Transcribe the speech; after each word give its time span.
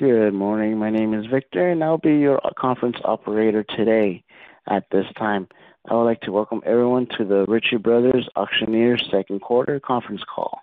Good 0.00 0.32
morning. 0.32 0.78
My 0.78 0.88
name 0.88 1.12
is 1.12 1.26
Victor, 1.26 1.68
and 1.72 1.84
I'll 1.84 1.98
be 1.98 2.16
your 2.16 2.40
conference 2.58 2.96
operator 3.04 3.62
today. 3.62 4.24
At 4.66 4.86
this 4.90 5.04
time, 5.18 5.46
I 5.90 5.94
would 5.94 6.04
like 6.04 6.22
to 6.22 6.32
welcome 6.32 6.62
everyone 6.64 7.06
to 7.18 7.24
the 7.26 7.44
Ritchie 7.46 7.76
Bros. 7.76 8.26
Auctioneers 8.34 9.06
second 9.10 9.42
quarter 9.42 9.78
conference 9.78 10.22
call. 10.24 10.60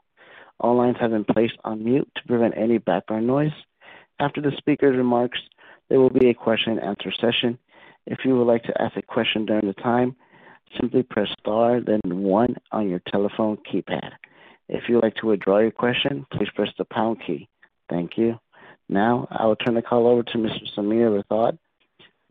All 0.59 0.75
lines 0.75 0.97
have 0.99 1.11
been 1.11 1.23
placed 1.23 1.53
on 1.63 1.83
mute 1.83 2.09
to 2.15 2.23
prevent 2.23 2.57
any 2.57 2.79
background 2.79 3.27
noise. 3.27 3.51
After 4.19 4.41
the 4.41 4.53
speaker's 4.57 4.97
remarks, 4.97 5.37
there 5.87 5.99
will 5.99 6.09
be 6.09 6.31
a 6.31 6.33
question 6.33 6.79
and 6.79 6.81
answer 6.81 7.11
session. 7.21 7.59
If 8.07 8.25
you 8.25 8.35
would 8.35 8.47
like 8.47 8.63
to 8.63 8.81
ask 8.81 8.97
a 8.97 9.03
question 9.03 9.45
during 9.45 9.67
the 9.67 9.73
time, 9.75 10.15
simply 10.81 11.03
press 11.03 11.27
star 11.39 11.79
then 11.79 12.01
one 12.03 12.55
on 12.71 12.89
your 12.89 13.03
telephone 13.11 13.57
keypad. 13.71 14.13
If 14.67 14.89
you 14.89 14.95
would 14.95 15.03
like 15.03 15.17
to 15.17 15.27
withdraw 15.27 15.59
your 15.59 15.69
question, 15.69 16.25
please 16.33 16.49
press 16.55 16.69
the 16.79 16.85
pound 16.85 17.21
key. 17.23 17.47
Thank 17.87 18.17
you. 18.17 18.39
Now, 18.89 19.27
I 19.29 19.45
will 19.45 19.55
turn 19.55 19.75
the 19.75 19.81
call 19.81 20.07
over 20.07 20.23
to 20.23 20.37
Mr. 20.37 20.63
Sameer 20.75 21.21
Rathod, 21.21 21.57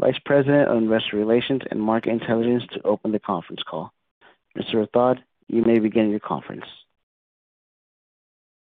Vice 0.00 0.18
President 0.24 0.68
of 0.68 0.78
Investor 0.78 1.16
Relations 1.16 1.62
and 1.70 1.80
Market 1.80 2.10
Intelligence, 2.10 2.64
to 2.72 2.82
open 2.82 3.12
the 3.12 3.18
conference 3.18 3.62
call. 3.68 3.92
Mr. 4.56 4.86
Rathod, 4.86 5.18
you 5.48 5.62
may 5.62 5.78
begin 5.78 6.10
your 6.10 6.20
conference. 6.20 6.64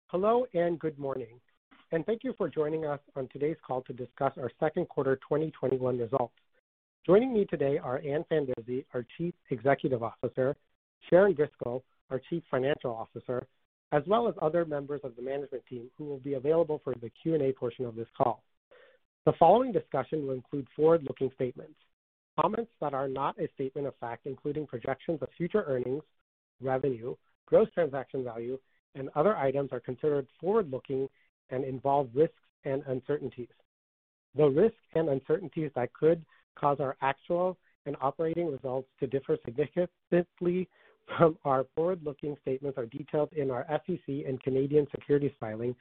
Hello, 0.09 0.47
and 0.55 0.79
good 0.79 0.99
morning, 0.99 1.41
and 1.93 2.05
thank 2.05 2.25
you 2.25 2.35
for 2.37 2.49
joining 2.49 2.85
us 2.85 3.01
on 3.17 3.29
today's 3.29 3.57
call 3.67 3.83
to 3.83 3.93
discuss 3.93 4.33
our 4.39 4.51
second 4.61 4.89
quarter 4.89 5.17
2021 5.17 5.99
results. 5.99 6.35
Joining 7.07 7.33
me 7.33 7.47
today 7.47 7.79
are 7.79 8.03
Ann 8.07 8.25
Fandozzi, 8.31 8.85
our 8.93 9.07
Chief 9.17 9.33
Executive 9.51 10.03
Officer, 10.03 10.57
Sharon 11.09 11.35
Driscoll, 11.35 11.83
our 12.11 12.21
Chief 12.29 12.43
Financial 12.51 12.91
Officer, 12.95 13.47
as 13.93 14.03
well 14.07 14.29
as 14.29 14.35
other 14.43 14.65
members 14.65 15.01
of 15.05 15.17
the 15.17 15.23
management 15.23 15.65
team 15.67 15.91
who 15.97 16.05
will 16.05 16.19
be 16.19 16.35
available 16.35 16.81
for 16.85 16.95
the 17.01 17.11
Q&A 17.23 17.53
portion 17.53 17.85
of 17.85 17.95
this 17.95 18.09
call. 18.17 18.43
The 19.25 19.33
following 19.39 19.73
discussion 19.73 20.27
will 20.27 20.35
include 20.35 20.67
forward-looking 20.77 21.31
statements. 21.35 21.75
Comments 22.41 22.71
that 22.81 22.95
are 22.95 23.09
not 23.09 23.39
a 23.41 23.49
statement 23.55 23.87
of 23.87 23.95
fact, 23.97 24.27
including 24.27 24.67
projections 24.67 25.21
of 25.23 25.29
future 25.37 25.65
earnings, 25.67 26.03
revenue, 26.61 27.15
gross 27.47 27.69
transaction 27.75 28.23
value, 28.23 28.59
and 28.95 29.09
other 29.15 29.37
items 29.37 29.73
are 29.73 29.81
considered 29.81 30.27
forward-looking 30.41 31.09
and 31.51 31.65
involve 31.65 32.09
risks 32.15 32.35
and 32.65 32.83
uncertainties. 32.87 33.49
The 34.37 34.47
risks 34.47 34.77
and 34.95 35.09
uncertainties 35.09 35.71
that 35.75 35.93
could 35.95 36.25
cause 36.59 36.79
our 36.81 36.97
actual 37.01 37.57
and 37.87 37.97
operating 38.01 38.51
results 38.51 38.89
to 39.01 39.07
differ 39.07 39.39
significantly 39.45 40.69
Um, 41.19 41.37
our 41.45 41.67
forward-looking 41.75 42.37
statements 42.43 42.79
are 42.79 42.87
detailed 42.87 43.33
in 43.33 43.51
our 43.51 43.67
SEC 43.87 43.99
and 44.07 44.41
Canadian 44.43 44.87
securities 44.91 45.33
filing, 45.41 45.75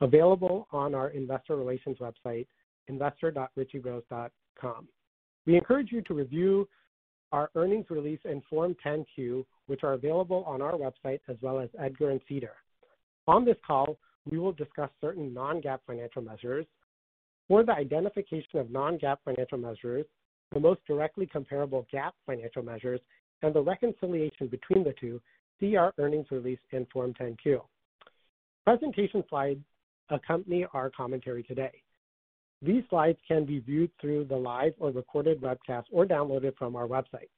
available 0.00 0.68
on 0.72 0.94
our 0.94 1.10
investor 1.10 1.56
relations 1.56 1.98
website, 1.98 2.46
investor.ritchiebros.com. 2.88 4.88
We 5.46 5.56
encourage 5.56 5.92
you 5.92 6.02
to 6.02 6.14
review 6.14 6.68
our 7.32 7.50
earnings 7.54 7.86
release 7.90 8.20
and 8.24 8.42
Form 8.44 8.76
10-Q, 8.84 9.46
which 9.66 9.82
are 9.82 9.94
available 9.94 10.44
on 10.44 10.62
our 10.62 10.74
website 10.74 11.18
as 11.28 11.36
well 11.40 11.58
as 11.58 11.68
EDGAR 11.80 12.10
and 12.10 12.20
SEDAR. 12.28 12.54
On 13.26 13.44
this 13.44 13.56
call, 13.66 13.98
we 14.30 14.38
will 14.38 14.52
discuss 14.52 14.90
certain 15.00 15.34
non-GAAP 15.34 15.80
financial 15.86 16.22
measures. 16.22 16.66
For 17.48 17.64
the 17.64 17.72
identification 17.72 18.60
of 18.60 18.70
non-GAAP 18.70 19.16
financial 19.24 19.58
measures, 19.58 20.06
the 20.52 20.60
most 20.60 20.80
directly 20.86 21.26
comparable 21.26 21.84
GAAP 21.92 22.12
financial 22.24 22.62
measures, 22.62 23.00
and 23.42 23.54
the 23.54 23.62
reconciliation 23.62 24.46
between 24.48 24.84
the 24.84 24.94
two, 25.00 25.20
see 25.60 25.76
our 25.76 25.92
earnings 25.98 26.26
release 26.30 26.58
in 26.72 26.86
Form 26.92 27.14
10-Q. 27.20 27.60
Presentation 28.64 29.22
slides 29.28 29.60
accompany 30.10 30.66
our 30.72 30.90
commentary 30.90 31.42
today. 31.42 31.72
These 32.62 32.84
slides 32.88 33.18
can 33.28 33.44
be 33.44 33.60
viewed 33.60 33.90
through 34.00 34.24
the 34.24 34.36
live 34.36 34.72
or 34.78 34.90
recorded 34.90 35.40
webcast 35.40 35.84
or 35.92 36.06
downloaded 36.06 36.56
from 36.56 36.76
our 36.76 36.86
website. 36.86 37.28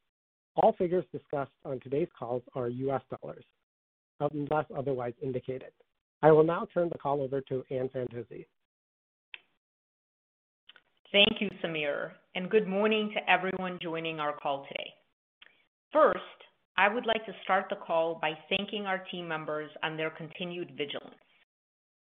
All 0.56 0.72
figures 0.78 1.04
discussed 1.12 1.52
on 1.64 1.80
today's 1.80 2.08
calls 2.18 2.42
are 2.54 2.68
US 2.68 3.02
dollars, 3.20 3.44
unless 4.20 4.66
otherwise 4.76 5.14
indicated. 5.20 5.72
I 6.22 6.30
will 6.30 6.44
now 6.44 6.66
turn 6.72 6.88
the 6.90 6.98
call 6.98 7.22
over 7.22 7.40
to 7.42 7.64
Ann 7.70 7.90
Fandozzi. 7.94 8.46
Thank 11.12 11.40
you, 11.40 11.48
Sameer, 11.62 12.12
and 12.34 12.50
good 12.50 12.66
morning 12.66 13.12
to 13.14 13.30
everyone 13.30 13.78
joining 13.82 14.20
our 14.20 14.32
call 14.32 14.64
today. 14.68 14.92
First, 15.96 16.18
I 16.76 16.92
would 16.92 17.06
like 17.06 17.24
to 17.24 17.32
start 17.42 17.68
the 17.70 17.76
call 17.76 18.18
by 18.20 18.32
thanking 18.50 18.84
our 18.84 18.98
team 19.10 19.26
members 19.26 19.70
on 19.82 19.96
their 19.96 20.10
continued 20.10 20.72
vigilance. 20.76 21.16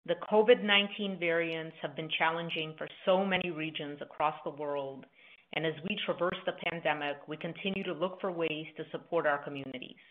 The 0.05 0.15
COVID-19 0.29 1.17
variants 1.17 1.77
have 1.81 1.95
been 1.95 2.09
challenging 2.19 2.73
for 2.77 2.89
so 3.05 3.23
many 3.23 3.51
regions 3.51 3.99
across 4.01 4.35
the 4.43 4.49
world, 4.49 5.05
and 5.53 5.65
as 5.65 5.75
we 5.87 5.97
traverse 6.05 6.35
the 6.45 6.59
pandemic, 6.69 7.25
we 7.29 7.37
continue 7.37 7.85
to 7.85 7.93
look 7.93 8.19
for 8.19 8.33
ways 8.33 8.65
to 8.75 8.83
support 8.91 9.25
our 9.25 9.41
communities. 9.45 10.03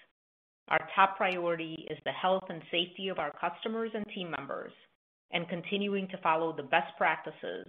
Our 0.69 0.89
top 0.97 1.19
priority 1.19 1.87
is 1.91 1.99
the 2.06 2.12
health 2.12 2.44
and 2.49 2.62
safety 2.71 3.09
of 3.09 3.19
our 3.19 3.33
customers 3.39 3.91
and 3.93 4.06
team 4.15 4.31
members, 4.31 4.73
and 5.31 5.47
continuing 5.50 6.09
to 6.09 6.23
follow 6.23 6.56
the 6.56 6.62
best 6.62 6.97
practices 6.97 7.67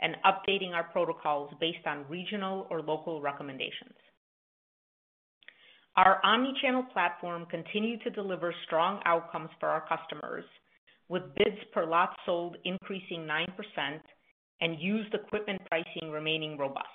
and 0.00 0.16
updating 0.26 0.72
our 0.72 0.90
protocols 0.90 1.52
based 1.60 1.86
on 1.86 2.04
regional 2.08 2.66
or 2.68 2.82
local 2.82 3.22
recommendations. 3.22 3.94
Our 5.96 6.24
omni-channel 6.24 6.84
platform 6.92 7.46
continued 7.50 8.02
to 8.02 8.10
deliver 8.10 8.54
strong 8.64 9.00
outcomes 9.04 9.50
for 9.60 9.68
our 9.68 9.86
customers, 9.86 10.44
with 11.08 11.34
bids 11.36 11.58
per 11.74 11.84
lot 11.84 12.16
sold 12.24 12.56
increasing 12.64 13.28
9% 13.28 14.00
and 14.62 14.80
used 14.80 15.12
equipment 15.12 15.60
pricing 15.68 16.10
remaining 16.10 16.56
robust. 16.56 16.88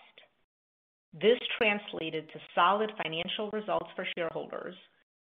This 1.14 1.38
translated 1.58 2.28
to 2.30 2.40
solid 2.56 2.92
financial 3.04 3.52
results 3.52 3.90
for 3.96 4.08
shareholders, 4.18 4.76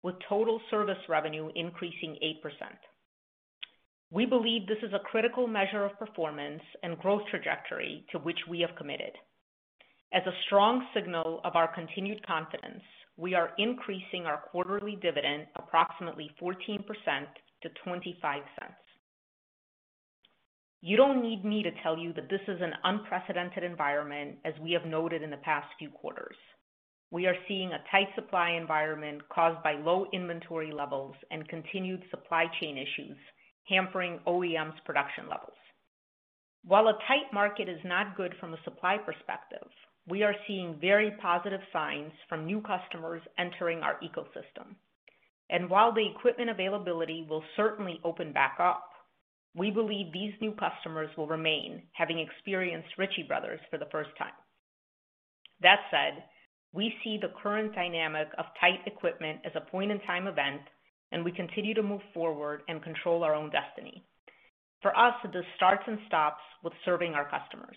with 0.04 0.14
total 0.28 0.60
service 0.70 0.98
revenue 1.08 1.50
increasing 1.56 2.16
8%. 2.22 2.42
We 4.10 4.26
believe 4.26 4.68
this 4.68 4.82
is 4.82 4.92
a 4.92 5.00
critical 5.00 5.48
measure 5.48 5.84
of 5.84 5.98
performance 5.98 6.62
and 6.84 6.98
growth 6.98 7.22
trajectory 7.30 8.06
to 8.12 8.18
which 8.18 8.38
we 8.48 8.60
have 8.60 8.76
committed. 8.76 9.12
As 10.12 10.22
a 10.26 10.40
strong 10.46 10.86
signal 10.94 11.40
of 11.42 11.56
our 11.56 11.74
continued 11.74 12.24
confidence, 12.24 12.82
we 13.16 13.34
are 13.34 13.52
increasing 13.58 14.26
our 14.26 14.38
quarterly 14.38 14.96
dividend 15.00 15.46
approximately 15.56 16.30
14% 16.40 16.84
to 17.62 17.68
$0.25. 17.86 18.14
You 20.80 20.96
don't 20.96 21.22
need 21.22 21.44
me 21.44 21.62
to 21.62 21.70
tell 21.82 21.96
you 21.96 22.12
that 22.12 22.28
this 22.28 22.42
is 22.46 22.60
an 22.60 22.74
unprecedented 22.84 23.62
environment, 23.62 24.36
as 24.44 24.52
we 24.60 24.72
have 24.72 24.84
noted 24.84 25.22
in 25.22 25.30
the 25.30 25.38
past 25.38 25.66
few 25.78 25.88
quarters. 25.88 26.36
We 27.10 27.26
are 27.26 27.36
seeing 27.48 27.70
a 27.72 27.84
tight 27.90 28.08
supply 28.16 28.50
environment 28.50 29.22
caused 29.28 29.62
by 29.62 29.74
low 29.74 30.06
inventory 30.12 30.72
levels 30.72 31.14
and 31.30 31.48
continued 31.48 32.02
supply 32.10 32.46
chain 32.60 32.76
issues 32.76 33.16
hampering 33.68 34.18
OEMs 34.26 34.74
production 34.84 35.28
levels. 35.28 35.56
While 36.64 36.88
a 36.88 36.98
tight 37.06 37.32
market 37.32 37.68
is 37.68 37.80
not 37.84 38.16
good 38.16 38.34
from 38.40 38.52
a 38.52 38.62
supply 38.64 38.98
perspective, 38.98 39.68
we 40.08 40.22
are 40.22 40.34
seeing 40.46 40.76
very 40.80 41.12
positive 41.22 41.60
signs 41.72 42.12
from 42.28 42.44
new 42.46 42.60
customers 42.60 43.22
entering 43.38 43.80
our 43.80 43.98
ecosystem. 44.00 44.74
And 45.50 45.68
while 45.70 45.92
the 45.92 46.06
equipment 46.06 46.50
availability 46.50 47.26
will 47.28 47.42
certainly 47.56 48.00
open 48.04 48.32
back 48.32 48.56
up, 48.58 48.90
we 49.54 49.70
believe 49.70 50.12
these 50.12 50.34
new 50.40 50.52
customers 50.52 51.10
will 51.16 51.26
remain, 51.26 51.82
having 51.92 52.18
experienced 52.18 52.88
Ritchie 52.98 53.26
Bros. 53.28 53.60
for 53.70 53.78
the 53.78 53.88
first 53.92 54.10
time. 54.18 54.32
That 55.62 55.80
said, 55.90 56.24
we 56.72 56.92
see 57.04 57.18
the 57.20 57.32
current 57.40 57.74
dynamic 57.74 58.28
of 58.36 58.46
tight 58.60 58.80
equipment 58.86 59.40
as 59.44 59.52
a 59.54 59.70
point-in-time 59.70 60.26
event, 60.26 60.62
and 61.12 61.24
we 61.24 61.30
continue 61.30 61.72
to 61.74 61.82
move 61.82 62.00
forward 62.12 62.62
and 62.68 62.82
control 62.82 63.22
our 63.22 63.34
own 63.34 63.50
destiny. 63.50 64.04
For 64.82 64.96
us, 64.98 65.14
this 65.32 65.44
starts 65.56 65.84
and 65.86 65.98
stops 66.08 66.42
with 66.64 66.72
serving 66.84 67.14
our 67.14 67.30
customers. 67.30 67.76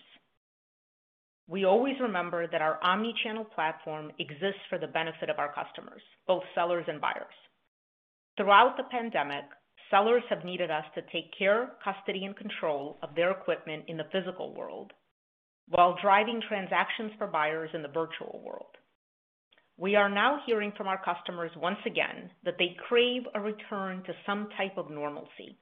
We 1.48 1.64
always 1.64 1.96
remember 1.98 2.46
that 2.46 2.60
our 2.60 2.78
omni-channel 2.82 3.46
platform 3.54 4.12
exists 4.18 4.60
for 4.68 4.78
the 4.78 4.86
benefit 4.86 5.30
of 5.30 5.38
our 5.38 5.52
customers, 5.52 6.02
both 6.26 6.42
sellers 6.54 6.84
and 6.88 7.00
buyers. 7.00 7.34
Throughout 8.36 8.76
the 8.76 8.84
pandemic, 8.90 9.44
sellers 9.90 10.22
have 10.28 10.44
needed 10.44 10.70
us 10.70 10.84
to 10.94 11.02
take 11.10 11.32
care, 11.38 11.70
custody, 11.82 12.26
and 12.26 12.36
control 12.36 12.98
of 13.02 13.14
their 13.14 13.30
equipment 13.30 13.84
in 13.88 13.96
the 13.96 14.08
physical 14.12 14.54
world, 14.54 14.92
while 15.68 15.96
driving 16.02 16.42
transactions 16.46 17.12
for 17.16 17.26
buyers 17.26 17.70
in 17.72 17.82
the 17.82 17.88
virtual 17.88 18.42
world. 18.44 18.76
We 19.78 19.96
are 19.96 20.10
now 20.10 20.40
hearing 20.44 20.72
from 20.76 20.86
our 20.86 21.02
customers 21.02 21.52
once 21.56 21.78
again 21.86 22.30
that 22.44 22.56
they 22.58 22.76
crave 22.88 23.22
a 23.34 23.40
return 23.40 24.02
to 24.04 24.12
some 24.26 24.48
type 24.58 24.76
of 24.76 24.90
normalcy, 24.90 25.56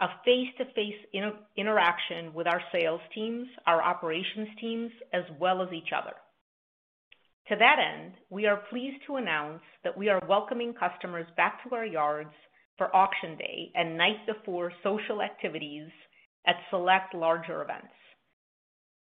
a 0.00 0.08
face-to-face 0.24 1.22
interaction 1.56 2.34
with 2.34 2.46
our 2.46 2.60
sales 2.72 3.00
teams, 3.14 3.46
our 3.66 3.82
operations 3.82 4.48
teams, 4.60 4.90
as 5.12 5.22
well 5.38 5.62
as 5.62 5.72
each 5.72 5.90
other. 5.96 6.14
To 7.48 7.56
that 7.56 7.76
end, 7.78 8.14
we 8.30 8.46
are 8.46 8.62
pleased 8.70 9.02
to 9.06 9.16
announce 9.16 9.62
that 9.84 9.96
we 9.96 10.08
are 10.08 10.20
welcoming 10.28 10.72
customers 10.74 11.26
back 11.36 11.62
to 11.62 11.74
our 11.74 11.86
yards 11.86 12.32
for 12.78 12.94
auction 12.96 13.36
day 13.36 13.70
and 13.74 13.96
night 13.96 14.26
before 14.26 14.72
social 14.82 15.22
activities 15.22 15.88
at 16.46 16.56
select 16.70 17.14
larger 17.14 17.62
events. 17.62 17.94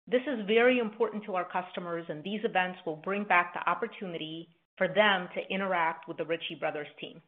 This 0.08 0.22
is 0.26 0.46
very 0.48 0.78
important 0.78 1.24
to 1.26 1.36
our 1.36 1.44
customers, 1.48 2.04
and 2.08 2.24
these 2.24 2.40
events 2.42 2.80
will 2.84 2.96
bring 2.96 3.22
back 3.22 3.54
the 3.54 3.70
opportunity 3.70 4.48
for 4.76 4.88
them 4.88 5.28
to 5.34 5.54
interact 5.54 6.08
with 6.08 6.16
the 6.16 6.24
Ritchie 6.24 6.56
Brothers 6.58 6.88
team. 7.00 7.22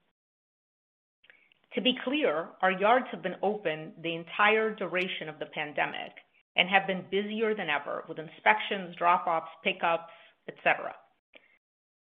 To 1.75 1.81
be 1.81 1.99
clear, 2.05 2.49
our 2.63 2.71
yards 2.71 3.07
have 3.11 3.23
been 3.23 3.37
open 3.43 3.95
the 4.03 4.15
entire 4.15 4.75
duration 4.75 5.29
of 5.29 5.39
the 5.41 5.47
pandemic 5.47 6.13
and 6.57 6.69
have 6.69 6.87
been 6.87 7.05
busier 7.11 7.55
than 7.55 7.69
ever 7.69 8.05
with 8.09 8.19
inspections, 8.19 8.95
drop-offs, 8.97 9.51
pickups, 9.65 10.13
et 10.49 10.55
cetera. 10.63 10.95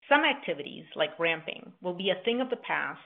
Some 0.07 0.21
activities, 0.23 0.85
like 0.95 1.17
ramping, 1.17 1.71
will 1.81 1.95
be 1.95 2.11
a 2.11 2.23
thing 2.23 2.39
of 2.39 2.51
the 2.51 2.57
past 2.57 2.99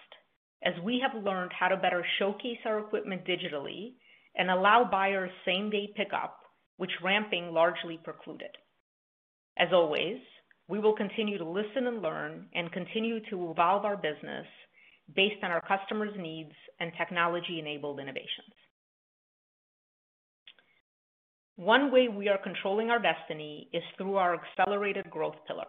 as 0.63 0.73
we 0.83 0.99
have 0.99 1.23
learned 1.23 1.51
how 1.57 1.69
to 1.69 1.77
better 1.77 2.03
showcase 2.19 2.59
our 2.65 2.79
equipment 2.79 3.23
digitally 3.25 3.93
and 4.35 4.49
allow 4.49 4.83
buyers 4.83 5.31
same-day 5.45 5.93
pickup, 5.95 6.37
which 6.77 6.91
ramping 7.01 7.53
largely 7.53 7.97
precluded. 8.03 8.49
As 9.57 9.69
always, 9.71 10.17
we 10.67 10.79
will 10.79 10.95
continue 10.95 11.37
to 11.37 11.45
listen 11.45 11.87
and 11.87 12.01
learn 12.01 12.47
and 12.53 12.71
continue 12.73 13.19
to 13.29 13.51
evolve 13.51 13.85
our 13.85 13.95
business 13.95 14.45
based 15.15 15.43
on 15.43 15.51
our 15.51 15.61
customers' 15.61 16.15
needs 16.17 16.53
and 16.79 16.91
technology-enabled 16.97 17.99
innovations. 17.99 18.53
One 21.55 21.91
way 21.91 22.07
we 22.07 22.29
are 22.29 22.37
controlling 22.37 22.91
our 22.91 23.01
destiny 23.01 23.67
is 23.73 23.81
through 23.97 24.17
our 24.17 24.35
accelerated 24.35 25.09
growth 25.09 25.37
pillar. 25.47 25.65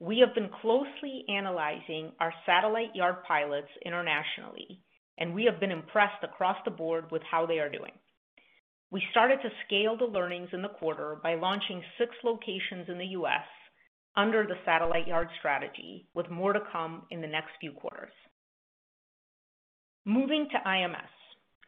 We 0.00 0.20
have 0.20 0.34
been 0.34 0.48
closely 0.62 1.24
analyzing 1.28 2.12
our 2.20 2.32
satellite 2.46 2.94
yard 2.94 3.16
pilots 3.26 3.68
internationally, 3.84 4.80
and 5.18 5.34
we 5.34 5.44
have 5.44 5.60
been 5.60 5.72
impressed 5.72 6.22
across 6.22 6.56
the 6.64 6.70
board 6.70 7.10
with 7.10 7.22
how 7.28 7.44
they 7.44 7.58
are 7.58 7.68
doing. 7.68 7.92
We 8.90 9.02
started 9.10 9.40
to 9.42 9.50
scale 9.66 9.98
the 9.98 10.06
learnings 10.06 10.48
in 10.54 10.62
the 10.62 10.68
quarter 10.68 11.18
by 11.22 11.34
launching 11.34 11.82
six 11.98 12.12
locations 12.24 12.88
in 12.88 12.96
the 12.96 13.12
U.S. 13.18 13.44
under 14.16 14.46
the 14.46 14.54
satellite 14.64 15.06
yard 15.06 15.28
strategy, 15.38 16.06
with 16.14 16.30
more 16.30 16.54
to 16.54 16.60
come 16.72 17.02
in 17.10 17.20
the 17.20 17.26
next 17.26 17.50
few 17.60 17.72
quarters. 17.72 18.12
Moving 20.04 20.48
to 20.52 20.68
IMS, 20.68 21.12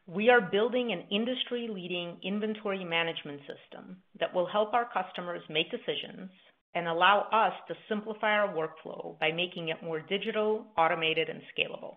we 0.07 0.31
are 0.31 0.41
building 0.41 0.93
an 0.93 1.05
industry-leading 1.11 2.19
inventory 2.23 2.85
management 2.85 3.41
system 3.41 3.99
that 4.19 4.33
will 4.35 4.47
help 4.47 4.73
our 4.73 4.89
customers 4.93 5.43
make 5.51 5.71
decisions 5.71 6.31
and 6.75 6.87
allow 6.87 7.29
us 7.33 7.53
to 7.69 7.75
simplify 7.89 8.33
our 8.33 8.55
workflow 8.55 9.19
by 9.19 9.33
making 9.33 9.69
it 9.69 9.83
more 9.83 10.01
digital, 10.01 10.67
automated, 10.79 11.29
and 11.29 11.43
scalable. 11.53 11.97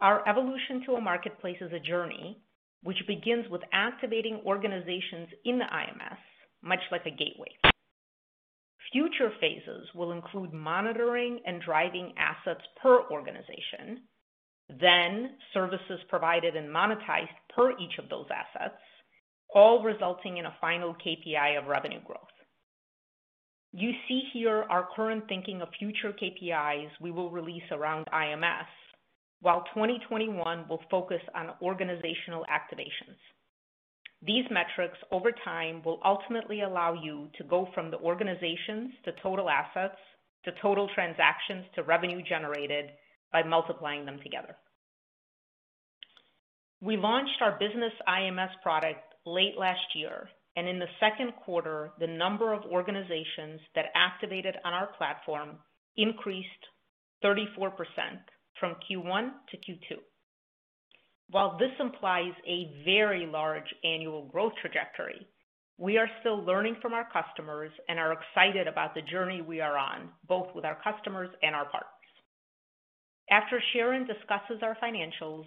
Our 0.00 0.28
evolution 0.28 0.82
to 0.86 0.94
a 0.94 1.00
marketplace 1.00 1.58
is 1.60 1.72
a 1.72 1.78
journey 1.78 2.42
which 2.82 2.98
begins 3.06 3.48
with 3.48 3.62
activating 3.72 4.42
organizations 4.44 5.28
in 5.44 5.58
the 5.58 5.64
IMS, 5.64 6.18
much 6.62 6.80
like 6.90 7.06
a 7.06 7.10
gateway. 7.10 7.52
Future 8.92 9.32
phases 9.40 9.88
will 9.94 10.12
include 10.12 10.52
monitoring 10.52 11.40
and 11.46 11.62
driving 11.62 12.12
assets 12.18 12.60
per 12.82 13.08
organization, 13.10 14.02
then 14.80 15.32
services 15.52 16.00
provided 16.08 16.56
and 16.56 16.68
monetized 16.68 17.28
per 17.54 17.72
each 17.78 17.98
of 17.98 18.08
those 18.08 18.26
assets, 18.30 18.80
all 19.54 19.82
resulting 19.82 20.38
in 20.38 20.46
a 20.46 20.56
final 20.60 20.94
KPI 20.94 21.58
of 21.58 21.66
revenue 21.66 22.00
growth. 22.04 22.20
You 23.72 23.92
see 24.06 24.22
here 24.32 24.64
our 24.68 24.88
current 24.94 25.24
thinking 25.28 25.62
of 25.62 25.68
future 25.78 26.12
KPIs 26.12 26.90
we 27.00 27.10
will 27.10 27.30
release 27.30 27.62
around 27.70 28.06
IMS, 28.12 28.66
while 29.40 29.64
2021 29.74 30.66
will 30.68 30.82
focus 30.90 31.22
on 31.34 31.50
organizational 31.62 32.44
activations. 32.50 33.16
These 34.24 34.44
metrics 34.50 34.98
over 35.10 35.32
time 35.44 35.82
will 35.84 36.00
ultimately 36.04 36.60
allow 36.62 36.92
you 36.92 37.28
to 37.38 37.44
go 37.44 37.68
from 37.74 37.90
the 37.90 37.98
organizations 37.98 38.92
to 39.04 39.12
total 39.22 39.48
assets, 39.50 39.98
to 40.44 40.52
total 40.60 40.88
transactions, 40.94 41.64
to 41.74 41.82
revenue 41.82 42.22
generated 42.22 42.90
by 43.32 43.42
multiplying 43.42 44.04
them 44.04 44.18
together. 44.22 44.56
We 46.80 46.96
launched 46.96 47.40
our 47.40 47.58
business 47.58 47.92
IMS 48.08 48.50
product 48.62 49.14
late 49.24 49.56
last 49.56 49.94
year, 49.94 50.28
and 50.56 50.68
in 50.68 50.78
the 50.78 50.86
second 51.00 51.32
quarter, 51.44 51.92
the 51.98 52.06
number 52.06 52.52
of 52.52 52.64
organizations 52.64 53.60
that 53.74 53.86
activated 53.94 54.56
on 54.64 54.72
our 54.74 54.88
platform 54.98 55.58
increased 55.96 56.48
34% 57.24 57.70
from 58.58 58.76
Q1 58.90 59.30
to 59.50 59.56
Q2. 59.56 59.98
While 61.30 61.56
this 61.56 61.70
implies 61.80 62.32
a 62.46 62.82
very 62.84 63.26
large 63.26 63.72
annual 63.84 64.26
growth 64.26 64.52
trajectory, 64.60 65.26
we 65.78 65.96
are 65.98 66.08
still 66.20 66.44
learning 66.44 66.76
from 66.82 66.92
our 66.92 67.08
customers 67.10 67.72
and 67.88 67.98
are 67.98 68.12
excited 68.12 68.66
about 68.66 68.94
the 68.94 69.02
journey 69.02 69.40
we 69.40 69.60
are 69.60 69.78
on, 69.78 70.10
both 70.28 70.48
with 70.54 70.64
our 70.64 70.78
customers 70.84 71.30
and 71.42 71.54
our 71.54 71.64
partners. 71.64 72.01
After 73.30 73.62
Sharon 73.72 74.06
discusses 74.06 74.62
our 74.62 74.76
financials, 74.82 75.46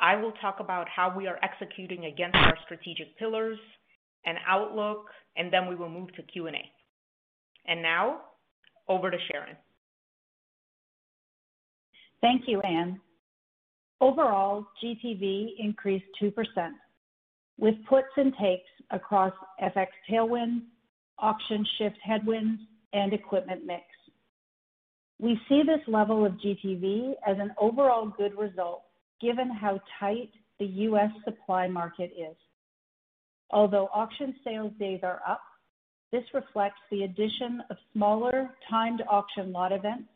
I 0.00 0.16
will 0.16 0.32
talk 0.32 0.60
about 0.60 0.88
how 0.88 1.14
we 1.16 1.26
are 1.26 1.38
executing 1.42 2.06
against 2.06 2.36
our 2.36 2.56
strategic 2.64 3.16
pillars 3.18 3.58
and 4.26 4.38
outlook, 4.46 5.06
and 5.36 5.52
then 5.52 5.68
we 5.68 5.76
will 5.76 5.88
move 5.88 6.12
to 6.14 6.22
Q&A. 6.22 6.52
Now, 7.80 8.20
over 8.88 9.10
to 9.10 9.16
Sharon. 9.30 9.56
Thank 12.20 12.42
you, 12.46 12.60
Ann. 12.62 13.00
Overall, 14.00 14.66
GTV 14.82 15.54
increased 15.58 16.06
2%, 16.20 16.32
with 17.58 17.74
puts 17.88 18.08
and 18.16 18.32
takes 18.40 18.68
across 18.90 19.32
FX 19.62 19.86
tailwinds, 20.10 20.62
auction 21.18 21.64
shift 21.78 21.96
headwinds, 22.02 22.60
and 22.92 23.12
equipment 23.12 23.64
mix. 23.64 23.82
We 25.24 25.40
see 25.48 25.62
this 25.64 25.80
level 25.88 26.26
of 26.26 26.32
GTV 26.32 27.14
as 27.26 27.38
an 27.38 27.54
overall 27.58 28.12
good 28.14 28.36
result 28.36 28.82
given 29.22 29.48
how 29.48 29.80
tight 29.98 30.28
the 30.58 30.66
U.S. 30.66 31.08
supply 31.24 31.66
market 31.66 32.12
is. 32.14 32.36
Although 33.50 33.88
auction 33.94 34.34
sales 34.44 34.72
days 34.78 35.00
are 35.02 35.22
up, 35.26 35.40
this 36.12 36.24
reflects 36.34 36.80
the 36.90 37.04
addition 37.04 37.62
of 37.70 37.78
smaller 37.94 38.50
timed 38.68 39.02
auction 39.10 39.50
lot 39.50 39.72
events, 39.72 40.10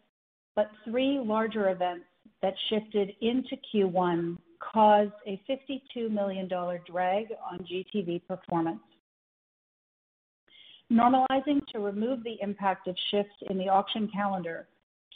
but 0.54 0.70
three 0.84 1.18
larger 1.24 1.70
events 1.70 2.04
that 2.42 2.52
shifted 2.68 3.12
into 3.22 3.56
Q1 3.74 4.36
caused 4.60 5.12
a 5.26 5.40
$52 5.48 6.10
million 6.10 6.46
drag 6.46 7.28
on 7.50 7.60
GTV 7.60 8.20
performance. 8.28 8.82
Normalizing 10.92 11.66
to 11.72 11.78
remove 11.78 12.22
the 12.24 12.36
impact 12.42 12.88
of 12.88 12.96
shifts 13.10 13.36
in 13.48 13.56
the 13.56 13.70
auction 13.70 14.10
calendar, 14.12 14.66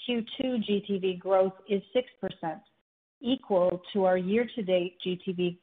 Q2 0.08 0.64
GTV 0.68 1.18
growth 1.18 1.52
is 1.68 1.82
6%, 1.94 2.60
equal 3.20 3.82
to 3.92 4.04
our 4.04 4.16
year-to-date 4.16 4.96
GTV 5.06 5.58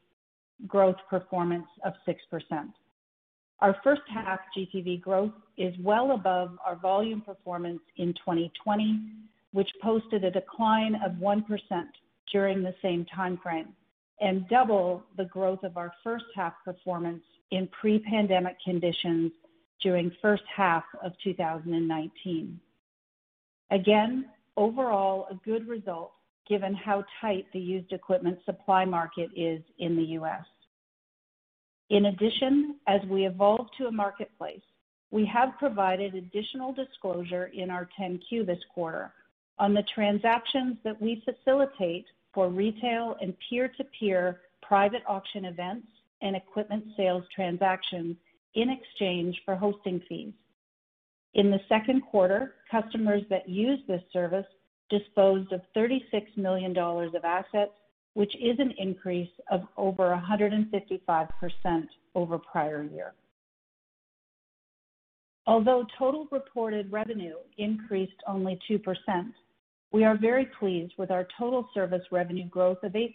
growth 0.66 0.96
performance 1.08 1.66
of 1.84 1.94
6%. 2.06 2.72
Our 3.60 3.76
first 3.84 4.02
half 4.12 4.40
GTV 4.56 5.00
growth 5.00 5.32
is 5.58 5.74
well 5.80 6.12
above 6.12 6.56
our 6.64 6.76
volume 6.76 7.20
performance 7.20 7.80
in 7.96 8.14
2020, 8.14 9.00
which 9.52 9.68
posted 9.82 10.24
a 10.24 10.30
decline 10.30 10.94
of 11.04 11.12
1% 11.12 11.44
during 12.32 12.62
the 12.62 12.74
same 12.80 13.04
timeframe, 13.14 13.68
and 14.20 14.48
double 14.48 15.02
the 15.16 15.26
growth 15.26 15.62
of 15.62 15.76
our 15.76 15.92
first 16.02 16.24
half 16.34 16.54
performance 16.64 17.22
in 17.50 17.68
pre-pandemic 17.68 18.56
conditions 18.64 19.32
during 19.82 20.10
first 20.22 20.44
half 20.54 20.84
of 21.02 21.12
2019. 21.22 22.60
Again, 23.70 24.26
overall, 24.56 25.26
a 25.30 25.34
good 25.44 25.68
result 25.68 26.12
given 26.48 26.74
how 26.74 27.04
tight 27.20 27.46
the 27.52 27.60
used 27.60 27.92
equipment 27.92 28.38
supply 28.44 28.84
market 28.84 29.30
is 29.36 29.62
in 29.78 29.96
the 29.96 30.02
U.S. 30.02 30.44
In 31.90 32.06
addition, 32.06 32.76
as 32.88 33.00
we 33.08 33.26
evolve 33.26 33.66
to 33.78 33.86
a 33.86 33.92
marketplace, 33.92 34.60
we 35.12 35.24
have 35.26 35.58
provided 35.58 36.14
additional 36.14 36.72
disclosure 36.72 37.50
in 37.54 37.70
our 37.70 37.88
10-Q 37.98 38.44
this 38.44 38.58
quarter 38.74 39.12
on 39.58 39.74
the 39.74 39.84
transactions 39.94 40.76
that 40.84 41.00
we 41.00 41.22
facilitate 41.24 42.06
for 42.32 42.48
retail 42.48 43.16
and 43.20 43.34
peer-to-peer 43.48 44.40
private 44.62 45.02
auction 45.06 45.44
events 45.44 45.86
and 46.22 46.36
equipment 46.36 46.84
sales 46.96 47.24
transactions 47.34 48.16
in 48.54 48.70
exchange 48.70 49.40
for 49.44 49.56
hosting 49.56 50.00
fees. 50.08 50.32
In 51.34 51.50
the 51.50 51.60
second 51.68 52.02
quarter, 52.02 52.54
customers 52.70 53.22
that 53.30 53.48
used 53.48 53.86
this 53.86 54.02
service 54.12 54.46
disposed 54.88 55.52
of 55.52 55.60
$36 55.76 56.00
million 56.36 56.76
of 56.76 57.24
assets, 57.24 57.72
which 58.14 58.34
is 58.36 58.58
an 58.58 58.74
increase 58.78 59.30
of 59.50 59.62
over 59.76 60.20
155% 60.30 61.28
over 62.14 62.38
prior 62.38 62.82
year. 62.82 63.12
Although 65.46 65.86
total 65.98 66.26
reported 66.30 66.92
revenue 66.92 67.34
increased 67.58 68.20
only 68.26 68.58
2%, 68.68 68.80
we 69.92 70.04
are 70.04 70.16
very 70.16 70.48
pleased 70.58 70.92
with 70.98 71.10
our 71.10 71.26
total 71.38 71.68
service 71.74 72.02
revenue 72.12 72.48
growth 72.48 72.78
of 72.82 72.92
8%, 72.92 73.10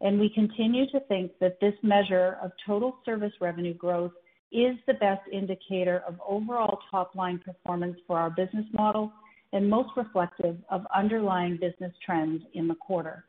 and 0.00 0.20
we 0.20 0.30
continue 0.34 0.86
to 0.90 1.00
think 1.00 1.32
that 1.40 1.58
this 1.60 1.74
measure 1.82 2.38
of 2.42 2.52
total 2.66 2.98
service 3.04 3.32
revenue 3.40 3.74
growth 3.74 4.12
is 4.56 4.76
the 4.86 4.94
best 4.94 5.20
indicator 5.30 6.02
of 6.08 6.18
overall 6.26 6.78
top-line 6.90 7.38
performance 7.38 7.98
for 8.06 8.18
our 8.18 8.30
business 8.30 8.64
model 8.72 9.12
and 9.52 9.68
most 9.68 9.90
reflective 9.96 10.56
of 10.70 10.86
underlying 10.94 11.58
business 11.58 11.92
trends 12.04 12.42
in 12.54 12.66
the 12.66 12.74
quarter. 12.74 13.24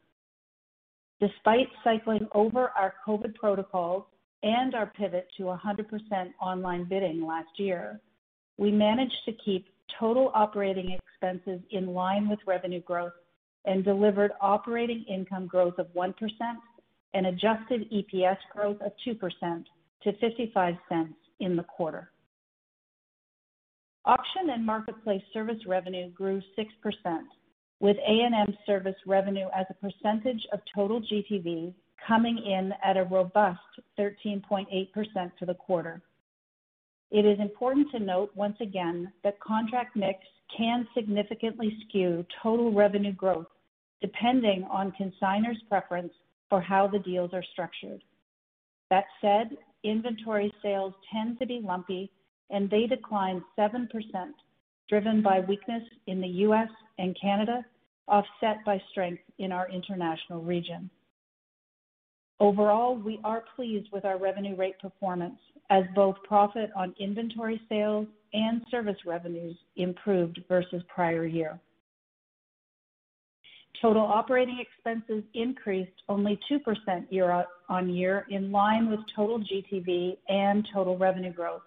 Despite 1.19 1.67
cycling 1.83 2.27
over 2.33 2.71
our 2.77 2.93
COVID 3.05 3.35
protocols 3.35 4.03
and 4.43 4.73
our 4.73 4.85
pivot 4.85 5.27
to 5.37 5.43
100% 5.43 5.85
online 6.41 6.85
bidding 6.85 7.25
last 7.25 7.49
year, 7.57 7.99
we 8.57 8.71
managed 8.71 9.25
to 9.25 9.33
keep 9.43 9.65
total 9.99 10.31
operating 10.33 10.91
expenses 10.91 11.59
in 11.71 11.87
line 11.87 12.29
with 12.29 12.39
revenue 12.47 12.81
growth 12.81 13.13
and 13.65 13.83
delivered 13.83 14.31
operating 14.39 15.03
income 15.09 15.47
growth 15.47 15.77
of 15.77 15.87
1% 15.93 16.13
and 17.13 17.25
adjusted 17.25 17.91
EPS 17.91 18.37
growth 18.53 18.77
of 18.81 18.91
2% 19.05 19.63
to 20.03 20.11
$0.55 20.13 21.09
in 21.39 21.55
the 21.55 21.63
quarter. 21.63 22.11
Auction 24.05 24.51
and 24.51 24.65
marketplace 24.65 25.21
service 25.33 25.59
revenue 25.67 26.09
grew 26.11 26.41
6%, 26.57 27.19
with 27.79 27.97
A&M 27.97 28.57
service 28.65 28.95
revenue 29.05 29.47
as 29.55 29.65
a 29.69 29.73
percentage 29.73 30.41
of 30.53 30.59
total 30.73 31.01
GTV 31.01 31.73
coming 32.07 32.37
in 32.37 32.71
at 32.83 32.97
a 32.97 33.03
robust 33.03 33.59
13.8% 33.99 34.67
for 35.37 35.45
the 35.45 35.53
quarter. 35.53 36.01
It 37.11 37.25
is 37.25 37.39
important 37.39 37.91
to 37.91 37.99
note 37.99 38.31
once 38.35 38.57
again 38.61 39.11
that 39.23 39.39
contract 39.39 39.95
mix 39.95 40.19
can 40.55 40.87
significantly 40.93 41.77
skew 41.87 42.25
total 42.41 42.71
revenue 42.73 43.13
growth 43.13 43.47
depending 44.01 44.63
on 44.69 44.91
consignors' 44.91 45.61
preference 45.67 46.13
for 46.49 46.61
how 46.61 46.87
the 46.87 46.99
deals 46.99 47.31
are 47.33 47.43
structured. 47.51 48.01
That 48.89 49.05
said, 49.21 49.57
inventory 49.83 50.53
sales 50.61 50.93
tend 51.11 51.39
to 51.39 51.45
be 51.45 51.61
lumpy, 51.63 52.11
and 52.49 52.69
they 52.69 52.85
declined 52.87 53.41
7%, 53.57 53.87
driven 54.89 55.21
by 55.21 55.39
weakness 55.41 55.83
in 56.07 56.21
the 56.21 56.27
U.S. 56.27 56.69
and 56.97 57.15
Canada, 57.19 57.65
offset 58.07 58.63
by 58.65 58.81
strength 58.91 59.23
in 59.37 59.51
our 59.51 59.69
international 59.69 60.41
region. 60.41 60.89
Overall, 62.39 62.95
we 62.95 63.19
are 63.23 63.43
pleased 63.55 63.89
with 63.91 64.05
our 64.05 64.17
revenue 64.17 64.55
rate 64.55 64.79
performance 64.79 65.39
as 65.69 65.83
both 65.95 66.15
profit 66.23 66.69
on 66.75 66.95
inventory 66.99 67.59
sales 67.67 68.07
and 68.33 68.61
service 68.69 68.97
revenues 69.05 69.57
improved 69.75 70.39
versus 70.47 70.83
prior 70.87 71.25
year. 71.25 71.59
Total 73.81 74.01
operating 74.01 74.59
expenses 74.59 75.23
increased 75.35 75.91
only 76.09 76.39
2% 76.51 77.05
year-on-year, 77.11 78.25
in 78.29 78.51
line 78.51 78.89
with 78.89 78.99
total 79.15 79.39
GTV 79.39 80.17
and 80.29 80.67
total 80.73 80.97
revenue 80.97 81.31
growth. 81.31 81.61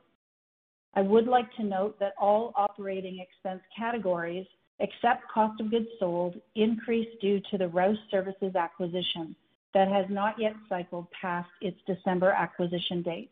I 0.94 1.02
would 1.02 1.28
like 1.28 1.52
to 1.54 1.62
note 1.62 2.00
that 2.00 2.14
all 2.20 2.52
operating 2.56 3.20
expense 3.20 3.62
categories, 3.76 4.46
except 4.80 5.28
cost 5.32 5.60
of 5.60 5.70
goods 5.70 5.86
sold, 6.00 6.34
increased 6.56 7.20
due 7.20 7.40
to 7.50 7.58
the 7.58 7.68
Rouse 7.68 7.98
Services 8.10 8.56
acquisition 8.56 9.36
that 9.72 9.86
has 9.86 10.06
not 10.08 10.34
yet 10.36 10.54
cycled 10.68 11.06
past 11.12 11.48
its 11.60 11.78
December 11.86 12.30
acquisition 12.30 13.02
date. 13.02 13.30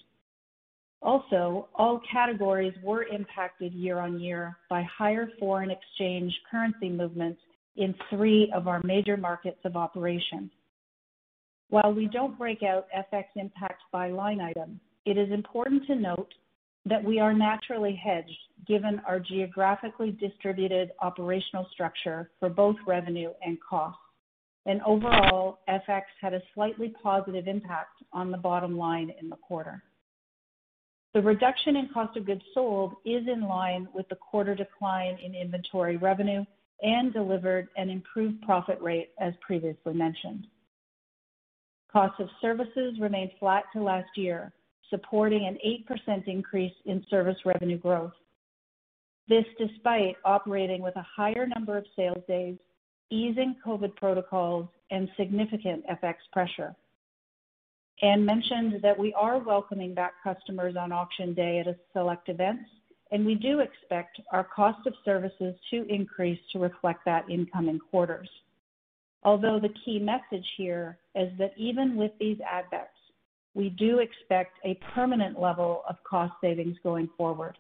Also, 1.02 1.68
all 1.74 2.00
categories 2.10 2.74
were 2.82 3.04
impacted 3.04 3.72
year-on-year 3.72 4.56
by 4.70 4.82
higher 4.82 5.28
foreign 5.40 5.70
exchange 5.70 6.32
currency 6.48 6.88
movements 6.88 7.40
in 7.78 7.94
three 8.10 8.52
of 8.54 8.68
our 8.68 8.82
major 8.82 9.16
markets 9.16 9.60
of 9.64 9.76
operation. 9.76 10.50
While 11.70 11.94
we 11.94 12.06
don't 12.06 12.36
break 12.36 12.62
out 12.62 12.86
FX 13.12 13.24
impact 13.36 13.82
by 13.92 14.10
line 14.10 14.40
item, 14.40 14.80
it 15.04 15.16
is 15.16 15.30
important 15.30 15.86
to 15.86 15.94
note 15.94 16.32
that 16.86 17.02
we 17.02 17.20
are 17.20 17.32
naturally 17.32 17.94
hedged 17.94 18.38
given 18.66 19.00
our 19.06 19.20
geographically 19.20 20.10
distributed 20.10 20.90
operational 21.00 21.66
structure 21.72 22.30
for 22.40 22.48
both 22.48 22.76
revenue 22.86 23.30
and 23.44 23.58
cost. 23.60 23.98
And 24.66 24.82
overall, 24.82 25.60
FX 25.68 26.02
had 26.20 26.34
a 26.34 26.42
slightly 26.54 26.92
positive 27.02 27.46
impact 27.46 28.02
on 28.12 28.30
the 28.30 28.36
bottom 28.36 28.76
line 28.76 29.12
in 29.20 29.28
the 29.28 29.36
quarter. 29.36 29.82
The 31.14 31.22
reduction 31.22 31.76
in 31.76 31.88
cost 31.92 32.16
of 32.16 32.26
goods 32.26 32.42
sold 32.52 32.94
is 33.04 33.26
in 33.28 33.42
line 33.42 33.88
with 33.94 34.08
the 34.08 34.16
quarter 34.16 34.54
decline 34.54 35.18
in 35.24 35.34
inventory 35.34 35.96
revenue 35.96 36.44
and 36.82 37.12
delivered 37.12 37.68
an 37.76 37.90
improved 37.90 38.40
profit 38.42 38.80
rate, 38.80 39.10
as 39.20 39.34
previously 39.40 39.94
mentioned. 39.94 40.46
Cost 41.92 42.20
of 42.20 42.28
services 42.40 42.98
remained 43.00 43.32
flat 43.40 43.64
to 43.72 43.82
last 43.82 44.10
year, 44.16 44.52
supporting 44.90 45.46
an 45.46 45.58
8% 46.08 46.28
increase 46.28 46.72
in 46.84 47.04
service 47.10 47.38
revenue 47.44 47.78
growth. 47.78 48.12
This 49.28 49.44
despite 49.58 50.16
operating 50.24 50.82
with 50.82 50.96
a 50.96 51.06
higher 51.16 51.46
number 51.46 51.76
of 51.76 51.84
sales 51.96 52.22
days, 52.26 52.56
easing 53.10 53.56
COVID 53.64 53.96
protocols, 53.96 54.68
and 54.90 55.08
significant 55.16 55.84
FX 55.86 56.14
pressure. 56.32 56.74
Ann 58.00 58.24
mentioned 58.24 58.80
that 58.82 58.98
we 58.98 59.12
are 59.14 59.38
welcoming 59.38 59.92
back 59.92 60.12
customers 60.22 60.76
on 60.76 60.92
auction 60.92 61.34
day 61.34 61.58
at 61.58 61.66
a 61.66 61.76
select 61.92 62.28
events, 62.28 62.70
and 63.10 63.24
we 63.24 63.34
do 63.34 63.60
expect 63.60 64.20
our 64.32 64.44
cost 64.44 64.86
of 64.86 64.94
services 65.04 65.54
to 65.70 65.86
increase 65.88 66.38
to 66.52 66.58
reflect 66.58 67.04
that 67.04 67.28
in 67.30 67.46
coming 67.46 67.78
quarters. 67.78 68.28
Although 69.24 69.58
the 69.60 69.74
key 69.84 69.98
message 69.98 70.46
here 70.56 70.98
is 71.14 71.30
that 71.38 71.52
even 71.56 71.96
with 71.96 72.12
these 72.20 72.38
add 72.48 72.64
backs, 72.70 72.90
we 73.54 73.70
do 73.70 73.98
expect 73.98 74.58
a 74.64 74.78
permanent 74.94 75.40
level 75.40 75.82
of 75.88 75.96
cost 76.08 76.32
savings 76.40 76.76
going 76.82 77.08
forward. 77.16 77.58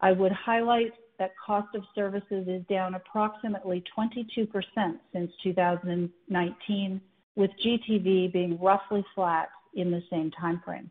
I 0.00 0.12
would 0.12 0.32
highlight 0.32 0.92
that 1.18 1.32
cost 1.44 1.74
of 1.74 1.82
services 1.94 2.48
is 2.48 2.62
down 2.68 2.94
approximately 2.94 3.84
22% 3.96 4.48
since 5.12 5.30
2019, 5.42 7.00
with 7.36 7.50
GTV 7.64 8.32
being 8.32 8.58
roughly 8.60 9.04
flat 9.14 9.50
in 9.74 9.90
the 9.90 10.02
same 10.10 10.30
timeframe. 10.42 10.88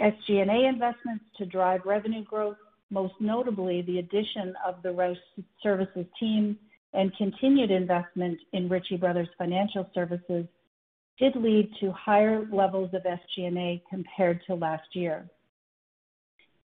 SG&A 0.00 0.68
investments 0.68 1.24
to 1.38 1.46
drive 1.46 1.80
revenue 1.84 2.24
growth, 2.24 2.56
most 2.90 3.14
notably 3.20 3.82
the 3.82 3.98
addition 3.98 4.54
of 4.66 4.82
the 4.82 4.92
Rouse 4.92 5.16
Services 5.62 6.06
team 6.20 6.58
and 6.92 7.14
continued 7.16 7.70
investment 7.70 8.38
in 8.52 8.68
Ritchie 8.68 8.96
Bros. 8.96 9.26
Financial 9.38 9.88
Services, 9.94 10.46
did 11.18 11.34
lead 11.36 11.70
to 11.80 11.90
higher 11.92 12.46
levels 12.52 12.90
of 12.92 13.02
SG&A 13.02 13.82
compared 13.88 14.40
to 14.46 14.54
last 14.54 14.94
year. 14.94 15.28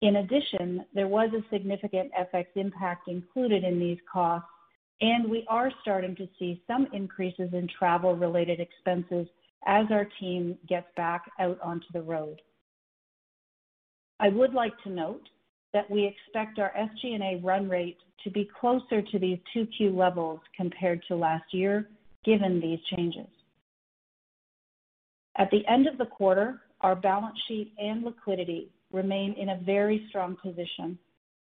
In 0.02 0.16
addition, 0.16 0.84
there 0.94 1.08
was 1.08 1.30
a 1.32 1.48
significant 1.54 2.10
FX 2.34 2.46
impact 2.56 3.08
included 3.08 3.64
in 3.64 3.78
these 3.78 3.98
costs, 4.12 4.48
and 5.00 5.30
we 5.30 5.46
are 5.48 5.70
starting 5.80 6.14
to 6.16 6.28
see 6.38 6.62
some 6.66 6.86
increases 6.92 7.50
in 7.52 7.68
travel-related 7.78 8.60
expenses 8.60 9.26
as 9.66 9.86
our 9.90 10.06
team 10.20 10.58
gets 10.68 10.88
back 10.96 11.30
out 11.38 11.58
onto 11.60 11.86
the 11.92 12.02
road. 12.02 12.40
I 14.22 14.28
would 14.28 14.54
like 14.54 14.72
to 14.84 14.88
note 14.88 15.28
that 15.72 15.90
we 15.90 16.06
expect 16.06 16.60
our 16.60 16.72
SG&A 16.78 17.40
run 17.44 17.68
rate 17.68 17.98
to 18.22 18.30
be 18.30 18.48
closer 18.60 19.02
to 19.02 19.18
these 19.18 19.38
2Q 19.54 19.96
levels 19.96 20.38
compared 20.56 21.02
to 21.08 21.16
last 21.16 21.52
year, 21.52 21.88
given 22.24 22.60
these 22.60 22.78
changes. 22.94 23.26
At 25.36 25.50
the 25.50 25.66
end 25.66 25.88
of 25.88 25.98
the 25.98 26.06
quarter, 26.06 26.60
our 26.82 26.94
balance 26.94 27.36
sheet 27.48 27.72
and 27.78 28.04
liquidity 28.04 28.70
remain 28.92 29.32
in 29.32 29.48
a 29.48 29.60
very 29.64 30.06
strong 30.08 30.36
position, 30.40 30.96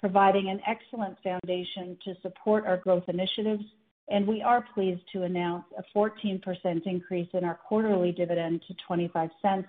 providing 0.01 0.49
an 0.51 0.61
excellent 0.67 1.17
foundation 1.23 1.97
to 2.05 2.15
support 2.23 2.67
our 2.67 2.79
growth 2.79 3.05
initiatives, 3.07 3.63
and 4.09 4.27
we 4.27 4.43
are 4.43 4.65
pleased 4.75 5.03
to 5.13 5.23
announce 5.23 5.65
a 5.79 5.97
14% 5.97 6.43
increase 6.87 7.29
in 7.35 7.45
our 7.45 7.55
quarterly 7.69 8.11
dividend 8.11 8.63
to 8.67 8.75
$0.25, 8.91 9.65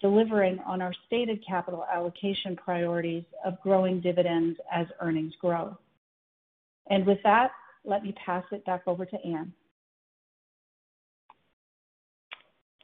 delivering 0.00 0.58
on 0.66 0.80
our 0.80 0.92
stated 1.06 1.44
capital 1.46 1.84
allocation 1.92 2.56
priorities 2.56 3.24
of 3.44 3.60
growing 3.60 4.00
dividends 4.00 4.58
as 4.72 4.86
earnings 5.00 5.34
grow. 5.40 5.76
And 6.88 7.06
with 7.06 7.18
that, 7.24 7.50
let 7.84 8.02
me 8.02 8.14
pass 8.24 8.44
it 8.50 8.64
back 8.64 8.82
over 8.86 9.04
to 9.04 9.16
Ann. 9.24 9.52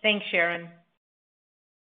Thanks, 0.03 0.25
Sharon. 0.31 0.69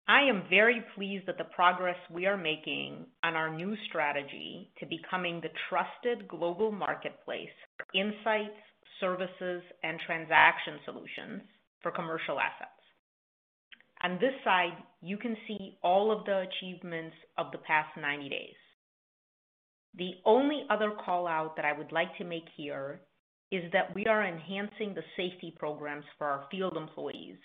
I 0.07 0.23
am 0.23 0.45
very 0.51 0.85
pleased 0.95 1.29
at 1.31 1.39
the 1.39 1.45
progress 1.45 1.97
we 2.11 2.27
are 2.27 2.37
making 2.37 3.07
on 3.23 3.35
our 3.35 3.55
new 3.55 3.75
strategy 3.89 4.71
to 4.79 4.87
becoming 4.87 5.41
the 5.41 5.49
trusted 5.69 6.29
global 6.29 6.71
marketplace 6.71 7.49
for 7.79 7.87
insights, 7.99 8.61
services, 9.01 9.63
and 9.83 9.99
transaction 10.07 10.75
solutions 10.85 11.43
for 11.83 11.91
commercial 11.91 12.39
assets. 12.39 12.84
On 14.05 14.19
this 14.21 14.35
side, 14.45 14.77
you 15.01 15.17
can 15.17 15.35
see 15.49 15.79
all 15.83 16.13
of 16.13 16.27
the 16.27 16.47
achievements 16.47 17.17
of 17.39 17.51
the 17.53 17.59
past 17.59 17.89
90 17.99 18.29
days. 18.29 18.55
The 19.97 20.11
only 20.27 20.67
other 20.69 20.91
call-out 20.91 21.57
that 21.57 21.65
I 21.65 21.73
would 21.73 21.91
like 21.91 22.15
to 22.19 22.25
make 22.25 22.45
here 22.55 23.01
is 23.51 23.73
that 23.73 23.95
we 23.95 24.05
are 24.05 24.27
enhancing 24.27 24.93
the 24.93 25.05
safety 25.17 25.55
programs 25.59 26.05
for 26.19 26.27
our 26.27 26.45
field 26.51 26.77
employees, 26.77 27.39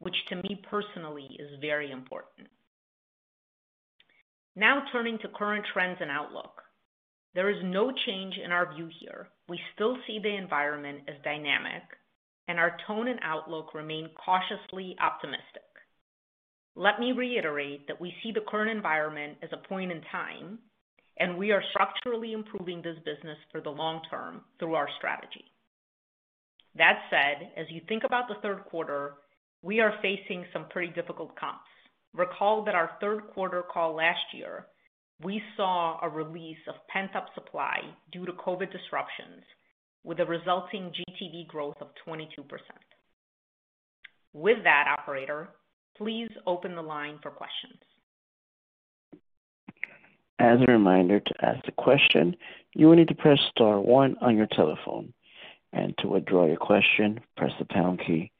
which 0.00 0.16
to 0.28 0.36
me 0.36 0.62
personally 0.68 1.28
is 1.38 1.60
very 1.62 1.90
important. 1.90 2.48
Now 4.54 4.82
turning 4.92 5.18
to 5.20 5.28
current 5.28 5.64
trends 5.72 5.96
and 6.02 6.10
outlook. 6.10 6.60
There 7.34 7.48
is 7.48 7.64
no 7.64 7.90
change 8.04 8.34
in 8.44 8.52
our 8.52 8.74
view 8.74 8.90
here. 9.00 9.28
We 9.48 9.58
still 9.74 9.96
see 10.06 10.18
the 10.22 10.36
environment 10.36 11.04
as 11.08 11.14
dynamic, 11.24 11.84
and 12.48 12.58
our 12.58 12.76
tone 12.86 13.08
and 13.08 13.20
outlook 13.22 13.72
remain 13.72 14.10
cautiously 14.22 14.94
optimistic. 15.00 15.71
Let 16.74 17.00
me 17.00 17.12
reiterate 17.12 17.86
that 17.88 18.00
we 18.00 18.14
see 18.22 18.32
the 18.32 18.44
current 18.48 18.70
environment 18.70 19.38
as 19.42 19.50
a 19.52 19.68
point 19.68 19.92
in 19.92 20.00
time, 20.10 20.58
and 21.18 21.36
we 21.36 21.52
are 21.52 21.62
structurally 21.70 22.32
improving 22.32 22.80
this 22.80 22.96
business 23.04 23.36
for 23.50 23.60
the 23.60 23.70
long 23.70 24.00
term 24.10 24.42
through 24.58 24.74
our 24.74 24.88
strategy. 24.96 25.44
That 26.76 27.00
said, 27.10 27.52
as 27.56 27.66
you 27.68 27.82
think 27.86 28.04
about 28.04 28.28
the 28.28 28.40
third 28.40 28.64
quarter, 28.64 29.14
we 29.60 29.80
are 29.80 29.94
facing 30.00 30.46
some 30.52 30.66
pretty 30.70 30.92
difficult 30.92 31.36
comps. 31.38 31.68
Recall 32.14 32.64
that 32.64 32.74
our 32.74 32.92
third 33.00 33.28
quarter 33.34 33.62
call 33.62 33.94
last 33.94 34.24
year, 34.32 34.66
we 35.22 35.42
saw 35.56 35.98
a 36.02 36.08
release 36.08 36.58
of 36.68 36.74
pent-up 36.88 37.26
supply 37.34 37.80
due 38.10 38.24
to 38.26 38.32
COVID 38.32 38.72
disruptions 38.72 39.44
with 40.04 40.20
a 40.20 40.24
resulting 40.24 40.90
GTV 40.90 41.46
growth 41.46 41.76
of 41.80 41.88
22%. 42.06 42.26
With 44.32 44.64
that, 44.64 44.96
operator, 44.98 45.50
please 45.96 46.30
open 46.46 46.74
the 46.74 46.82
line 46.82 47.18
for 47.22 47.30
questions. 47.30 47.78
As 50.38 50.58
a 50.60 50.72
reminder, 50.72 51.20
to 51.20 51.34
ask 51.44 51.66
a 51.68 51.72
question, 51.72 52.34
you 52.74 52.88
will 52.88 52.96
need 52.96 53.08
to 53.08 53.14
press 53.14 53.38
star 53.50 53.80
one 53.80 54.16
on 54.20 54.36
your 54.36 54.48
telephone. 54.48 55.12
And 55.72 55.96
to 55.98 56.08
withdraw 56.08 56.46
your 56.46 56.56
question, 56.56 57.20
press 57.36 57.52
the 57.58 57.64
pound 57.64 58.00
key. 58.06 58.30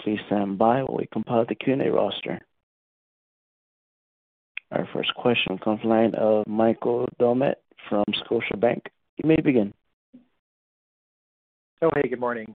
Please 0.00 0.20
stand 0.26 0.56
by 0.56 0.82
while 0.82 0.98
we 0.98 1.08
compile 1.12 1.44
the 1.46 1.54
Q&A 1.54 1.90
roster. 1.90 2.40
Our 4.70 4.88
first 4.92 5.14
question 5.14 5.58
comes 5.58 5.80
from 5.80 5.90
the 5.90 5.96
line 5.96 6.14
of 6.14 6.46
Michael 6.46 7.08
Doumet 7.20 7.56
from 7.88 8.04
Scotiabank. 8.24 8.82
You 9.16 9.28
may 9.28 9.36
begin. 9.36 9.74
Oh, 11.82 11.90
hey, 11.94 12.08
good 12.08 12.20
morning. 12.20 12.54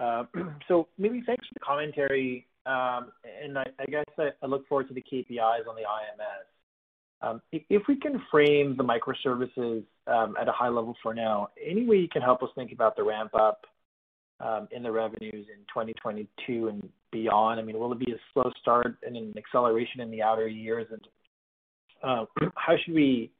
Uh, 0.00 0.24
so 0.68 0.88
maybe 0.98 1.22
thanks 1.26 1.46
for 1.46 1.54
the 1.54 1.60
commentary. 1.60 2.46
Um, 2.66 3.12
and 3.42 3.58
I 3.58 3.64
guess 3.88 4.04
I 4.18 4.46
look 4.46 4.66
forward 4.68 4.88
to 4.88 4.94
the 4.94 5.02
KPIs 5.02 5.66
on 5.68 5.74
the 5.74 5.82
IMS. 5.82 6.46
Um, 7.22 7.42
if 7.52 7.82
we 7.86 7.96
can 7.96 8.20
frame 8.30 8.76
the 8.76 8.84
microservices 8.84 9.84
um, 10.06 10.36
at 10.40 10.48
a 10.48 10.52
high 10.52 10.68
level 10.68 10.96
for 11.02 11.12
now, 11.12 11.48
any 11.62 11.86
way 11.86 11.96
you 11.96 12.08
can 12.08 12.22
help 12.22 12.42
us 12.42 12.48
think 12.54 12.72
about 12.72 12.96
the 12.96 13.02
ramp 13.02 13.34
up 13.34 13.66
in 14.72 14.82
the 14.82 14.90
revenues 14.90 15.46
in 15.48 15.60
2022 15.68 16.68
and 16.68 16.88
beyond? 17.12 17.60
I 17.60 17.62
mean, 17.62 17.78
will 17.78 17.92
it 17.92 17.98
be 17.98 18.12
a 18.12 18.16
slow 18.32 18.50
start 18.60 18.96
and 19.02 19.16
an 19.16 19.34
acceleration 19.36 20.00
in 20.00 20.10
the 20.10 20.22
outer 20.22 20.48
years? 20.48 20.86
And 20.90 21.08
uh, 22.02 22.24
how 22.56 22.74
should 22.82 22.94
we, 22.94 23.30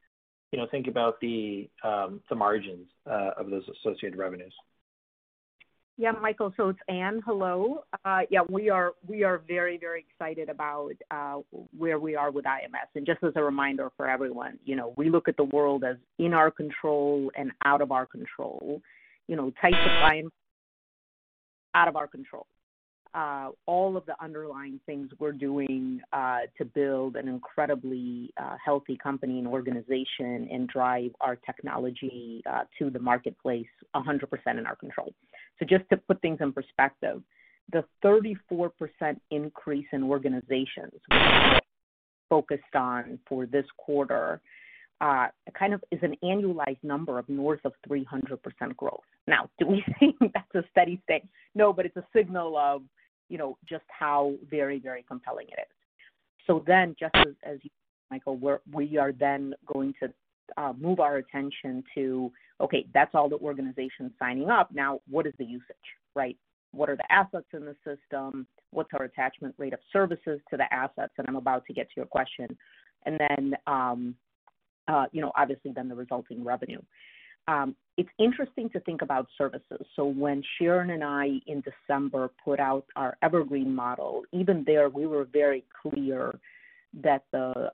you 0.52 0.58
know, 0.58 0.66
think 0.70 0.86
about 0.86 1.20
the 1.20 1.68
um 1.84 2.20
the 2.28 2.34
margins 2.34 2.88
uh, 3.10 3.30
of 3.36 3.50
those 3.50 3.62
associated 3.80 4.18
revenues? 4.18 4.54
Yeah, 6.00 6.12
Michael. 6.12 6.50
So 6.56 6.70
it's 6.70 6.78
Ann. 6.88 7.20
Hello. 7.26 7.84
Uh, 8.06 8.20
yeah, 8.30 8.40
we 8.48 8.70
are 8.70 8.92
we 9.06 9.22
are 9.22 9.42
very 9.46 9.76
very 9.76 10.06
excited 10.08 10.48
about 10.48 10.92
uh, 11.10 11.40
where 11.76 11.98
we 11.98 12.16
are 12.16 12.30
with 12.30 12.46
IMS. 12.46 12.88
And 12.94 13.04
just 13.04 13.22
as 13.22 13.34
a 13.36 13.42
reminder 13.42 13.90
for 13.98 14.08
everyone, 14.08 14.58
you 14.64 14.76
know, 14.76 14.94
we 14.96 15.10
look 15.10 15.28
at 15.28 15.36
the 15.36 15.44
world 15.44 15.84
as 15.84 15.96
in 16.18 16.32
our 16.32 16.50
control 16.50 17.30
and 17.36 17.52
out 17.66 17.82
of 17.82 17.92
our 17.92 18.06
control. 18.06 18.80
You 19.28 19.36
know, 19.36 19.52
tight 19.60 19.74
supply 19.74 20.22
out 21.74 21.86
of 21.86 21.96
our 21.96 22.06
control. 22.06 22.46
Uh, 23.12 23.50
all 23.66 23.96
of 23.96 24.06
the 24.06 24.14
underlying 24.22 24.80
things 24.86 25.10
we're 25.18 25.32
doing 25.32 26.00
to 26.14 26.64
build 26.64 27.16
an 27.16 27.28
incredibly 27.28 28.32
healthy 28.64 28.96
company 28.96 29.38
and 29.38 29.46
organization 29.46 30.48
and 30.50 30.66
drive 30.68 31.10
our 31.20 31.36
technology 31.36 32.42
to 32.78 32.88
the 32.88 32.98
marketplace 32.98 33.66
100% 33.94 34.22
in 34.56 34.64
our 34.64 34.76
control. 34.76 35.12
So 35.60 35.66
just 35.66 35.88
to 35.90 35.98
put 35.98 36.20
things 36.22 36.38
in 36.40 36.52
perspective, 36.52 37.22
the 37.70 37.84
34% 38.04 38.70
increase 39.30 39.86
in 39.92 40.02
organizations 40.02 41.00
focused 42.28 42.74
on 42.74 43.18
for 43.28 43.46
this 43.46 43.66
quarter 43.76 44.40
uh, 45.00 45.28
kind 45.58 45.72
of 45.72 45.82
is 45.90 46.00
an 46.02 46.14
annualized 46.22 46.82
number 46.82 47.18
of 47.18 47.28
north 47.28 47.60
of 47.64 47.72
300% 47.88 48.76
growth. 48.76 49.00
Now, 49.26 49.48
do 49.58 49.66
we 49.66 49.84
think 49.98 50.16
that's 50.20 50.54
a 50.54 50.62
steady 50.70 51.00
state? 51.04 51.22
No, 51.54 51.72
but 51.72 51.86
it's 51.86 51.96
a 51.96 52.06
signal 52.14 52.56
of, 52.56 52.82
you 53.28 53.38
know, 53.38 53.56
just 53.68 53.84
how 53.88 54.34
very, 54.50 54.78
very 54.78 55.04
compelling 55.06 55.46
it 55.48 55.60
is. 55.60 55.76
So 56.46 56.64
then, 56.66 56.96
just 56.98 57.14
as 57.42 57.58
you, 57.62 57.70
Michael, 58.10 58.58
we 58.72 58.98
are 58.98 59.12
then 59.12 59.54
going 59.72 59.94
to 60.02 60.12
move 60.78 61.00
our 61.00 61.16
attention 61.16 61.84
to, 61.94 62.32
okay, 62.60 62.86
that's 62.94 63.14
all 63.14 63.28
the 63.28 63.38
organizations 63.38 64.12
signing 64.18 64.50
up. 64.50 64.70
Now, 64.72 65.00
what 65.08 65.26
is 65.26 65.34
the 65.38 65.44
usage, 65.44 65.76
right? 66.14 66.36
What 66.72 66.88
are 66.88 66.96
the 66.96 67.12
assets 67.12 67.48
in 67.52 67.64
the 67.64 67.76
system? 67.84 68.46
What's 68.70 68.90
our 68.94 69.04
attachment 69.04 69.54
rate 69.58 69.72
of 69.72 69.80
services 69.92 70.40
to 70.50 70.56
the 70.56 70.72
assets? 70.72 71.12
And 71.18 71.28
I'm 71.28 71.36
about 71.36 71.66
to 71.66 71.72
get 71.72 71.88
to 71.88 71.94
your 71.96 72.06
question. 72.06 72.56
And 73.06 73.18
then, 73.18 73.54
um, 73.66 74.14
uh, 74.88 75.06
you 75.12 75.20
know, 75.20 75.32
obviously 75.36 75.72
then 75.74 75.88
the 75.88 75.94
resulting 75.94 76.44
revenue. 76.44 76.80
It's 77.96 78.08
interesting 78.18 78.70
to 78.70 78.80
think 78.80 79.02
about 79.02 79.26
services. 79.36 79.84
So 79.94 80.06
when 80.06 80.42
Sharon 80.56 80.90
and 80.90 81.04
I 81.04 81.40
in 81.46 81.62
December 81.62 82.30
put 82.42 82.58
out 82.58 82.86
our 82.96 83.18
Evergreen 83.22 83.74
model, 83.74 84.22
even 84.32 84.64
there 84.66 84.88
we 84.88 85.06
were 85.06 85.24
very 85.24 85.64
clear 85.82 86.38
that 87.02 87.24
the 87.32 87.70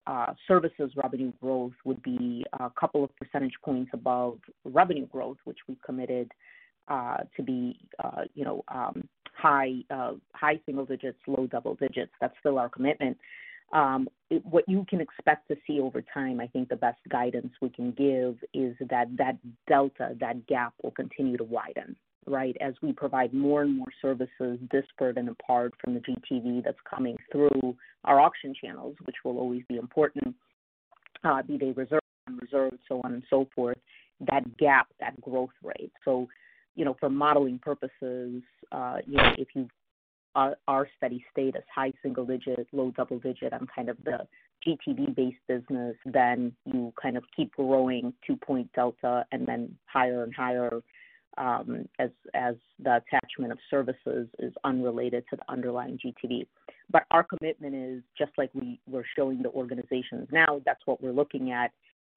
services 0.46 0.90
revenue 0.96 1.33
growth 1.40 1.72
would 1.85 2.02
be 2.02 2.44
a 2.61 2.70
couple 2.70 3.02
of 3.02 3.11
percentage 3.16 3.55
points 3.64 3.90
above 3.94 4.38
revenue 4.64 5.07
growth, 5.07 5.38
which 5.44 5.59
we 5.68 5.76
committed 5.85 6.31
to 6.88 7.42
be, 7.44 7.79
you 8.35 8.44
know, 8.44 8.62
um, 8.68 9.09
high 9.35 9.83
high 10.33 10.61
single 10.66 10.85
digits, 10.85 11.18
low 11.26 11.46
double 11.46 11.74
digits. 11.74 12.12
That's 12.20 12.35
still 12.40 12.59
our 12.59 12.68
commitment. 12.68 13.16
um, 13.72 14.09
What 14.42 14.64
you 14.68 14.85
can 14.88 15.00
expect 15.00 15.48
to 15.48 15.57
see 15.66 15.81
over 15.81 16.02
time, 16.02 16.40
I 16.40 16.46
think 16.46 16.68
the 16.68 16.76
best 16.76 17.00
guidance 17.09 17.52
we 17.61 17.70
can 17.70 17.92
give 17.92 18.37
is 18.55 18.76
that 18.88 19.09
that 19.16 19.37
delta, 19.66 20.14
that 20.20 20.46
gap 20.46 20.74
will 20.83 20.90
continue 20.92 21.37
to 21.37 21.44
widen, 21.44 21.96
right? 22.26 22.56
As 22.60 22.74
we 22.82 22.92
provide 22.92 23.32
more 23.32 23.62
and 23.62 23.76
more 23.76 23.92
services 24.02 24.58
disparate 24.70 25.18
and 25.18 25.28
apart 25.28 25.74
from 25.82 25.94
the 25.94 26.00
GTV 26.00 26.64
that's 26.64 26.78
coming 26.88 27.16
through 27.30 27.76
our 28.04 28.20
auction 28.20 28.54
channels, 28.60 28.96
which 29.04 29.16
will 29.24 29.38
always 29.38 29.62
be 29.68 29.76
important, 29.76 30.34
be 31.46 31.56
they 31.58 31.72
reserved, 31.72 32.02
unreserved, 32.28 32.78
so 32.88 33.00
on 33.04 33.14
and 33.14 33.22
so 33.28 33.48
forth, 33.54 33.78
that 34.20 34.56
gap, 34.58 34.88
that 35.00 35.20
growth 35.20 35.50
rate. 35.62 35.92
So, 36.04 36.28
you 36.74 36.84
know, 36.84 36.96
for 36.98 37.10
modeling 37.10 37.58
purposes, 37.58 38.42
uh, 38.72 38.98
you 39.06 39.16
know, 39.16 39.32
if 39.38 39.48
you 39.54 39.68
are 40.34 40.56
our 40.68 40.86
steady 40.96 41.24
state 41.32 41.56
is 41.56 41.62
high 41.74 41.92
single 42.02 42.26
digit, 42.26 42.66
low 42.72 42.92
double 42.96 43.18
digit 43.18 43.52
on 43.52 43.66
kind 43.74 43.88
of 43.88 43.96
the 44.04 44.26
GTV-based 44.66 45.38
business, 45.48 45.96
then 46.04 46.52
you 46.64 46.92
kind 47.00 47.16
of 47.16 47.24
keep 47.34 47.52
growing 47.52 48.12
two-point 48.26 48.70
delta 48.74 49.24
and 49.32 49.46
then 49.46 49.74
higher 49.86 50.24
and 50.24 50.34
higher, 50.34 50.82
Um, 51.38 51.87
as 51.99 52.11
as 52.35 52.55
the 52.83 52.96
attachment 52.96 53.53
of 53.53 53.59
services 53.68 54.27
is 54.38 54.55
unrelated 54.64 55.25
to 55.31 55.37
the 55.37 55.42
underlying 55.51 55.99
GTV. 55.99 56.46
But 56.90 57.05
our 57.11 57.25
commitment 57.25 57.75
is 57.75 58.03
just 58.16 58.33
like 58.38 58.51
we 58.55 58.81
were 58.88 59.05
showing 59.16 59.42
the 59.42 59.51
organizations 59.51 60.29
now, 60.33 60.62
that's 60.64 60.81
what 60.87 61.03
we're 61.03 61.12
looking 61.12 61.51
at. 61.51 61.72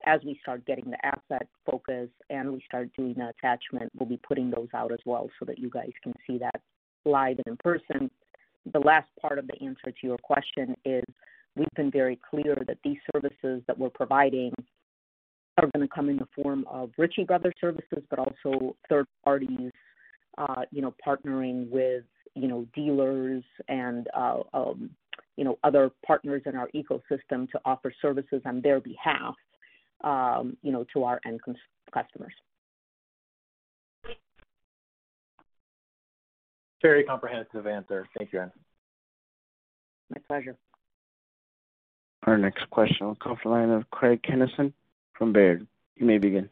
As 0.06 0.22
we 0.26 0.40
start 0.42 0.66
getting 0.66 0.90
the 0.90 1.06
asset 1.06 1.48
focus 1.70 2.08
and 2.30 2.54
we 2.54 2.62
start 2.66 2.90
doing 2.96 3.16
the 3.18 3.30
attachment, 3.30 3.92
we'll 3.98 4.08
be 4.08 4.20
putting 4.26 4.50
those 4.50 4.70
out 4.74 4.94
as 4.94 5.00
well 5.06 5.30
so 5.38 5.46
that 5.46 5.60
you 5.60 5.70
guys 5.70 5.92
can 6.02 6.14
see 6.26 6.38
that 6.38 6.62
live 7.06 7.38
and 7.40 7.48
in 7.48 7.58
person. 7.58 8.10
The 8.72 8.80
last 8.80 9.10
part 9.22 9.40
of 9.40 9.48
the 9.48 9.62
answer 9.62 9.92
to 9.92 10.08
your 10.08 10.18
question 10.18 10.76
is 10.86 11.04
we've 11.56 11.68
been 11.76 11.92
very 11.92 12.20
clear 12.30 12.56
that 12.68 12.78
these 12.84 12.98
services 13.12 13.64
that 13.68 13.78
we're 13.78 13.90
providing 13.90 14.54
are 15.64 15.70
gonna 15.74 15.88
come 15.88 16.10
in 16.10 16.18
the 16.18 16.28
form 16.36 16.66
of 16.70 16.92
Ritchie 16.98 17.26
Brothers 17.26 17.54
services, 17.60 18.04
but 18.10 18.20
also 18.20 18.76
third 18.88 19.08
parties, 19.24 19.72
you 20.72 20.82
know, 20.82 20.94
partnering 21.06 21.70
with 21.70 22.04
you 22.36 22.48
know, 22.48 22.66
dealers 22.74 23.44
and 23.68 24.08
uh, 24.16 24.40
um, 24.54 24.90
you 25.36 25.44
know, 25.44 25.58
other 25.64 25.92
partners 26.06 26.42
in 26.46 26.56
our 26.56 26.70
ecosystem 26.76 27.50
to 27.52 27.60
offer 27.66 27.94
services 28.02 28.42
on 28.46 28.62
their 28.62 28.80
behalf, 28.80 29.36
um, 30.04 30.58
you 30.62 30.72
know, 30.72 30.86
to 30.94 31.04
our 31.04 31.20
end 31.26 31.40
customers. 31.94 32.34
Very 36.82 37.04
comprehensive 37.04 37.68
answer. 37.68 38.08
Thank 38.18 38.32
you, 38.32 38.42
Ann. 38.42 38.52
My 40.10 40.22
pleasure. 40.28 40.58
Our 42.24 42.38
next 42.38 42.70
question 42.70 43.08
will 43.08 43.16
come 43.16 43.38
from 43.42 43.52
the 43.52 43.58
line 43.58 43.70
of 43.70 43.90
Craig 43.92 44.22
Kennison 44.24 44.74
from 45.20 45.32
Baird. 45.32 45.68
You 45.98 46.08
may 46.08 46.18
begin. 46.18 46.50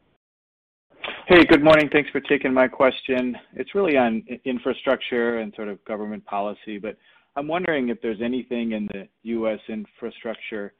Hey, 1.27 1.43
good 1.45 1.63
morning. 1.63 1.89
Thanks 1.91 2.09
for 2.11 2.19
taking 2.19 2.53
my 2.53 2.67
question. 2.67 3.35
It's 3.53 3.73
really 3.73 3.97
on 3.97 4.23
infrastructure 4.45 5.39
and 5.39 5.53
sort 5.55 5.69
of 5.69 5.83
government 5.85 6.25
policy, 6.25 6.77
but 6.77 6.97
I'm 7.35 7.47
wondering 7.47 7.89
if 7.89 8.01
there's 8.01 8.21
anything 8.21 8.73
in 8.73 8.87
the 8.87 9.07
U.S. 9.23 9.59
infrastructure 9.69 10.73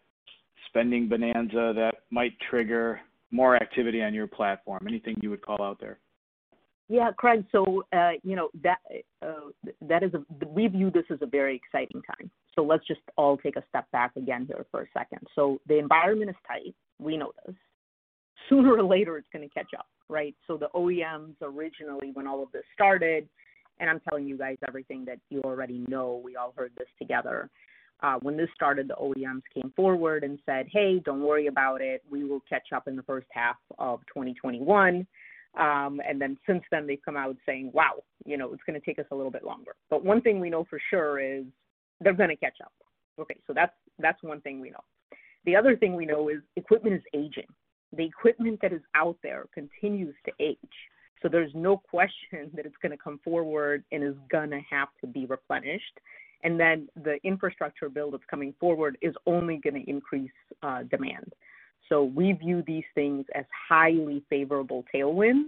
spending 0.67 1.07
bonanza 1.07 1.73
that 1.75 1.95
might 2.11 2.33
trigger 2.49 2.99
more 3.31 3.55
activity 3.55 4.01
on 4.01 4.13
your 4.13 4.27
platform. 4.27 4.85
Anything 4.87 5.15
you 5.21 5.29
would 5.29 5.41
call 5.41 5.61
out 5.61 5.79
there? 5.79 5.99
Yeah, 6.89 7.11
Craig. 7.11 7.45
So, 7.51 7.83
uh, 7.93 8.11
you 8.23 8.35
know, 8.35 8.49
that 8.63 8.77
uh, 9.21 9.49
that 9.81 10.03
is 10.03 10.11
a 10.13 10.45
we 10.47 10.67
view 10.67 10.89
this 10.89 11.03
as 11.11 11.19
a 11.21 11.25
very 11.25 11.55
exciting 11.55 12.01
time. 12.01 12.31
So 12.55 12.63
let's 12.63 12.87
just 12.87 13.01
all 13.17 13.37
take 13.37 13.57
a 13.57 13.63
step 13.69 13.89
back 13.91 14.15
again 14.15 14.45
here 14.47 14.65
for 14.71 14.83
a 14.83 14.87
second. 14.93 15.19
So 15.35 15.59
the 15.67 15.77
environment 15.77 16.29
is 16.29 16.35
tight. 16.47 16.73
We 16.99 17.17
know 17.17 17.33
this. 17.45 17.55
Sooner 18.49 18.75
or 18.75 18.83
later, 18.83 19.17
it's 19.17 19.27
going 19.33 19.47
to 19.47 19.53
catch 19.53 19.73
up, 19.77 19.87
right? 20.09 20.35
So 20.47 20.57
the 20.57 20.69
OEMs 20.75 21.35
originally, 21.41 22.11
when 22.13 22.27
all 22.27 22.43
of 22.43 22.51
this 22.51 22.63
started, 22.73 23.27
and 23.79 23.89
I'm 23.89 23.99
telling 24.09 24.27
you 24.27 24.37
guys 24.37 24.57
everything 24.67 25.05
that 25.05 25.19
you 25.29 25.41
already 25.43 25.85
know. 25.87 26.21
We 26.23 26.35
all 26.35 26.53
heard 26.55 26.71
this 26.77 26.87
together. 26.99 27.49
Uh, 28.01 28.15
when 28.21 28.37
this 28.37 28.49
started, 28.55 28.87
the 28.87 28.95
OEMs 28.95 29.41
came 29.53 29.71
forward 29.75 30.23
and 30.23 30.39
said, 30.45 30.67
"Hey, 30.71 30.99
don't 30.99 31.21
worry 31.21 31.47
about 31.47 31.81
it. 31.81 32.03
We 32.09 32.23
will 32.23 32.41
catch 32.47 32.71
up 32.73 32.87
in 32.87 32.95
the 32.95 33.03
first 33.03 33.27
half 33.31 33.57
of 33.77 33.99
2021." 34.07 35.05
Um, 35.57 35.99
and 36.07 36.21
then 36.21 36.37
since 36.45 36.63
then, 36.69 36.85
they've 36.85 37.01
come 37.03 37.17
out 37.17 37.35
saying, 37.45 37.71
wow, 37.73 38.03
you 38.25 38.37
know, 38.37 38.53
it's 38.53 38.63
going 38.63 38.79
to 38.79 38.85
take 38.85 38.99
us 38.99 39.05
a 39.11 39.15
little 39.15 39.31
bit 39.31 39.43
longer. 39.43 39.71
But 39.89 40.05
one 40.05 40.21
thing 40.21 40.39
we 40.39 40.49
know 40.49 40.65
for 40.69 40.79
sure 40.89 41.19
is 41.19 41.45
they're 41.99 42.13
going 42.13 42.29
to 42.29 42.35
catch 42.35 42.57
up. 42.63 42.73
Okay, 43.19 43.37
so 43.47 43.53
that's 43.53 43.73
that's 43.97 44.21
one 44.21 44.41
thing 44.41 44.59
we 44.59 44.69
know. 44.69 44.83
The 45.45 45.55
other 45.55 45.75
thing 45.75 45.95
we 45.95 46.05
know 46.05 46.29
is 46.29 46.37
equipment 46.55 46.95
is 46.95 47.01
aging. 47.15 47.47
The 47.97 48.05
equipment 48.05 48.59
that 48.61 48.71
is 48.71 48.81
out 48.95 49.17
there 49.23 49.45
continues 49.53 50.15
to 50.25 50.31
age. 50.39 50.57
So 51.21 51.27
there's 51.27 51.51
no 51.53 51.77
question 51.77 52.51
that 52.55 52.65
it's 52.65 52.75
going 52.81 52.91
to 52.91 52.97
come 52.97 53.19
forward 53.23 53.83
and 53.91 54.03
is 54.03 54.15
going 54.31 54.51
to 54.51 54.61
have 54.69 54.89
to 55.01 55.07
be 55.07 55.25
replenished. 55.25 55.99
And 56.43 56.59
then 56.59 56.87
the 57.03 57.17
infrastructure 57.23 57.89
bill 57.89 58.11
that's 58.11 58.23
coming 58.29 58.53
forward 58.59 58.97
is 59.01 59.15
only 59.25 59.57
going 59.57 59.73
to 59.73 59.89
increase 59.89 60.31
uh, 60.61 60.83
demand. 60.83 61.33
So 61.89 62.03
we 62.03 62.33
view 62.33 62.63
these 62.67 62.83
things 62.93 63.25
as 63.33 63.45
highly 63.69 64.23
favorable 64.29 64.85
tailwinds, 64.93 65.45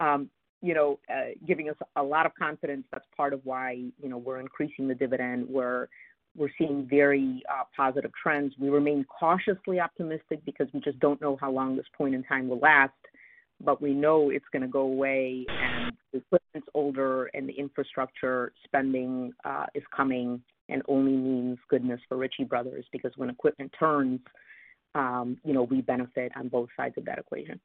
um, 0.00 0.30
you 0.62 0.74
know, 0.74 0.98
uh, 1.10 1.32
giving 1.46 1.68
us 1.68 1.76
a 1.96 2.02
lot 2.02 2.24
of 2.24 2.32
confidence. 2.34 2.84
That's 2.92 3.04
part 3.16 3.34
of 3.34 3.40
why, 3.44 3.72
you 4.02 4.08
know, 4.08 4.16
we're 4.16 4.40
increasing 4.40 4.88
the 4.88 4.94
dividend. 4.94 5.46
We're 5.48 5.88
we're 6.36 6.50
seeing 6.58 6.86
very 6.88 7.42
uh, 7.50 7.64
positive 7.76 8.10
trends. 8.20 8.54
We 8.58 8.68
remain 8.68 9.04
cautiously 9.04 9.80
optimistic 9.80 10.44
because 10.44 10.68
we 10.72 10.80
just 10.80 10.98
don't 11.00 11.20
know 11.20 11.36
how 11.40 11.50
long 11.50 11.76
this 11.76 11.86
point 11.96 12.14
in 12.14 12.22
time 12.24 12.48
will 12.48 12.58
last, 12.58 12.92
but 13.64 13.80
we 13.80 13.92
know 13.92 14.30
it's 14.30 14.44
going 14.52 14.62
to 14.62 14.68
go 14.68 14.80
away 14.80 15.46
and 15.48 15.92
the 16.12 16.18
equipment's 16.18 16.68
older 16.74 17.26
and 17.34 17.48
the 17.48 17.54
infrastructure 17.54 18.52
spending 18.64 19.32
uh, 19.44 19.66
is 19.74 19.82
coming 19.96 20.42
and 20.68 20.82
only 20.88 21.12
means 21.12 21.58
goodness 21.68 22.00
for 22.08 22.16
Ritchie 22.16 22.44
Brothers 22.44 22.84
because 22.92 23.12
when 23.16 23.30
equipment 23.30 23.72
turns, 23.78 24.20
um, 24.94 25.38
you 25.44 25.52
know, 25.52 25.62
we 25.62 25.80
benefit 25.80 26.32
on 26.36 26.48
both 26.48 26.68
sides 26.76 26.94
of 26.98 27.04
that 27.04 27.18
equation. 27.18 27.60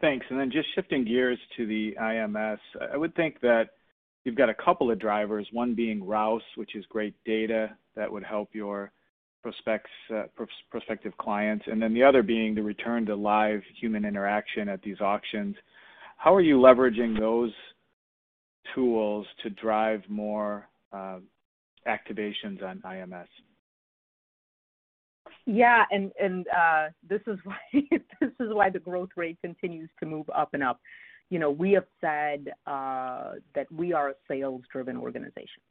Thanks. 0.00 0.26
And 0.28 0.38
then 0.38 0.50
just 0.50 0.68
shifting 0.74 1.04
gears 1.04 1.38
to 1.56 1.66
the 1.66 1.94
IMS, 2.00 2.58
I 2.92 2.96
would 2.96 3.14
think 3.14 3.40
that 3.40 3.70
you've 4.24 4.34
got 4.34 4.48
a 4.48 4.54
couple 4.54 4.90
of 4.90 4.98
drivers, 4.98 5.46
one 5.52 5.74
being 5.74 6.04
Rouse, 6.04 6.42
which 6.56 6.74
is 6.74 6.84
great 6.86 7.14
data 7.24 7.76
that 7.94 8.10
would 8.10 8.24
help 8.24 8.50
your 8.52 8.92
prospects, 9.42 9.90
uh, 10.14 10.24
prospective 10.70 11.16
clients, 11.18 11.64
and 11.66 11.80
then 11.80 11.92
the 11.92 12.02
other 12.02 12.22
being 12.22 12.54
the 12.54 12.62
return 12.62 13.04
to 13.04 13.14
live 13.14 13.60
human 13.78 14.04
interaction 14.04 14.68
at 14.68 14.80
these 14.82 15.00
auctions. 15.00 15.54
How 16.16 16.34
are 16.34 16.40
you 16.40 16.58
leveraging 16.58 17.18
those 17.18 17.52
tools 18.74 19.26
to 19.42 19.50
drive 19.50 20.02
more 20.08 20.66
uh, 20.92 21.18
activations 21.86 22.62
on 22.62 22.80
IMS? 22.86 23.26
Yeah, 25.46 25.84
and 25.90 26.10
and 26.18 26.46
uh, 26.48 26.86
this 27.06 27.20
is 27.26 27.38
why 27.44 27.58
this 28.20 28.30
is 28.40 28.48
why 28.50 28.70
the 28.70 28.78
growth 28.78 29.10
rate 29.16 29.38
continues 29.42 29.90
to 30.00 30.06
move 30.06 30.28
up 30.34 30.54
and 30.54 30.62
up. 30.62 30.80
You 31.30 31.38
know, 31.38 31.50
we 31.50 31.72
have 31.72 31.86
said 32.00 32.52
uh, 32.66 33.32
that 33.54 33.70
we 33.72 33.92
are 33.92 34.10
a 34.10 34.14
sales-driven 34.28 34.96
organization, 34.96 35.62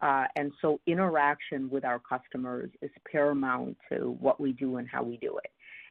uh, 0.00 0.24
and 0.36 0.52
so 0.60 0.80
interaction 0.86 1.70
with 1.70 1.84
our 1.84 1.98
customers 1.98 2.70
is 2.82 2.90
paramount 3.10 3.76
to 3.90 4.16
what 4.20 4.40
we 4.40 4.52
do 4.52 4.76
and 4.76 4.88
how 4.88 5.02
we 5.02 5.16
do 5.18 5.38
it. 5.38 5.50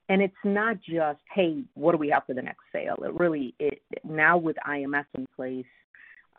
And 0.09 0.21
it's 0.21 0.33
not 0.43 0.77
just, 0.81 1.19
hey, 1.33 1.63
what 1.75 1.93
do 1.93 1.97
we 1.97 2.09
have 2.09 2.25
for 2.25 2.33
the 2.33 2.41
next 2.41 2.63
sale? 2.73 2.97
It 3.03 3.13
really, 3.13 3.55
now 4.03 4.37
with 4.37 4.57
IMS 4.67 5.05
in 5.15 5.25
place, 5.35 5.65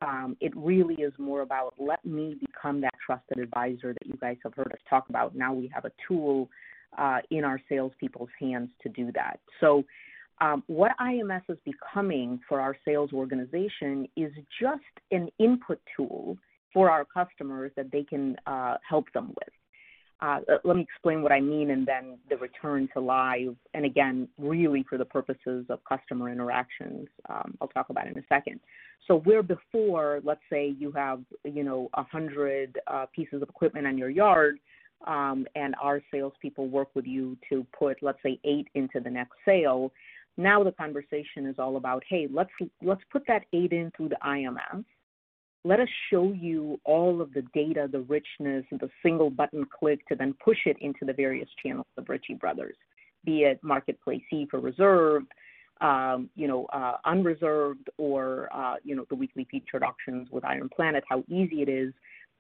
um, 0.01 0.37
it 0.40 0.55
really 0.57 0.94
is 0.97 1.12
more 1.18 1.42
about 1.42 1.75
let 1.79 2.05
me 2.05 2.37
become 2.40 2.81
that 2.81 2.94
trusted 3.05 3.38
advisor 3.38 3.92
that 3.92 4.07
you 4.07 4.18
guys 4.20 4.37
have 4.42 4.55
heard 4.55 4.73
us 4.73 4.81
talk 4.90 5.09
about. 5.09 5.35
Now 5.35 5.55
we 5.55 5.70
have 5.73 5.85
a 5.85 5.92
tool 6.07 6.51
uh, 6.99 7.18
in 7.31 7.44
our 7.44 7.61
salespeople's 7.68 8.31
hands 8.38 8.70
to 8.83 8.88
do 8.88 9.12
that. 9.12 9.40
So, 9.61 9.85
um, 10.40 10.62
what 10.66 10.92
IMS 11.01 11.42
is 11.49 11.59
becoming 11.64 12.40
for 12.49 12.61
our 12.61 12.77
sales 12.85 13.12
organization 13.12 14.09
is 14.16 14.33
just 14.61 14.83
an 15.11 15.29
input 15.38 15.81
tool 15.97 16.37
for 16.73 16.90
our 16.90 17.05
customers 17.05 17.70
that 17.77 17.90
they 17.92 18.03
can 18.03 18.37
uh, 18.47 18.77
help 18.88 19.07
them 19.12 19.29
with. 19.29 19.55
Uh, 20.20 20.40
let 20.64 20.77
me 20.77 20.83
explain 20.83 21.23
what 21.23 21.33
I 21.33 21.40
mean 21.40 21.70
and 21.70 21.87
then 21.87 22.18
the 22.31 22.37
return 22.37 22.88
to 22.94 23.01
live. 23.01 23.57
And 23.75 23.85
again, 23.85 24.29
really 24.38 24.85
for 24.88 24.97
the 24.97 25.05
purposes 25.05 25.66
of 25.68 25.81
customer 25.88 26.31
interactions, 26.31 27.09
um, 27.29 27.57
I'll 27.61 27.68
talk 27.68 27.90
about 27.90 28.07
in 28.07 28.16
a 28.16 28.23
second. 28.29 28.61
So 29.07 29.18
where 29.20 29.42
before, 29.42 30.20
let's 30.25 30.40
say 30.51 30.75
you 30.79 30.90
have, 30.92 31.20
you 31.44 31.62
know, 31.62 31.90
a 31.94 32.05
hundred 32.05 32.79
uh, 32.87 33.07
pieces 33.14 33.42
of 33.42 33.49
equipment 33.49 33.87
on 33.87 33.99
your 33.99 34.09
yard, 34.09 34.59
um, 35.07 35.47
and 35.55 35.75
our 35.83 36.01
salespeople 36.11 36.68
work 36.68 36.88
with 36.94 37.07
you 37.07 37.37
to 37.51 37.66
put, 37.79 38.03
let's 38.03 38.18
say, 38.23 38.38
eight 38.44 38.68
into 38.75 39.01
the 39.01 39.11
next 39.11 39.35
sale. 39.44 39.92
Now 40.37 40.64
the 40.64 40.73
conversation 40.73 41.47
is 41.47 41.57
all 41.59 41.77
about, 41.77 42.03
hey, 42.09 42.29
let's 42.33 42.51
let's 42.83 43.03
put 43.12 43.23
that 43.29 43.44
eight 43.53 43.73
in 43.73 43.92
through 43.97 44.09
the 44.11 44.18
IMS. 44.25 44.85
Let 45.66 45.81
us 45.81 45.88
show 46.11 46.33
you 46.33 46.79
all 46.85 47.23
of 47.23 47.33
the 47.33 47.42
data, 47.55 47.88
the 47.90 48.01
richness, 48.01 48.64
the 48.70 48.90
single 49.03 49.31
button 49.31 49.64
click 49.64 50.07
to 50.09 50.14
then 50.14 50.35
push 50.44 50.59
it 50.66 50.77
into 50.81 51.07
the 51.07 51.12
various 51.12 51.49
channels 51.62 51.87
of 51.97 52.09
Ritchie 52.09 52.35
Brothers, 52.35 52.77
be 53.25 53.44
it 53.44 53.61
Marketplace 53.62 54.23
E 54.31 54.47
for 54.51 54.61
reserved, 54.61 55.33
um, 55.81 56.29
you 56.35 56.47
know, 56.49 56.66
uh, 56.66 56.97
unreserved 57.05 57.88
or, 57.97 58.49
uh, 58.53 58.75
you 58.85 58.94
know, 58.94 59.07
the 59.09 59.14
weekly 59.14 59.47
featured 59.51 59.83
auctions 59.83 60.29
with 60.31 60.44
IronPlanet, 60.44 61.03
how 61.09 61.25
easy 61.29 61.62
it 61.62 61.68
is. 61.68 61.92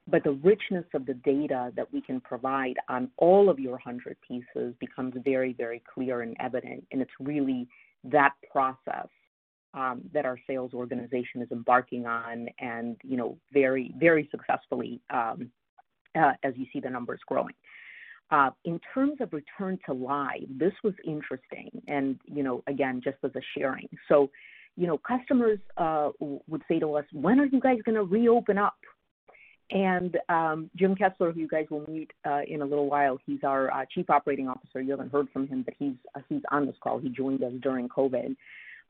But 0.06 0.22
the 0.22 0.32
richness 0.32 0.84
of 0.92 1.06
the 1.06 1.14
data 1.14 1.72
that 1.76 1.90
we 1.90 2.02
can 2.02 2.20
provide 2.20 2.74
on 2.90 3.10
all 3.16 3.48
of 3.48 3.58
your 3.58 3.72
100 3.72 4.18
pieces 4.26 4.74
becomes 4.78 5.14
very, 5.24 5.54
very 5.54 5.82
clear 5.92 6.20
and 6.20 6.36
evident. 6.40 6.86
And 6.92 7.00
it's 7.00 7.10
really 7.18 7.66
that 8.04 8.32
process 8.50 9.08
um, 9.74 10.02
that 10.12 10.24
our 10.24 10.38
sales 10.46 10.72
organization 10.72 11.42
is 11.42 11.48
embarking 11.50 12.06
on 12.06 12.48
and, 12.60 12.96
you 13.02 13.16
know, 13.16 13.36
very, 13.52 13.92
very 13.98 14.28
successfully 14.30 15.00
um, 15.10 15.50
uh, 16.16 16.32
as 16.42 16.54
you 16.56 16.66
see 16.72 16.80
the 16.80 16.90
numbers 16.90 17.20
growing. 17.26 17.54
Uh, 18.30 18.50
in 18.64 18.80
terms 18.92 19.14
of 19.20 19.32
return 19.32 19.78
to 19.86 19.92
live, 19.92 20.46
this 20.48 20.72
was 20.82 20.94
interesting, 21.04 21.70
and 21.88 22.18
you 22.24 22.42
know, 22.42 22.62
again, 22.66 23.00
just 23.04 23.18
as 23.22 23.30
a 23.36 23.40
sharing. 23.56 23.88
So, 24.08 24.30
you 24.76 24.86
know, 24.86 24.98
customers 24.98 25.58
uh, 25.76 26.08
would 26.20 26.62
say 26.66 26.78
to 26.78 26.94
us, 26.94 27.04
"When 27.12 27.38
are 27.38 27.44
you 27.44 27.60
guys 27.60 27.78
going 27.84 27.96
to 27.96 28.02
reopen 28.02 28.56
up?" 28.56 28.78
And 29.70 30.18
um, 30.28 30.70
Jim 30.76 30.94
Kessler, 30.94 31.32
who 31.32 31.40
you 31.40 31.48
guys 31.48 31.66
will 31.70 31.88
meet 31.88 32.10
uh, 32.26 32.40
in 32.46 32.60
a 32.62 32.64
little 32.64 32.88
while, 32.88 33.18
he's 33.24 33.40
our 33.42 33.72
uh, 33.72 33.84
chief 33.92 34.10
operating 34.10 34.48
officer. 34.48 34.80
You 34.80 34.90
haven't 34.90 35.10
heard 35.10 35.28
from 35.32 35.48
him, 35.48 35.62
but 35.62 35.74
he's 35.78 35.94
uh, 36.14 36.20
he's 36.28 36.42
on 36.50 36.66
this 36.66 36.76
call. 36.82 36.98
He 36.98 37.08
joined 37.08 37.42
us 37.42 37.52
during 37.62 37.88
COVID. 37.88 38.36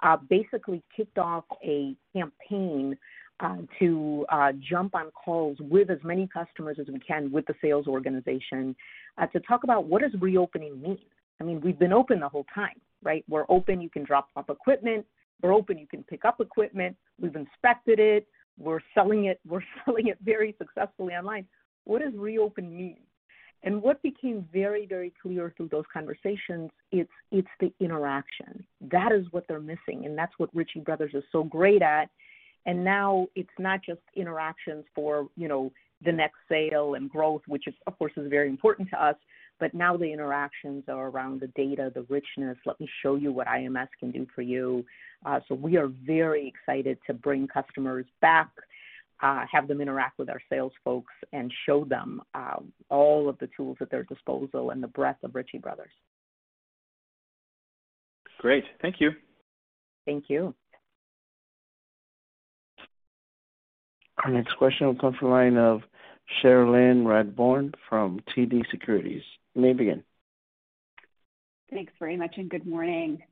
Uh, 0.03 0.17
basically, 0.29 0.83
kicked 0.97 1.19
off 1.19 1.45
a 1.63 1.95
campaign 2.13 2.97
uh, 3.39 3.59
to 3.79 4.27
uh, 4.31 4.53
jump 4.69 4.95
on 4.97 5.11
calls 5.13 5.57
with 5.61 5.91
as 5.91 5.99
many 6.03 6.29
customers 6.33 6.77
as 6.81 6.89
we 6.89 6.99
can 6.99 7.31
with 7.31 7.47
the 7.47 7.55
sales 7.63 7.87
organization 7.87 8.75
to 9.33 9.41
talk 9.41 9.63
about 9.63 9.85
what 9.85 10.03
does 10.03 10.11
reopening 10.21 10.81
mean. 10.83 10.99
I 11.41 11.45
mean, 11.45 11.61
we've 11.61 11.79
been 11.79 11.93
open 11.93 12.21
the 12.21 12.29
whole 12.29 12.47
time, 12.53 12.81
right? 13.03 13.25
We're 13.29 13.47
open. 13.49 13.81
You 13.81 13.91
can 13.91 14.05
drop 14.05 14.29
off 14.35 14.51
equipment. 14.51 15.07
We're 15.43 15.55
open. 15.55 15.79
You 15.79 15.87
can 15.87 16.03
pick 16.05 16.25
up 16.25 16.41
equipment. 16.41 16.97
We've 17.21 17.35
inspected 17.35 18.01
it. 18.01 18.27
We're 18.59 18.81
selling 18.95 19.27
it 19.27 19.41
we're 19.49 19.65
selling 19.85 20.09
it 20.09 20.19
very 20.23 20.55
successfully 20.59 21.15
online. 21.15 21.47
What 21.85 22.03
does 22.03 22.15
reopen 22.17 22.77
mean? 22.77 22.99
And 23.65 23.81
what 23.81 24.03
became 24.03 24.47
very, 24.53 24.85
very 24.85 25.13
clear 25.23 25.53
through 25.57 25.69
those 25.69 25.85
conversations, 25.93 26.71
it's 26.93 27.11
it's 27.33 27.49
the 27.61 27.73
interaction. 27.81 28.65
That 28.93 29.11
is 29.11 29.25
what 29.31 29.45
they're 29.49 29.61
missing, 29.61 30.05
and 30.05 30.17
that's 30.17 30.35
what 30.37 30.55
Ritchie 30.55 30.81
Brothers 30.81 31.13
is 31.15 31.25
so 31.33 31.45
great 31.45 31.81
at. 31.81 32.11
And 32.67 32.85
now 32.85 33.27
it's 33.35 33.49
not 33.59 33.81
just 33.85 34.01
interactions 34.15 34.85
for 34.95 35.29
you 35.37 35.49
know 35.49 35.73
the 36.05 36.13
next 36.13 36.37
sale 36.49 36.95
and 36.95 37.09
growth, 37.09 37.43
which 37.47 37.67
is 37.67 37.75
of 37.87 37.99
course 37.99 38.13
is 38.19 38.29
very 38.29 38.51
important 38.51 38.91
to 38.91 39.03
us, 39.03 39.17
but 39.59 39.73
now 39.73 39.97
the 39.97 40.13
interactions 40.13 40.85
are 40.89 41.09
around 41.09 41.41
the 41.41 41.47
data, 41.49 41.91
the 41.95 42.03
richness. 42.11 42.59
Let 42.67 42.79
me 42.81 42.89
show 43.03 43.15
you 43.15 43.33
what 43.33 43.47
IMS 43.47 43.89
can 43.99 44.11
do 44.11 44.27
for 44.35 44.43
you. 44.43 44.85
Uh, 45.25 45.41
so 45.49 45.55
we 45.55 45.77
are 45.77 45.89
very 46.05 46.47
excited 46.47 46.99
to 47.07 47.15
bring 47.15 47.49
customers 47.49 48.07
back 48.21 48.51
uh, 49.23 49.45
have 49.51 49.69
them 49.69 49.81
interact 49.81 50.19
with 50.19 50.29
our 50.29 50.41
sales 50.51 50.73
folks 50.85 51.13
and 51.33 51.53
show 51.67 51.85
them 51.85 52.21
uh, 52.35 52.57
all 52.91 53.29
of 53.29 53.39
the 53.39 53.49
tools 53.57 53.77
at 53.81 53.91
their 53.91 54.03
disposal 54.05 54.71
and 54.71 54.83
the 54.83 54.89
breadth 54.89 55.23
of 55.25 55.35
Ritchie 55.35 55.59
Brothers. 55.59 55.93
Great. 58.39 58.65
Thank 58.83 58.97
you. 59.01 59.13
Thank 60.05 60.25
you. 60.29 60.55
Our 64.23 64.31
next 64.31 64.55
question 64.59 64.87
will 64.87 64.97
come 64.97 65.15
from 65.19 65.29
the 65.29 65.35
line 65.35 65.57
of 65.57 65.81
Cherilyn 66.43 67.05
Radbourne 67.05 67.73
from 67.89 68.21
TD 68.37 68.63
Securities. 68.71 69.23
You 69.55 69.63
may 69.63 69.73
begin. 69.73 70.03
Thanks 71.71 71.93
very 71.99 72.17
much, 72.17 72.35
and 72.37 72.51
good 72.51 72.67
morning. 72.67 73.23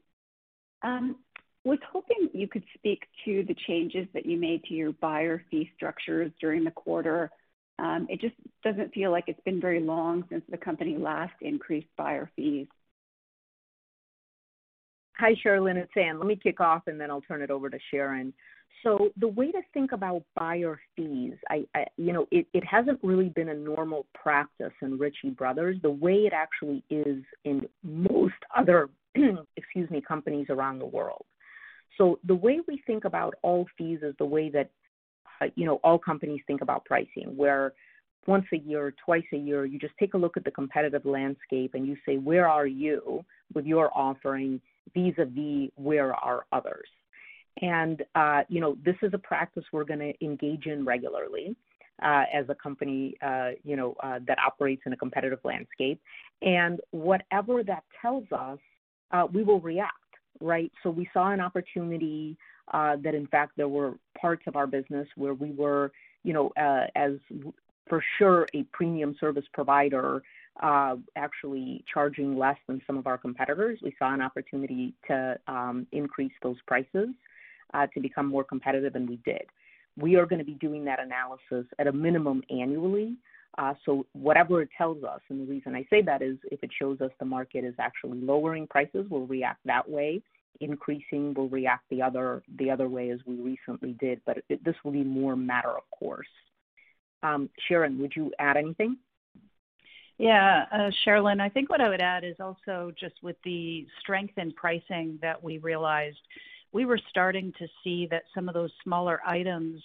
Was 1.64 1.78
hoping 1.92 2.28
you 2.32 2.48
could 2.48 2.64
speak 2.74 3.04
to 3.24 3.44
the 3.46 3.54
changes 3.66 4.06
that 4.14 4.26
you 4.26 4.36
made 4.36 4.64
to 4.64 4.74
your 4.74 4.92
buyer 4.92 5.44
fee 5.50 5.70
structures 5.76 6.32
during 6.40 6.64
the 6.64 6.72
quarter. 6.72 7.30
Um, 7.78 8.06
it 8.10 8.20
just 8.20 8.34
doesn't 8.64 8.92
feel 8.92 9.10
like 9.10 9.24
it's 9.28 9.40
been 9.44 9.60
very 9.60 9.80
long 9.80 10.24
since 10.28 10.42
the 10.48 10.56
company 10.56 10.96
last 10.98 11.34
increased 11.40 11.88
buyer 11.96 12.30
fees. 12.34 12.66
Hi, 15.18 15.34
Cherilyn, 15.44 15.76
it's 15.76 15.92
Ann. 15.96 16.18
Let 16.18 16.26
me 16.26 16.34
kick 16.34 16.60
off, 16.60 16.82
and 16.88 17.00
then 17.00 17.10
I'll 17.10 17.20
turn 17.20 17.42
it 17.42 17.50
over 17.50 17.70
to 17.70 17.78
Sharon. 17.92 18.32
So 18.82 19.10
the 19.16 19.28
way 19.28 19.52
to 19.52 19.60
think 19.72 19.92
about 19.92 20.24
buyer 20.34 20.80
fees, 20.96 21.34
you 21.96 22.12
know, 22.12 22.26
it, 22.32 22.46
it 22.52 22.64
hasn't 22.64 22.98
really 23.02 23.28
been 23.28 23.50
a 23.50 23.54
normal 23.54 24.06
practice 24.14 24.72
in 24.80 24.98
Ritchie 24.98 25.30
Brothers. 25.30 25.76
The 25.82 25.90
way 25.90 26.26
it 26.26 26.32
actually 26.32 26.82
is 26.90 27.22
in 27.44 27.68
most 27.84 28.34
other, 28.56 28.88
excuse 29.56 29.88
me, 29.90 30.00
companies 30.00 30.46
around 30.50 30.80
the 30.80 30.86
world. 30.86 31.24
So 31.98 32.18
the 32.24 32.34
way 32.34 32.60
we 32.66 32.82
think 32.86 33.04
about 33.04 33.34
all 33.42 33.66
fees 33.76 34.00
is 34.02 34.14
the 34.18 34.24
way 34.24 34.48
that 34.50 34.70
uh, 35.40 35.46
you 35.54 35.66
know 35.66 35.76
all 35.84 35.98
companies 35.98 36.40
think 36.46 36.62
about 36.62 36.84
pricing, 36.84 37.36
where 37.36 37.72
once 38.26 38.46
a 38.52 38.58
year, 38.58 38.94
twice 39.04 39.24
a 39.32 39.36
year, 39.36 39.64
you 39.64 39.78
just 39.78 39.94
take 39.98 40.14
a 40.14 40.18
look 40.18 40.36
at 40.36 40.44
the 40.44 40.50
competitive 40.50 41.04
landscape 41.04 41.74
and 41.74 41.86
you 41.86 41.96
say, 42.06 42.18
where 42.18 42.48
are 42.48 42.66
you 42.66 43.24
with 43.52 43.66
your 43.66 43.90
offering 43.98 44.60
vis-a-vis 44.94 45.70
where 45.74 46.14
are 46.14 46.46
others? 46.52 46.88
And 47.60 48.02
uh, 48.14 48.42
you 48.48 48.60
know 48.60 48.76
this 48.84 48.96
is 49.02 49.12
a 49.14 49.18
practice 49.18 49.64
we're 49.72 49.84
going 49.84 50.00
to 50.00 50.24
engage 50.24 50.66
in 50.66 50.84
regularly. 50.84 51.56
Uh, 52.02 52.24
as 52.34 52.46
a 52.48 52.54
company, 52.54 53.14
uh, 53.24 53.50
you 53.62 53.76
know, 53.76 53.94
uh, 54.02 54.18
that 54.26 54.36
operates 54.44 54.82
in 54.86 54.92
a 54.92 54.96
competitive 54.96 55.38
landscape. 55.44 56.00
And 56.40 56.80
whatever 56.90 57.62
that 57.62 57.84
tells 58.00 58.24
us, 58.32 58.58
uh, 59.12 59.28
we 59.32 59.44
will 59.44 59.60
react 59.60 60.01
right? 60.40 60.70
So 60.82 60.90
we 60.90 61.08
saw 61.12 61.30
an 61.30 61.40
opportunity 61.40 62.36
uh, 62.72 62.96
that, 63.02 63.14
in 63.14 63.26
fact, 63.26 63.52
there 63.56 63.68
were 63.68 63.94
parts 64.20 64.42
of 64.46 64.56
our 64.56 64.66
business 64.66 65.06
where 65.16 65.34
we 65.34 65.50
were, 65.50 65.92
you 66.22 66.32
know, 66.32 66.50
uh, 66.56 66.86
as 66.96 67.12
for 67.88 68.02
sure 68.18 68.46
a 68.54 68.62
premium 68.72 69.16
service 69.20 69.44
provider, 69.52 70.22
uh, 70.62 70.96
actually 71.16 71.84
charging 71.92 72.36
less 72.38 72.56
than 72.66 72.80
some 72.86 72.96
of 72.96 73.06
our 73.06 73.18
competitors. 73.18 73.78
We 73.82 73.94
saw 73.98 74.12
an 74.12 74.20
opportunity 74.20 74.94
to 75.08 75.38
um, 75.48 75.86
increase 75.92 76.32
those 76.42 76.56
prices 76.66 77.08
uh, 77.74 77.86
to 77.94 78.00
become 78.00 78.26
more 78.26 78.44
competitive, 78.44 78.94
and 78.94 79.08
we 79.08 79.16
did. 79.24 79.42
We 79.96 80.16
are 80.16 80.26
going 80.26 80.38
to 80.38 80.44
be 80.44 80.54
doing 80.54 80.84
that 80.86 81.00
analysis 81.00 81.70
at 81.78 81.86
a 81.86 81.92
minimum 81.92 82.42
annually. 82.50 83.16
Uh, 83.58 83.74
so 83.84 84.06
whatever 84.12 84.62
it 84.62 84.70
tells 84.76 85.04
us, 85.04 85.20
and 85.28 85.40
the 85.40 85.50
reason 85.50 85.74
I 85.74 85.86
say 85.90 86.00
that 86.02 86.22
is 86.22 86.38
if 86.50 86.62
it 86.62 86.70
shows 86.78 87.00
us 87.00 87.10
the 87.18 87.26
market 87.26 87.64
is 87.64 87.74
actually 87.78 88.20
lowering 88.20 88.66
prices, 88.66 89.06
we'll 89.10 89.26
react 89.26 89.60
that 89.66 89.88
way. 89.88 90.22
Increasing, 90.60 91.34
we'll 91.34 91.48
react 91.48 91.84
the 91.90 92.00
other 92.00 92.42
the 92.56 92.70
other 92.70 92.88
way 92.88 93.10
as 93.10 93.20
we 93.26 93.36
recently 93.36 93.92
did. 94.00 94.20
But 94.24 94.38
it, 94.48 94.64
this 94.64 94.76
will 94.84 94.92
be 94.92 95.04
more 95.04 95.36
matter 95.36 95.70
of 95.70 95.82
course. 95.98 96.28
Um, 97.22 97.50
Sharon, 97.68 97.98
would 98.00 98.14
you 98.16 98.32
add 98.38 98.56
anything? 98.56 98.96
Yeah, 100.18 100.66
uh, 100.70 100.90
Cherilyn, 101.04 101.40
I 101.40 101.48
think 101.48 101.68
what 101.68 101.80
I 101.80 101.88
would 101.88 102.00
add 102.00 102.24
is 102.24 102.36
also 102.38 102.92
just 102.98 103.14
with 103.22 103.36
the 103.44 103.86
strength 104.00 104.34
in 104.36 104.52
pricing 104.52 105.18
that 105.22 105.42
we 105.42 105.58
realized, 105.58 106.20
we 106.72 106.84
were 106.84 107.00
starting 107.10 107.52
to 107.58 107.66
see 107.82 108.06
that 108.10 108.24
some 108.34 108.48
of 108.48 108.54
those 108.54 108.70
smaller 108.82 109.20
items 109.26 109.82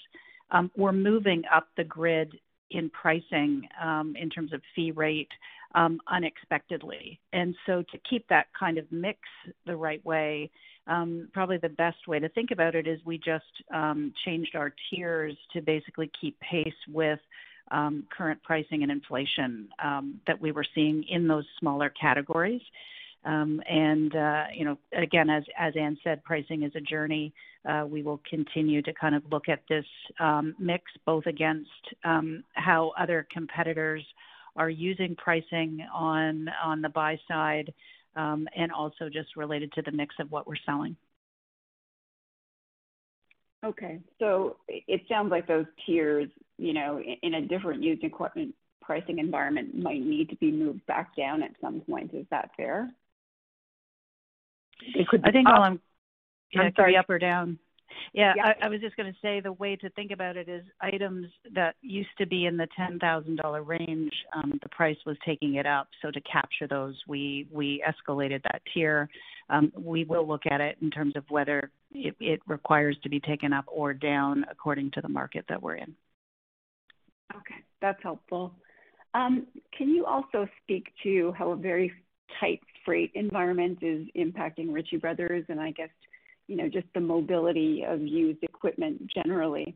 um, 0.51 0.69
were 0.75 0.93
moving 0.93 1.43
up 1.51 1.67
the 1.75 1.83
grid 1.83 2.39
in 2.71 2.89
pricing 2.89 3.67
um, 3.81 4.15
in 4.19 4.29
terms 4.29 4.53
of 4.53 4.61
fee 4.75 4.91
rate 4.91 5.29
um, 5.75 5.99
unexpectedly. 6.11 7.19
And 7.33 7.55
so 7.65 7.83
to 7.91 7.97
keep 8.09 8.27
that 8.29 8.47
kind 8.57 8.77
of 8.77 8.85
mix 8.91 9.19
the 9.65 9.75
right 9.75 10.03
way, 10.05 10.49
um, 10.87 11.29
probably 11.33 11.57
the 11.57 11.69
best 11.69 12.07
way 12.07 12.19
to 12.19 12.29
think 12.29 12.51
about 12.51 12.75
it 12.75 12.87
is 12.87 12.99
we 13.05 13.17
just 13.17 13.43
changed 14.25 14.55
our 14.55 14.73
tiers 14.89 15.35
to 15.53 15.61
basically 15.61 16.09
keep 16.19 16.39
pace 16.39 16.73
with 16.87 17.19
current 18.17 18.41
pricing 18.43 18.83
and 18.83 18.91
inflation 18.91 19.67
that 20.25 20.39
we 20.39 20.51
were 20.51 20.65
seeing 20.73 21.03
in 21.09 21.27
those 21.27 21.45
smaller 21.59 21.89
categories. 21.89 22.61
Um, 23.27 23.61
and 23.69 24.15
uh, 24.15 24.43
you 24.55 24.63
know, 24.63 24.77
again, 24.93 25.29
as 25.29 25.43
Ann 25.77 25.97
said, 26.03 26.23
pricing 26.23 26.63
is 26.63 26.71
a 26.75 26.79
journey. 26.81 27.33
Uh, 27.67 27.85
we 27.85 28.01
will 28.01 28.21
continue 28.29 28.81
to 28.81 28.93
kind 28.93 29.13
of 29.13 29.23
look 29.29 29.49
at 29.49 29.61
this 29.67 29.85
um, 30.21 30.55
mix 30.57 30.83
both 31.05 31.25
against 31.25 31.69
um, 32.05 32.43
how 32.53 32.93
other 32.97 33.27
competitors 33.31 34.01
are 34.55 34.69
using 34.69 35.13
pricing 35.17 35.85
on 35.93 36.47
the 36.81 36.89
buy 36.89 37.19
side, 37.27 37.73
and 38.15 38.71
also 38.71 39.09
just 39.11 39.35
related 39.35 39.71
to 39.73 39.81
the 39.81 39.91
mix 39.91 40.15
of 40.19 40.31
what 40.31 40.47
we're 40.47 40.55
selling. 40.65 40.95
Okay, 43.65 43.99
so 44.19 44.55
it 44.69 45.01
sounds 45.09 45.31
like 45.31 45.47
those 45.47 45.65
tiers, 45.85 46.29
you 46.57 46.73
know, 46.73 47.01
in 47.21 47.33
a 47.33 47.41
different 47.41 47.83
used 47.83 48.03
equipment 48.03 48.55
pricing 48.81 49.19
environment, 49.19 49.77
might 49.77 50.01
need 50.01 50.29
to 50.29 50.35
be 50.37 50.51
moved 50.51 50.85
back 50.85 51.15
down 51.17 51.43
at 51.43 51.51
some 51.59 51.81
point. 51.81 52.13
Is 52.13 52.25
that 52.31 52.51
fair? 52.55 52.89
It 54.81 55.07
could. 55.07 55.21
I 55.25 55.31
think 55.31 55.47
up. 55.47 55.55
all 55.55 55.63
I'm. 55.63 55.79
Yeah, 56.53 56.61
I'm 56.61 56.73
be 56.85 56.95
up 56.95 57.09
or 57.09 57.19
down. 57.19 57.59
Yeah, 58.13 58.33
yeah. 58.35 58.53
I, 58.61 58.65
I, 58.65 58.69
was 58.69 58.81
just 58.81 58.95
going 58.95 59.11
to 59.11 59.19
say 59.21 59.39
the 59.39 59.53
way 59.53 59.75
to 59.75 59.89
think 59.91 60.11
about 60.11 60.37
it 60.37 60.47
is 60.47 60.63
items 60.81 61.27
that 61.53 61.75
used 61.81 62.09
to 62.19 62.25
be 62.25 62.45
in 62.45 62.57
the 62.57 62.67
ten 62.75 62.99
thousand 62.99 63.37
dollar 63.37 63.63
range, 63.63 64.11
um, 64.35 64.59
the 64.61 64.69
price 64.69 64.97
was 65.05 65.17
taking 65.25 65.55
it 65.55 65.65
up. 65.65 65.87
So 66.01 66.11
to 66.11 66.21
capture 66.21 66.67
those, 66.67 66.95
we 67.07 67.47
we 67.51 67.83
escalated 67.87 68.43
that 68.43 68.61
tier. 68.73 69.09
Um, 69.49 69.71
we 69.77 70.03
will 70.03 70.27
look 70.27 70.43
at 70.49 70.61
it 70.61 70.77
in 70.81 70.91
terms 70.91 71.15
of 71.15 71.23
whether 71.29 71.71
it, 71.91 72.15
it 72.19 72.41
requires 72.47 72.97
to 73.03 73.09
be 73.09 73.19
taken 73.19 73.53
up 73.53 73.65
or 73.67 73.93
down 73.93 74.45
according 74.49 74.91
to 74.91 75.01
the 75.01 75.09
market 75.09 75.45
that 75.49 75.61
we're 75.61 75.75
in. 75.75 75.95
Okay, 77.35 77.63
that's 77.81 78.01
helpful. 78.03 78.53
Um, 79.13 79.47
can 79.77 79.89
you 79.89 80.05
also 80.05 80.47
speak 80.63 80.87
to 81.03 81.33
how 81.37 81.51
a 81.51 81.55
very 81.55 81.91
tight 82.39 82.61
freight 82.87 83.11
environment 83.15 83.79
is 83.81 84.07
impacting 84.15 84.73
Ritchie 84.73 84.97
Brothers 84.97 85.43
and 85.49 85.59
I 85.59 85.71
guess, 85.71 85.89
you 86.47 86.55
know, 86.55 86.69
just 86.69 86.87
the 86.93 87.01
mobility 87.01 87.83
of 87.85 88.01
used 88.01 88.41
equipment 88.43 89.01
generally? 89.13 89.75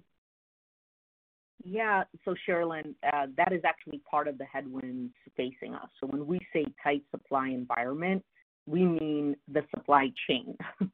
Yeah. 1.63 2.06
So 2.24 2.34
Cherilyn, 2.47 2.95
uh, 3.12 3.28
that 3.38 3.52
is 3.52 3.62
actually 3.65 4.02
part 4.10 4.30
of 4.30 4.38
the 4.38 4.45
headwinds 4.45 5.13
facing 5.36 5.76
us. 5.76 5.89
So 6.00 6.08
when 6.08 6.26
we 6.26 6.39
say 6.54 6.65
tight 6.82 7.04
supply 7.12 7.50
environment, 7.50 8.24
we 8.65 8.86
mean 8.86 9.36
the 9.52 9.62
supply 9.76 10.12
chain. 10.28 10.58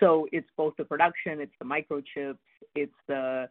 so 0.00 0.26
it's 0.32 0.48
both 0.56 0.74
the 0.76 0.84
production, 0.84 1.40
it's 1.40 1.54
the 1.60 1.64
microchips, 1.64 2.38
it's 2.74 2.92
the 3.06 3.48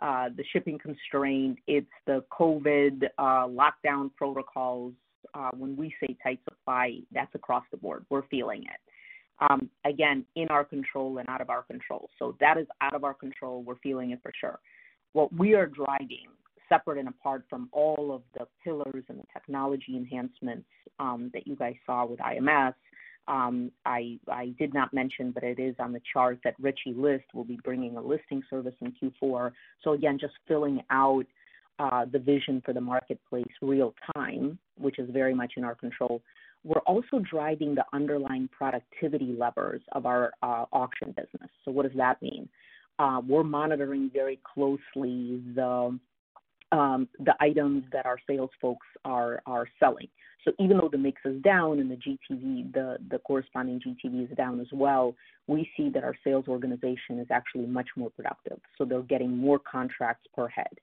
uh, 0.00 0.28
the 0.36 0.44
shipping 0.52 0.78
constraint, 0.78 1.58
it's 1.66 1.90
the 2.06 2.24
COVID 2.32 3.04
uh, 3.18 3.46
lockdown 3.46 4.10
protocols, 4.16 4.94
uh, 5.34 5.50
when 5.56 5.76
we 5.76 5.94
say 6.00 6.16
tight 6.22 6.40
supply, 6.44 6.98
that's 7.12 7.34
across 7.34 7.64
the 7.70 7.76
board. 7.76 8.04
We're 8.10 8.26
feeling 8.28 8.62
it. 8.64 8.80
Um, 9.40 9.70
again, 9.84 10.24
in 10.36 10.48
our 10.48 10.64
control 10.64 11.18
and 11.18 11.28
out 11.28 11.40
of 11.40 11.50
our 11.50 11.62
control. 11.62 12.10
So 12.18 12.36
that 12.40 12.58
is 12.58 12.66
out 12.80 12.94
of 12.94 13.04
our 13.04 13.14
control. 13.14 13.62
We're 13.62 13.78
feeling 13.82 14.10
it 14.10 14.20
for 14.22 14.32
sure. 14.38 14.58
What 15.12 15.32
we 15.32 15.54
are 15.54 15.66
driving, 15.66 16.26
separate 16.68 16.98
and 16.98 17.08
apart 17.08 17.44
from 17.48 17.68
all 17.72 18.12
of 18.14 18.22
the 18.38 18.46
pillars 18.62 19.04
and 19.08 19.18
the 19.18 19.24
technology 19.32 19.96
enhancements 19.96 20.68
um, 20.98 21.30
that 21.32 21.46
you 21.46 21.56
guys 21.56 21.74
saw 21.86 22.04
with 22.06 22.20
IMS, 22.20 22.74
Um, 23.28 23.70
I, 23.84 24.18
I 24.28 24.54
did 24.58 24.74
not 24.74 24.92
mention, 24.92 25.30
but 25.30 25.44
it 25.44 25.58
is 25.58 25.74
on 25.78 25.92
the 25.92 26.00
chart 26.12 26.38
that 26.42 26.54
Ritchie 26.58 26.94
List 26.94 27.26
will 27.32 27.44
be 27.44 27.58
bringing 27.62 27.96
a 27.96 28.00
listing 28.00 28.42
service 28.50 28.74
in 28.80 28.92
Q4. 28.92 29.52
So 29.82 29.92
again, 29.92 30.18
just 30.18 30.34
filling 30.48 30.80
out 30.90 31.26
uh, 31.80 32.04
the 32.12 32.18
vision 32.18 32.62
for 32.64 32.74
the 32.74 32.80
marketplace 32.80 33.50
real 33.62 33.94
time, 34.14 34.58
which 34.78 34.98
is 34.98 35.08
very 35.10 35.34
much 35.34 35.54
in 35.56 35.64
our 35.64 35.74
control. 35.74 36.22
We're 36.62 36.80
also 36.80 37.20
driving 37.20 37.74
the 37.74 37.84
underlying 37.94 38.48
productivity 38.52 39.34
levers 39.38 39.80
of 39.92 40.04
our 40.04 40.32
uh, 40.42 40.66
auction 40.72 41.08
business. 41.08 41.50
So 41.64 41.70
what 41.70 41.84
does 41.88 41.96
that 41.96 42.20
mean? 42.20 42.48
Uh, 42.98 43.22
we're 43.26 43.44
monitoring 43.44 44.10
very 44.12 44.38
closely 44.44 45.40
the 45.54 45.98
um, 46.72 47.08
the 47.18 47.34
items 47.40 47.82
that 47.92 48.06
our 48.06 48.18
sales 48.28 48.50
folks 48.60 48.86
are 49.04 49.42
are 49.46 49.66
selling. 49.80 50.08
So 50.44 50.52
even 50.58 50.78
though 50.78 50.88
the 50.90 50.98
mix 50.98 51.20
is 51.24 51.40
down 51.42 51.80
and 51.80 51.90
the 51.90 51.96
GTV, 51.96 52.72
the, 52.72 52.96
the 53.10 53.18
corresponding 53.18 53.80
GTV 53.80 54.30
is 54.30 54.36
down 54.36 54.60
as 54.60 54.68
well, 54.72 55.14
we 55.48 55.68
see 55.76 55.90
that 55.90 56.04
our 56.04 56.14
sales 56.24 56.46
organization 56.48 57.18
is 57.18 57.26
actually 57.30 57.66
much 57.66 57.88
more 57.96 58.10
productive. 58.10 58.58
So 58.78 58.84
they're 58.86 59.02
getting 59.02 59.36
more 59.36 59.58
contracts 59.58 60.26
per 60.34 60.48
head. 60.48 60.78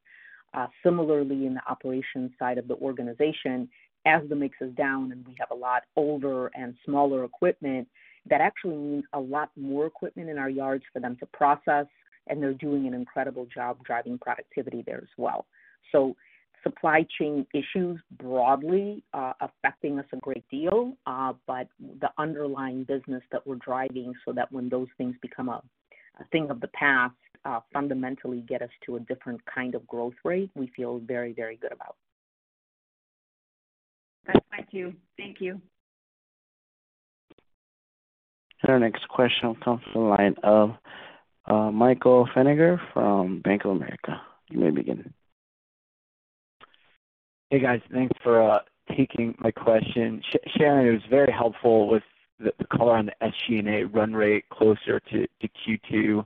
Uh, 0.58 0.65
similarly, 0.84 1.46
in 1.46 1.54
the 1.54 1.62
operations 1.70 2.32
side 2.39 2.58
of 2.58 2.67
the 2.67 2.74
organization, 2.78 3.70
as 4.08 4.22
the 4.28 4.36
mix 4.36 4.58
is 4.60 4.74
down 4.74 5.12
and 5.12 5.24
we 5.28 5.36
have 5.39 5.52
a 5.52 5.56
lot 5.56 5.84
older 5.96 6.48
and 6.56 6.74
smaller 6.84 7.24
equipment, 7.26 7.88
that 8.28 8.41
actually 8.41 8.76
means 8.76 9.04
a 9.13 9.20
lot 9.20 9.52
more 9.56 9.86
equipment 9.86 10.30
in 10.32 10.38
our 10.39 10.50
yards 10.50 10.84
for 10.91 11.00
them 11.00 11.15
to 11.20 11.28
process, 11.28 11.86
and 12.26 12.41
they're 12.41 12.56
doing 12.56 12.88
an 12.88 12.96
incredible 12.96 13.46
job 13.54 13.78
driving 13.86 14.17
productivity 14.17 14.82
there 14.84 14.98
as 14.98 15.13
well. 15.15 15.46
So 15.91 16.15
supply 16.63 17.06
chain 17.20 17.46
issues 17.54 18.00
broadly 18.17 19.04
uh, 19.13 19.34
affecting 19.41 20.00
us 20.00 20.06
a 20.12 20.17
great 20.17 20.46
deal, 20.50 20.98
uh, 21.06 21.34
but 21.46 21.67
the 22.02 22.10
underlying 22.17 22.84
business 22.84 23.22
that 23.32 23.46
we're 23.46 23.56
driving 23.56 24.12
so 24.26 24.34
that 24.34 24.52
when 24.52 24.70
those 24.70 24.88
things 24.98 25.15
become 25.22 25.50
a, 25.50 25.62
a 26.20 26.26
thing 26.32 26.50
of 26.50 26.62
the 26.62 26.70
past, 26.70 27.13
uh, 27.47 27.62
fundamentally 27.73 28.41
get 28.41 28.62
us 28.62 28.69
to 28.86 28.97
a 28.97 28.99
different 29.01 29.41
kind 29.45 29.73
of 29.73 29.88
growth 29.88 30.13
rate, 30.23 30.51
we 30.55 30.67
feel 30.75 30.99
very, 30.99 31.33
very 31.33 31.55
good 31.55 31.71
about. 31.71 31.95
That's 34.25 34.45
my 34.51 34.63
cue. 34.63 34.93
Thank 35.17 35.39
you. 35.39 35.62
Our 38.67 38.79
next 38.79 39.07
question 39.07 39.55
comes 39.63 39.81
from 39.93 40.03
the 40.03 40.10
line 40.10 40.36
of 40.43 40.71
uh, 41.45 41.71
Michael 41.71 42.27
Feniger 42.36 42.79
from 42.93 43.39
Bank 43.41 43.63
of 43.63 43.71
America. 43.71 44.19
You 44.49 44.60
may 44.60 44.71
begin. 44.71 45.13
Hey, 47.49 47.60
guys. 47.60 47.79
Thanks 47.93 48.17
for 48.23 48.41
uh, 48.41 48.60
taking 48.97 49.36
my 49.39 49.51
question. 49.51 50.21
Sharon, 50.57 50.88
it 50.88 50.91
was 50.91 51.01
very 51.10 51.31
helpful 51.31 51.88
with 51.88 52.03
the 52.39 52.51
color 52.75 52.97
on 52.97 53.05
the 53.05 53.31
SG&A 53.49 53.86
run 53.86 54.13
rate 54.13 54.49
closer 54.49 54.99
to 55.12 55.27
Q2 55.41 56.17
um, 56.19 56.25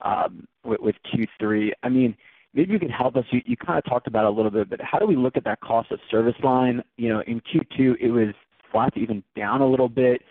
Um, 0.00 0.46
with 0.64 0.96
Q3. 1.12 1.70
I 1.82 1.88
mean, 1.88 2.16
maybe 2.52 2.72
you 2.72 2.78
can 2.78 2.90
help 2.90 3.16
us. 3.16 3.24
You 3.30 3.56
kind 3.56 3.78
of 3.78 3.84
talked 3.84 4.06
about 4.06 4.24
it 4.24 4.28
a 4.28 4.30
little 4.30 4.50
bit, 4.50 4.68
but 4.70 4.80
how 4.80 4.98
do 4.98 5.06
we 5.06 5.16
look 5.16 5.36
at 5.36 5.44
that 5.44 5.60
cost 5.60 5.90
of 5.92 5.98
service 6.10 6.34
line? 6.42 6.82
You 6.96 7.10
know, 7.10 7.22
in 7.26 7.40
Q2, 7.40 7.96
it 8.00 8.10
was 8.10 8.34
flat 8.70 8.94
to 8.94 9.00
even 9.00 9.22
down 9.36 9.60
a 9.60 9.66
little 9.66 9.88
bit. 9.88 10.22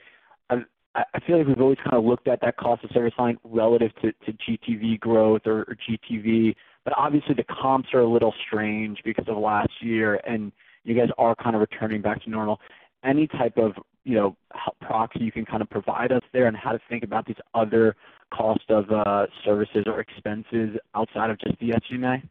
I 0.95 1.19
feel 1.25 1.39
like 1.39 1.47
we've 1.47 1.59
always 1.59 1.79
kind 1.83 1.95
of 1.95 2.03
looked 2.03 2.27
at 2.27 2.39
that 2.41 2.57
cost 2.57 2.83
of 2.83 2.91
service 2.91 3.13
line 3.17 3.37
relative 3.43 3.91
to 4.01 4.13
GTV 4.31 4.99
growth 4.99 5.41
or 5.45 5.75
GTV. 5.89 6.55
But 6.83 6.93
obviously 6.97 7.33
the 7.33 7.45
comps 7.45 7.89
are 7.93 8.01
a 8.01 8.07
little 8.07 8.33
strange 8.45 8.99
because 9.03 9.25
of 9.27 9.37
last 9.37 9.71
year, 9.81 10.21
and 10.27 10.51
you 10.83 10.93
guys 10.93 11.09
are 11.17 11.33
kind 11.35 11.55
of 11.55 11.61
returning 11.61 12.01
back 12.01 12.23
to 12.23 12.29
normal. 12.29 12.59
Any 13.03 13.27
type 13.27 13.57
of, 13.57 13.73
you 14.03 14.15
know, 14.15 14.35
proxy 14.81 15.19
you 15.19 15.31
can 15.31 15.45
kind 15.45 15.61
of 15.61 15.69
provide 15.69 16.11
us 16.11 16.21
there 16.31 16.47
on 16.47 16.53
how 16.53 16.71
to 16.71 16.79
think 16.89 17.03
about 17.03 17.25
these 17.25 17.37
other 17.53 17.95
cost 18.33 18.69
of 18.69 18.89
uh, 18.91 19.25
services 19.45 19.83
or 19.85 19.99
expenses 19.99 20.77
outside 20.95 21.29
of 21.29 21.39
just 21.39 21.59
the 21.59 21.69
SG&A? 21.69 22.23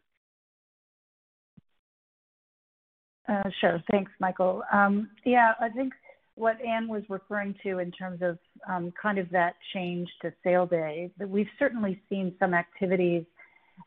Uh, 3.33 3.51
sure. 3.61 3.83
Thanks, 3.91 4.11
Michael. 4.21 4.63
Um, 4.73 5.11
yeah, 5.25 5.53
I 5.61 5.69
think 5.69 5.93
what 6.35 6.57
Ann 6.65 6.89
was 6.89 7.03
referring 7.09 7.55
to 7.63 7.79
in 7.79 7.91
terms 7.93 8.21
of 8.23 8.39
um, 8.69 8.93
kind 9.01 9.19
of 9.19 9.29
that 9.31 9.55
change 9.75 10.09
to 10.23 10.33
sale 10.43 10.67
day, 10.67 11.11
that 11.19 11.29
we've 11.29 11.49
certainly 11.59 12.01
seen 12.09 12.35
some 12.41 12.55
activities 12.55 13.25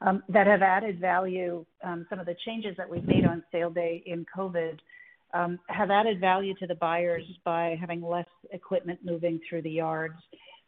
um, 0.02 0.24
that 0.30 0.48
have 0.48 0.62
added 0.62 1.00
value. 1.00 1.66
Um, 1.84 2.06
some 2.10 2.20
of 2.20 2.26
the 2.26 2.36
changes 2.46 2.76
that 2.78 2.90
we've 2.90 3.06
made 3.06 3.26
on 3.26 3.44
sale 3.52 3.70
day 3.70 4.04
in 4.06 4.26
COVID 4.36 4.78
um, 5.36 5.60
have 5.68 5.92
added 5.92 6.20
value 6.20 6.54
to 6.56 6.68
the 6.68 6.76
buyers 6.76 7.26
by 7.44 7.78
having 7.80 8.02
less 8.02 8.32
equipment 8.52 9.00
moving 9.04 9.40
through 9.48 9.64
the 9.64 9.70
yards. 9.86 10.20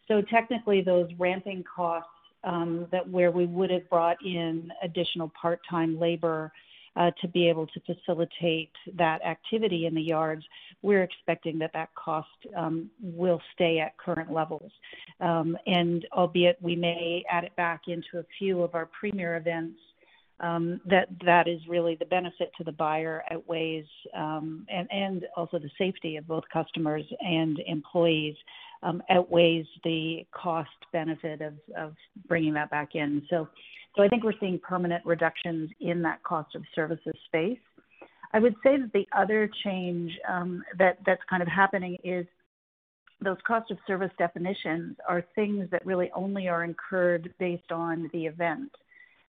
So 0.08 0.22
technically, 0.22 0.82
those 0.82 1.10
ramping 1.18 1.64
costs 1.64 2.10
um, 2.44 2.88
that 2.92 3.08
where 3.10 3.32
we 3.32 3.46
would 3.46 3.72
have 3.72 3.90
brought 3.90 4.18
in 4.24 4.72
additional 4.84 5.32
part-time 5.42 6.00
labor 6.00 6.52
uh, 6.98 7.12
to 7.22 7.28
be 7.28 7.48
able 7.48 7.68
to 7.68 7.80
facilitate 7.82 8.72
that 8.96 9.24
activity 9.24 9.86
in 9.86 9.94
the 9.94 10.02
yards, 10.02 10.44
we're 10.82 11.04
expecting 11.04 11.60
that 11.60 11.72
that 11.74 11.90
cost 11.96 12.28
um, 12.56 12.90
will 13.02 13.40
stay 13.54 13.80
at 13.80 13.96
current 13.98 14.32
levels. 14.34 14.72
Um, 15.20 15.58
and 15.68 16.06
albeit 16.12 16.58
we 16.62 16.76
may 16.76 17.24
add 17.30 17.44
it 17.44 17.56
back 17.56 17.82
into 17.88 18.18
a 18.20 18.26
few 18.40 18.64
of 18.64 18.74
our 18.74 18.88
premier 19.00 19.38
events, 19.38 19.80
um, 20.40 20.80
that 20.86 21.08
that 21.26 21.48
is 21.48 21.60
really 21.68 21.96
the 21.96 22.06
benefit 22.06 22.52
to 22.58 22.64
the 22.64 22.72
buyer 22.72 23.24
outweighs 23.32 23.86
um, 24.16 24.66
and, 24.70 24.88
and 24.92 25.26
also 25.36 25.58
the 25.58 25.70
safety 25.78 26.18
of 26.18 26.28
both 26.28 26.44
customers 26.54 27.04
and 27.22 27.60
employees 27.66 28.36
um, 28.84 29.02
outweighs 29.10 29.66
the 29.84 30.26
cost 30.32 30.70
benefit 30.94 31.42
of, 31.42 31.54
of 31.76 31.96
bringing 32.28 32.54
that 32.54 32.70
back 32.70 32.90
in. 32.94 33.24
So 33.30 33.48
so 33.96 34.04
I 34.04 34.08
think 34.08 34.24
we're 34.24 34.34
seeing 34.40 34.60
permanent 34.60 35.04
reductions 35.06 35.72
in 35.80 36.04
that 36.04 36.22
cost 36.24 36.54
of 36.56 36.62
services 36.76 37.16
space. 37.26 37.58
I 38.32 38.40
would 38.40 38.56
say 38.64 38.78
that 38.78 38.92
the 38.94 39.08
other 39.18 39.50
change 39.64 40.12
um, 40.30 40.64
that 40.78 41.00
that's 41.06 41.22
kind 41.30 41.42
of 41.42 41.48
happening 41.48 41.98
is 42.04 42.28
those 43.22 43.38
cost 43.48 43.72
of 43.72 43.78
service 43.88 44.12
definitions 44.20 44.98
are 45.08 45.26
things 45.34 45.68
that 45.72 45.84
really 45.84 46.12
only 46.14 46.48
are 46.48 46.64
incurred 46.64 47.34
based 47.40 47.72
on 47.72 48.10
the 48.14 48.28
event. 48.28 48.70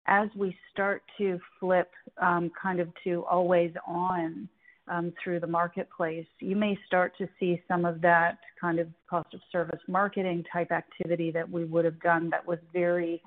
As 0.07 0.29
we 0.37 0.57
start 0.73 1.03
to 1.19 1.39
flip 1.61 1.91
um, 2.21 2.51
kind 2.61 2.81
of 2.81 2.89
to 3.05 3.25
always 3.31 3.73
on 3.87 4.49
um, 4.89 5.13
through 5.23 5.41
the 5.41 5.47
marketplace, 5.47 6.27
you 6.41 6.57
may 6.57 6.77
start 6.87 7.13
to 7.19 7.29
see 7.39 7.63
some 7.69 7.85
of 7.85 8.01
that 8.01 8.39
kind 8.61 8.79
of 8.79 8.89
cost 9.09 9.33
of 9.33 9.41
service 9.51 9.81
marketing 9.87 10.45
type 10.53 10.73
activity 10.73 11.31
that 11.31 11.49
we 11.49 11.65
would 11.65 11.85
have 11.85 12.01
done 12.01 12.31
that 12.31 12.47
was 12.47 12.59
very 12.73 13.23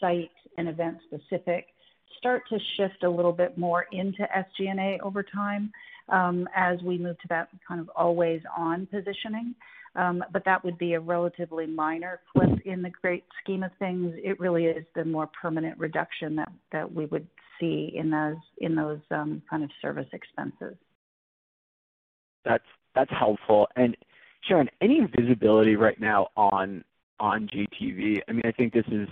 site 0.00 0.30
and 0.56 0.68
event 0.68 0.98
specific 1.06 1.66
start 2.18 2.42
to 2.48 2.58
shift 2.76 3.02
a 3.02 3.10
little 3.10 3.32
bit 3.32 3.58
more 3.58 3.86
into 3.92 4.26
SG&A 4.34 4.98
over 5.02 5.22
time 5.22 5.70
um, 6.08 6.48
as 6.56 6.80
we 6.82 6.96
move 6.96 7.18
to 7.20 7.28
that 7.28 7.48
kind 7.66 7.80
of 7.80 7.90
always 7.94 8.40
on 8.56 8.86
positioning. 8.86 9.54
Um, 9.96 10.24
but 10.32 10.44
that 10.44 10.64
would 10.64 10.76
be 10.76 10.94
a 10.94 11.00
relatively 11.00 11.66
minor 11.66 12.20
flip 12.32 12.58
in 12.64 12.82
the 12.82 12.90
great 12.90 13.24
scheme 13.42 13.62
of 13.62 13.70
things. 13.78 14.12
It 14.16 14.40
really 14.40 14.64
is 14.64 14.84
the 14.94 15.04
more 15.04 15.28
permanent 15.40 15.78
reduction 15.78 16.34
that, 16.36 16.50
that 16.72 16.92
we 16.92 17.06
would 17.06 17.26
see 17.60 17.92
in 17.94 18.10
those 18.10 18.36
in 18.58 18.74
those 18.74 18.98
um, 19.12 19.40
kind 19.48 19.62
of 19.62 19.70
service 19.80 20.08
expenses. 20.12 20.76
That's 22.44 22.64
that's 22.94 23.10
helpful. 23.16 23.68
And 23.76 23.96
Sharon, 24.48 24.68
any 24.80 25.00
visibility 25.16 25.76
right 25.76 26.00
now 26.00 26.28
on 26.36 26.84
on 27.20 27.48
GTV? 27.48 28.20
I 28.28 28.32
mean, 28.32 28.42
I 28.44 28.50
think 28.50 28.72
this 28.72 28.86
is 28.88 29.08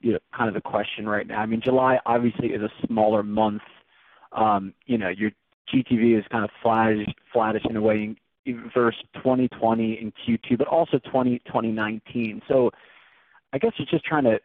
you 0.00 0.12
know, 0.12 0.18
kind 0.36 0.48
of 0.48 0.54
the 0.54 0.60
question 0.60 1.08
right 1.08 1.26
now. 1.26 1.40
I 1.40 1.46
mean, 1.46 1.60
July 1.62 1.98
obviously 2.06 2.48
is 2.48 2.62
a 2.62 2.86
smaller 2.86 3.22
month. 3.22 3.62
Um, 4.32 4.74
you 4.86 4.98
know, 4.98 5.08
your 5.08 5.30
GTV 5.72 6.18
is 6.18 6.24
kind 6.30 6.44
of 6.44 6.50
flattish, 6.62 7.08
flattish 7.32 7.62
in 7.68 7.76
a 7.76 7.80
way 7.80 8.14
versus 8.74 9.00
2020 9.14 9.98
in 10.00 10.12
Q2, 10.12 10.58
but 10.58 10.68
also 10.68 10.98
20, 11.10 11.38
2019. 11.46 12.42
So 12.48 12.70
I 13.52 13.58
guess 13.58 13.72
it's 13.78 13.90
just 13.90 14.04
trying 14.04 14.24
to 14.24 14.38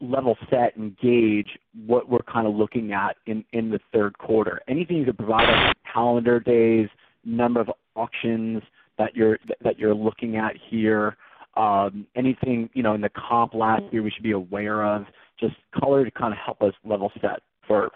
level 0.00 0.36
set 0.48 0.76
and 0.76 0.96
gauge 0.98 1.58
what 1.86 2.08
we're 2.08 2.18
kind 2.20 2.46
of 2.46 2.54
looking 2.54 2.92
at 2.92 3.16
in, 3.26 3.44
the 3.52 3.80
third 3.92 4.16
quarter. 4.18 4.60
Anything 4.68 4.96
you 4.96 5.04
could 5.04 5.18
provide 5.18 5.48
us, 5.48 5.74
calendar 5.92 6.40
days, 6.40 6.88
number 7.24 7.60
of 7.60 7.70
auctions 7.96 8.62
that 8.98 9.14
you're 9.14 9.38
that 9.62 9.78
you're 9.78 9.94
looking 9.94 10.36
at 10.36 10.54
here, 10.70 11.16
um, 11.56 12.06
anything, 12.16 12.70
you 12.72 12.82
know, 12.82 12.94
in 12.94 13.00
the 13.00 13.10
comp 13.10 13.54
last 13.54 13.82
year 13.92 14.02
we 14.02 14.10
should 14.10 14.22
be 14.22 14.32
aware 14.32 14.84
of? 14.84 15.04
Just 15.38 15.56
color 15.78 16.04
to 16.04 16.10
kind 16.10 16.32
of 16.32 16.38
help 16.44 16.62
us 16.62 16.74
level 16.84 17.12
set 17.20 17.40
for 17.66 17.90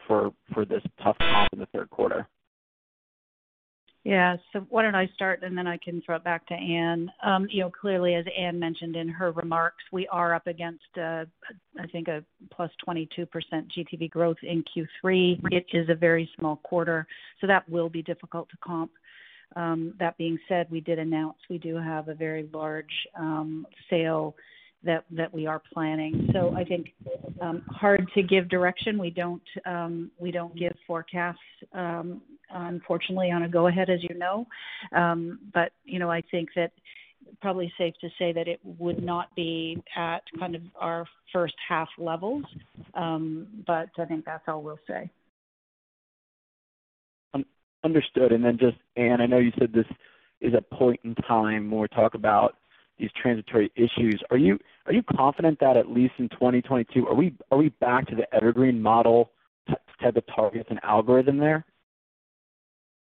this 0.68 0.82
tough 1.02 1.16
comp 1.18 1.52
in 1.52 1.58
the 1.58 1.66
third 1.66 1.90
quarter. 1.90 2.28
Yeah. 4.04 4.36
So 4.52 4.66
why 4.68 4.82
don't 4.82 4.94
I 4.94 5.08
start, 5.14 5.42
and 5.42 5.56
then 5.56 5.66
I 5.66 5.78
can 5.78 6.02
throw 6.02 6.16
it 6.16 6.24
back 6.24 6.46
to 6.48 6.54
Ann. 6.54 7.10
Um, 7.22 7.48
you 7.50 7.60
know, 7.60 7.70
clearly, 7.70 8.14
as 8.14 8.26
Ann 8.38 8.58
mentioned 8.58 8.96
in 8.96 9.08
her 9.08 9.32
remarks, 9.32 9.82
we 9.92 10.06
are 10.08 10.34
up 10.34 10.46
against, 10.46 10.84
uh, 10.98 11.24
I 11.80 11.86
think, 11.90 12.08
a 12.08 12.22
plus 12.50 12.70
22% 12.86 13.26
GTV 13.26 14.10
growth 14.10 14.36
in 14.42 14.62
Q3. 14.62 15.40
It 15.50 15.64
is 15.72 15.88
a 15.88 15.94
very 15.94 16.30
small 16.38 16.56
quarter, 16.56 17.06
so 17.40 17.46
that 17.46 17.66
will 17.66 17.88
be 17.88 18.02
difficult 18.02 18.50
to 18.50 18.58
comp. 18.62 18.90
Um, 19.56 19.94
That 19.98 20.18
being 20.18 20.38
said, 20.48 20.70
we 20.70 20.82
did 20.82 20.98
announce 20.98 21.38
we 21.48 21.56
do 21.56 21.76
have 21.76 22.08
a 22.08 22.14
very 22.14 22.48
large 22.52 22.92
um, 23.18 23.66
sale 23.88 24.36
that 24.82 25.04
that 25.12 25.32
we 25.32 25.46
are 25.46 25.62
planning. 25.72 26.28
So 26.32 26.54
I 26.54 26.64
think 26.64 26.92
um, 27.40 27.62
hard 27.70 28.06
to 28.14 28.22
give 28.22 28.50
direction. 28.50 28.98
We 28.98 29.10
don't 29.10 29.42
um, 29.64 30.10
we 30.18 30.30
don't 30.30 30.54
give 30.56 30.74
forecasts, 30.86 31.38
unfortunately, 32.50 33.30
on 33.30 33.42
a 33.42 33.48
go-ahead, 33.48 33.90
as 33.90 34.02
you 34.02 34.14
know. 34.16 34.46
But 34.92 35.72
you 35.84 35.98
know, 35.98 36.10
I 36.10 36.22
think 36.30 36.50
that 36.56 36.72
probably 37.40 37.72
safe 37.78 37.94
to 38.00 38.08
say 38.18 38.32
that 38.32 38.48
it 38.48 38.60
would 38.64 39.02
not 39.02 39.34
be 39.34 39.82
at 39.96 40.22
kind 40.38 40.54
of 40.54 40.62
our 40.76 41.06
first 41.32 41.54
half 41.68 41.88
levels. 41.98 42.44
Um, 42.94 43.46
but 43.66 43.88
I 43.98 44.04
think 44.04 44.24
that's 44.24 44.44
all 44.46 44.62
we'll 44.62 44.78
say. 44.86 45.10
Understood. 47.84 48.32
And 48.32 48.42
then 48.42 48.56
just, 48.58 48.78
Ann, 48.96 49.20
I 49.20 49.26
know 49.26 49.38
you 49.38 49.52
said 49.58 49.72
this 49.72 49.86
is 50.40 50.54
a 50.54 50.74
point 50.74 51.00
in 51.04 51.14
time 51.14 51.70
when 51.70 51.82
we 51.82 51.88
talk 51.88 52.14
about 52.14 52.56
these 52.98 53.10
transitory 53.20 53.70
issues. 53.76 54.22
Are 54.30 54.38
you 54.38 54.58
are 54.86 54.92
you 54.92 55.02
confident 55.16 55.58
that 55.60 55.76
at 55.76 55.90
least 55.90 56.14
in 56.18 56.28
2022, 56.30 57.06
are 57.06 57.14
we 57.56 57.68
back 57.80 58.06
to 58.08 58.16
the 58.16 58.32
Evergreen 58.34 58.80
Model 58.80 59.32
type 60.00 60.16
of 60.16 60.24
targets 60.34 60.68
and 60.70 60.78
algorithm 60.82 61.38
there? 61.38 61.64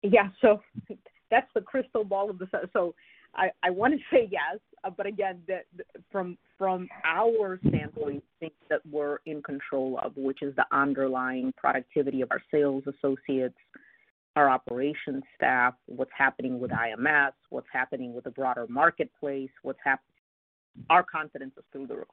Yeah. 0.04 0.30
So 0.42 0.62
that's 1.32 1.50
the 1.56 1.62
crystal 1.62 2.04
ball 2.04 2.30
of 2.30 2.38
the 2.40 2.48
sun. 2.52 2.70
So 2.74 2.94
I 3.36 3.50
I 3.64 3.70
wanna 3.72 3.98
say 4.12 4.30
yes, 4.32 4.60
uh, 4.84 4.92
but 4.92 5.06
again, 5.06 5.42
from 6.12 6.38
from 6.58 6.88
our 7.06 7.60
standpoint, 7.68 8.24
things 8.40 8.54
that 8.70 8.82
we're 8.90 9.18
in 9.26 9.42
control 9.42 10.00
of, 10.04 10.16
which 10.16 10.42
is 10.42 10.56
the 10.56 10.66
underlying 10.72 11.54
productivity 11.58 12.22
of 12.22 12.30
our 12.32 12.42
sales 12.52 12.84
associates, 12.88 13.58
our 14.36 14.50
operations 14.50 15.24
staff, 15.36 15.74
what's 15.88 16.12
happening 16.18 16.60
with 16.60 16.72
IMS, 16.72 17.34
what's 17.50 17.68
happening 17.72 18.14
with 18.14 18.26
the 18.26 18.32
broader 18.32 18.66
marketplace, 18.70 19.50
what's 19.64 19.80
happening. 19.84 20.08
our 20.90 21.04
confidence 21.04 21.54
is 21.58 21.64
through 21.72 21.88
the 21.88 21.96
roof. 21.96 22.08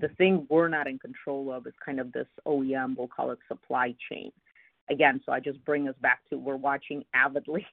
The 0.00 0.08
thing 0.16 0.46
we're 0.50 0.68
not 0.68 0.86
in 0.86 0.98
control 0.98 1.52
of 1.52 1.66
is 1.66 1.74
kind 1.84 1.98
of 2.00 2.12
this 2.12 2.28
OEM, 2.46 2.96
we'll 2.96 3.08
call 3.08 3.32
it 3.32 3.38
supply 3.48 3.94
chain. 4.10 4.30
Again, 4.90 5.20
so 5.24 5.32
I 5.32 5.40
just 5.40 5.64
bring 5.64 5.88
us 5.88 5.94
back 6.02 6.20
to 6.30 6.36
we're 6.36 6.56
watching 6.56 7.04
avidly 7.14 7.66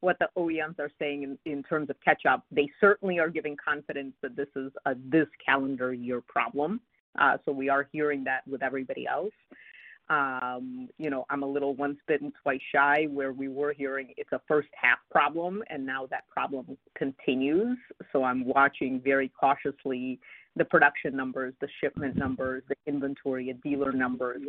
what 0.00 0.18
the 0.18 0.28
OEMs 0.36 0.78
are 0.78 0.90
saying 0.98 1.38
in 1.44 1.62
terms 1.62 1.90
of 1.90 1.96
catch 2.04 2.26
up. 2.26 2.44
They 2.50 2.68
certainly 2.80 3.18
are 3.18 3.28
giving 3.28 3.56
confidence 3.56 4.14
that 4.22 4.36
this 4.36 4.48
is 4.56 4.72
a 4.86 4.94
this 5.10 5.28
calendar 5.44 5.92
year 5.92 6.20
problem. 6.20 6.80
Uh, 7.18 7.38
so 7.44 7.52
we 7.52 7.68
are 7.68 7.88
hearing 7.92 8.24
that 8.24 8.46
with 8.46 8.62
everybody 8.62 9.06
else. 9.06 9.32
You 10.98 11.08
know, 11.10 11.24
I'm 11.30 11.42
a 11.42 11.46
little 11.46 11.74
once 11.74 11.98
bitten, 12.08 12.32
twice 12.42 12.60
shy, 12.74 13.06
where 13.10 13.32
we 13.32 13.48
were 13.48 13.72
hearing 13.72 14.12
it's 14.16 14.32
a 14.32 14.40
first 14.48 14.68
half 14.74 14.98
problem, 15.10 15.62
and 15.70 15.86
now 15.86 16.06
that 16.06 16.28
problem 16.28 16.76
continues. 16.96 17.78
So 18.12 18.24
I'm 18.24 18.44
watching 18.44 19.00
very 19.02 19.28
cautiously 19.28 20.18
the 20.56 20.64
production 20.64 21.16
numbers, 21.16 21.54
the 21.60 21.68
shipment 21.80 22.16
numbers, 22.16 22.62
the 22.68 22.74
inventory 22.86 23.50
and 23.50 23.62
dealer 23.62 23.92
numbers, 23.92 24.42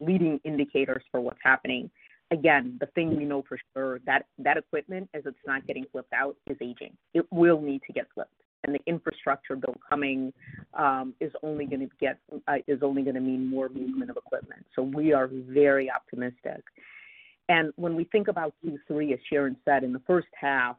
leading 0.00 0.40
indicators 0.44 1.02
for 1.10 1.20
what's 1.20 1.38
happening. 1.42 1.90
Again, 2.30 2.76
the 2.80 2.86
thing 2.86 3.16
we 3.16 3.24
know 3.24 3.44
for 3.48 3.58
sure, 3.72 4.00
that 4.06 4.26
that 4.38 4.56
equipment, 4.56 5.08
as 5.14 5.22
it's 5.26 5.36
not 5.46 5.66
getting 5.66 5.84
flipped 5.92 6.12
out, 6.12 6.36
is 6.48 6.56
aging. 6.60 6.96
It 7.12 7.26
will 7.30 7.60
need 7.60 7.82
to 7.86 7.92
get 7.92 8.06
flipped. 8.14 8.30
And 8.64 8.74
the 8.74 8.80
infrastructure 8.86 9.56
bill 9.56 9.76
coming 9.88 10.32
is 11.20 11.32
only 11.42 11.66
gonna 11.66 11.86
get 12.00 12.18
uh, 12.48 12.56
is 12.66 12.82
only 12.82 13.02
going 13.02 13.14
to 13.14 13.20
mean 13.20 13.46
more 13.46 13.68
movement 13.68 14.10
of 14.10 14.16
equipment. 14.16 14.64
So 14.74 14.82
we 14.82 15.12
are 15.12 15.28
very 15.30 15.90
optimistic. 15.90 16.62
And 17.50 17.72
when 17.76 17.94
we 17.94 18.04
think 18.04 18.28
about 18.28 18.54
Q3, 18.64 19.12
as 19.12 19.18
Sharon 19.30 19.56
said, 19.66 19.84
in 19.84 19.92
the 19.92 20.00
first 20.06 20.28
half, 20.32 20.76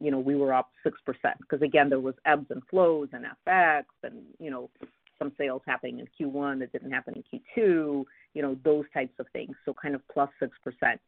you 0.00 0.10
know, 0.10 0.18
we 0.18 0.34
were 0.34 0.52
up 0.52 0.70
6% 0.86 0.92
because 1.40 1.62
again, 1.62 1.88
there 1.88 2.00
was 2.00 2.14
ebbs 2.26 2.46
and 2.50 2.62
flows 2.70 3.08
and 3.12 3.24
FX 3.46 3.84
and, 4.02 4.22
you 4.38 4.50
know, 4.50 4.70
some 5.18 5.32
sales 5.38 5.62
happening 5.66 6.00
in 6.00 6.06
Q1 6.18 6.60
that 6.60 6.72
didn't 6.72 6.92
happen 6.92 7.14
in 7.14 7.40
Q2, 7.56 8.04
you 8.34 8.42
know, 8.42 8.56
those 8.64 8.84
types 8.94 9.14
of 9.18 9.26
things. 9.32 9.54
So 9.64 9.74
kind 9.74 9.94
of 9.94 10.02
+6%. 10.16 10.98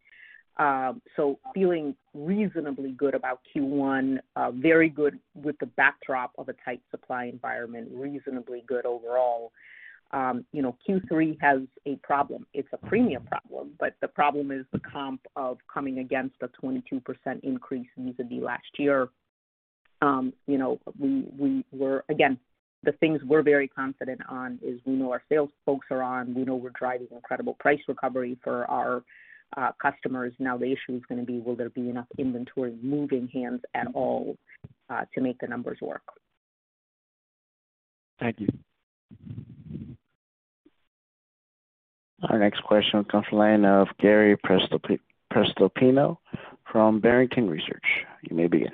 Um, 0.59 1.01
so 1.17 1.39
feeling 1.55 1.95
reasonably 2.13 2.93
good 2.93 3.15
about 3.15 3.41
Q1, 3.55 4.19
uh, 4.37 4.51
very 4.51 4.89
good 4.89 5.19
with 5.35 5.57
the 5.59 5.67
backdrop 5.67 6.33
of 6.37 6.49
a 6.49 6.55
tight 6.65 6.83
supply 6.91 7.25
environment, 7.27 7.89
reasonably 7.93 8.63
good 8.67 8.85
overall. 8.85 9.53
Um, 10.13 10.45
You 10.53 10.63
know, 10.63 10.77
Q3 10.87 11.39
has 11.41 11.61
a 11.87 11.95
problem. 11.97 12.45
It's 12.53 12.69
a 12.73 12.79
premium 12.79 13.25
problem, 13.25 13.75
but 13.79 13.95
the 14.01 14.09
problem 14.09 14.51
is 14.51 14.67
the 14.73 14.81
comp 14.81 15.25
of 15.37 15.59
coming 15.73 16.01
against 16.01 16.35
a 16.43 16.49
22% 16.49 17.41
increase 17.45 17.89
vis-a-vis 17.97 18.43
last 18.43 18.79
year. 18.79 19.09
Um, 20.03 20.33
You 20.47 20.59
know, 20.59 20.81
we 20.99 21.11
we 21.39 21.65
were 21.71 22.05
again, 22.09 22.39
the 22.83 22.93
things 22.93 23.21
we're 23.25 23.43
very 23.43 23.69
confident 23.69 24.21
on 24.29 24.59
is 24.63 24.81
we 24.87 24.95
know 24.95 25.13
our 25.13 25.23
sales 25.29 25.51
folks 25.67 25.87
are 25.91 26.03
on, 26.03 26.35
we 26.35 26.45
know 26.45 26.55
we're 26.55 26.71
driving 26.71 27.09
incredible 27.13 27.55
price 27.61 27.81
recovery 27.89 28.39
for 28.43 28.65
our 28.71 29.03
uh, 29.57 29.73
customers. 29.81 30.33
Now, 30.39 30.57
the 30.57 30.67
issue 30.67 30.97
is 30.97 31.03
gonna 31.09 31.25
be, 31.25 31.41
will 31.41 31.57
there 31.57 31.71
be 31.71 31.91
enough 31.91 32.07
inventory 32.19 32.77
moving 32.83 33.29
hands 33.29 33.61
at 33.75 33.89
all 33.95 34.37
uh, 34.89 35.05
to 35.15 35.21
make 35.21 35.39
the 35.41 35.47
numbers 35.47 35.79
work? 35.83 36.03
Thank 38.19 38.41
you. 38.41 38.49
Our 42.29 42.39
next 42.39 42.63
question 42.65 43.03
comes 43.05 43.27
from 43.29 43.39
the 43.39 43.45
line 43.45 43.65
of 43.65 43.89
Gary 43.99 44.37
Prestopino 44.37 46.19
from 46.71 47.01
Barrington 47.01 47.49
Research. 47.49 47.85
You 48.23 48.37
may 48.37 48.47
begin. 48.47 48.73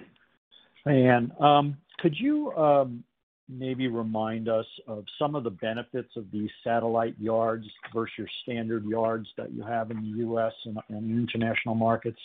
Hey, 0.85 1.07
Ann. 1.07 1.33
Um, 1.41 1.77
could 1.99 2.15
you 2.19 2.53
um, 2.53 3.05
maybe 3.49 3.89
remind 3.89 4.49
us 4.49 4.67
of 4.89 5.05
some 5.19 5.35
of 5.35 5.45
the 5.45 5.51
benefits 5.51 6.11
of 6.17 6.25
these 6.33 6.51
satellite 6.65 7.15
yards 7.19 7.67
versus 7.95 8.13
your 8.19 8.29
standard 8.43 8.85
yards 8.85 9.29
that 9.37 9.53
you 9.53 9.63
have 9.63 9.91
in 9.91 10.01
the 10.03 10.19
U.S. 10.19 10.53
and 10.65 10.79
international 10.89 11.75
markets? 11.75 12.19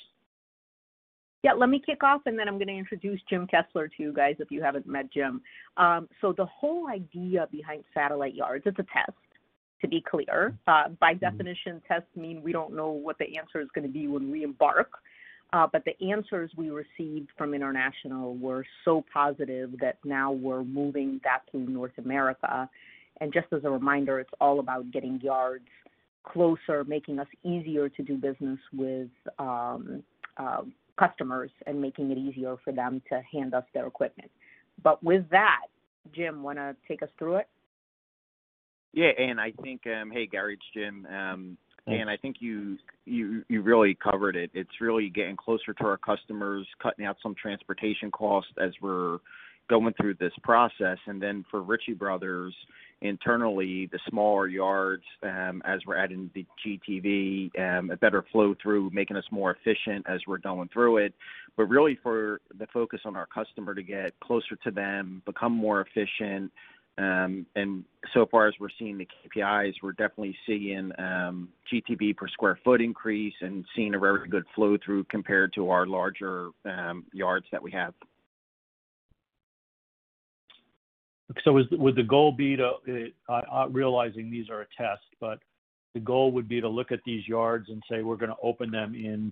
Yeah, 1.43 1.53
let 1.53 1.69
me 1.69 1.81
kick 1.83 2.03
off, 2.03 2.21
and 2.27 2.37
then 2.37 2.47
I'm 2.47 2.59
gonna 2.59 2.71
introduce 2.73 3.19
Jim 3.27 3.47
Kessler 3.47 3.87
to 3.87 4.03
you 4.03 4.13
guys 4.13 4.35
if 4.39 4.51
you 4.51 4.61
haven't 4.61 4.85
met 4.85 5.11
Jim. 5.11 5.41
Um, 5.77 6.07
so 6.21 6.33
the 6.35 6.45
whole 6.45 6.87
idea 6.87 7.47
behind 7.51 7.83
satellite 7.93 8.35
yards, 8.35 8.63
it's 8.67 8.77
a 8.77 8.83
test, 8.83 9.17
to 9.81 9.87
be 9.87 10.03
clear. 10.07 10.55
By 10.67 11.15
definition, 11.19 11.81
tests 11.87 12.15
mean 12.15 12.43
we 12.43 12.51
don't 12.51 12.75
know 12.75 12.91
what 12.91 13.17
the 13.17 13.37
answer 13.37 13.59
is 13.59 13.67
gonna 13.73 13.87
be 13.87 14.07
when 14.07 14.29
we 14.29 14.43
embark. 14.43 14.91
Uh, 15.53 15.67
the 15.85 16.11
answers 16.11 16.49
we 16.55 16.69
received 16.69 17.29
from 17.37 17.53
international 17.53 18.35
were 18.37 18.65
so 18.85 19.03
positive 19.13 19.71
that 19.81 19.97
now 20.05 20.31
we're 20.31 20.63
moving 20.63 21.19
that 21.23 21.41
to 21.51 21.57
North 21.57 21.91
America. 21.97 22.69
And 23.19 23.33
just 23.33 23.47
as 23.51 23.63
a 23.65 23.69
reminder, 23.69 24.19
it's 24.19 24.31
all 24.39 24.59
about 24.59 24.91
getting 24.91 25.19
yards 25.21 25.67
closer, 26.23 26.83
making 26.85 27.19
us 27.19 27.27
easier 27.43 27.89
to 27.89 28.03
do 28.03 28.15
business 28.15 28.59
with 28.73 29.09
um, 29.39 30.03
uh, 30.37 30.61
customers 30.97 31.51
and 31.67 31.81
making 31.81 32.11
it 32.11 32.17
easier 32.17 32.55
for 32.63 32.71
them 32.71 33.01
to 33.09 33.21
hand 33.31 33.53
us 33.53 33.65
their 33.73 33.87
equipment. 33.87 34.31
But 34.83 35.03
with 35.03 35.29
that, 35.31 35.67
Jim, 36.15 36.43
wanna 36.43 36.75
take 36.87 37.03
us 37.03 37.09
through 37.17 37.37
it? 37.37 37.47
Yeah. 38.93 39.11
and 39.17 39.39
I 39.39 39.51
think. 39.61 39.81
Um, 39.87 40.11
hey, 40.11 40.27
Gary, 40.27 40.55
it's 40.55 40.63
Jim. 40.73 41.05
Um, 41.05 41.57
Ann, 41.87 42.07
I 42.07 42.17
think 42.17 42.37
you 42.39 42.77
you 43.05 43.43
you 43.49 43.61
really 43.61 43.95
covered 43.95 44.35
it. 44.35 44.51
It's 44.53 44.79
really 44.79 45.09
getting 45.09 45.35
closer 45.35 45.73
to 45.73 45.83
our 45.83 45.97
customers, 45.97 46.67
cutting 46.81 47.05
out 47.05 47.17
some 47.23 47.33
transportation 47.35 48.11
costs 48.11 48.51
as 48.61 48.71
we're 48.81 49.17
going 49.69 49.93
through 49.93 50.15
this 50.15 50.33
process. 50.43 50.97
And 51.07 51.21
then 51.21 51.45
for 51.49 51.61
Ritchie 51.61 51.93
Brothers, 51.93 52.53
internally, 53.01 53.87
the 53.91 53.99
smaller 54.09 54.47
yards, 54.47 55.03
um, 55.23 55.61
as 55.65 55.79
we're 55.87 55.97
adding 55.97 56.29
the 56.35 56.45
GTV, 56.63 57.57
um, 57.59 57.89
a 57.89 57.97
better 57.97 58.23
flow 58.31 58.53
through, 58.61 58.91
making 58.93 59.17
us 59.17 59.23
more 59.31 59.55
efficient 59.55 60.05
as 60.07 60.19
we're 60.27 60.37
going 60.37 60.69
through 60.71 60.97
it. 60.97 61.13
But 61.57 61.65
really 61.65 61.97
for 62.03 62.41
the 62.59 62.67
focus 62.73 62.99
on 63.05 63.15
our 63.15 63.25
customer 63.25 63.73
to 63.73 63.81
get 63.81 64.19
closer 64.19 64.55
to 64.63 64.71
them, 64.71 65.21
become 65.25 65.53
more 65.53 65.81
efficient. 65.81 66.51
Um, 66.97 67.45
so 68.13 68.27
far 68.29 68.47
as 68.47 68.53
we're 68.59 68.69
seeing 68.77 68.97
the 68.97 69.07
KPIs, 69.07 69.73
we're 69.81 69.93
definitely 69.93 70.35
seeing 70.45 70.91
um, 70.97 71.49
GTV 71.71 72.15
per 72.15 72.27
square 72.27 72.59
foot 72.63 72.81
increase 72.81 73.33
and 73.41 73.65
seeing 73.75 73.95
a 73.95 73.99
very 73.99 74.27
good 74.27 74.43
flow 74.53 74.77
through 74.83 75.05
compared 75.05 75.53
to 75.53 75.69
our 75.69 75.85
larger 75.85 76.49
um, 76.65 77.05
yards 77.13 77.45
that 77.51 77.61
we 77.61 77.71
have. 77.71 77.93
So, 81.45 81.53
would 81.53 81.95
the 81.95 82.03
goal 82.03 82.33
be 82.33 82.57
to, 82.57 82.73
uh, 83.29 83.67
realizing 83.69 84.29
these 84.29 84.49
are 84.49 84.61
a 84.61 84.67
test, 84.77 85.05
but 85.21 85.39
the 85.93 86.01
goal 86.01 86.33
would 86.33 86.49
be 86.49 86.59
to 86.59 86.67
look 86.67 86.91
at 86.91 86.99
these 87.05 87.25
yards 87.25 87.69
and 87.69 87.81
say, 87.89 88.01
we're 88.01 88.17
gonna 88.17 88.35
open 88.43 88.69
them 88.69 88.95
in 88.95 89.31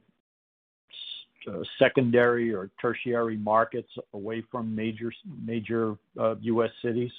uh, 1.47 1.63
secondary 1.77 2.53
or 2.53 2.69
tertiary 2.81 3.37
markets 3.37 3.89
away 4.13 4.43
from 4.51 4.73
major 4.75 5.11
major 5.45 5.95
uh, 6.19 6.35
U.S. 6.41 6.71
cities, 6.81 7.11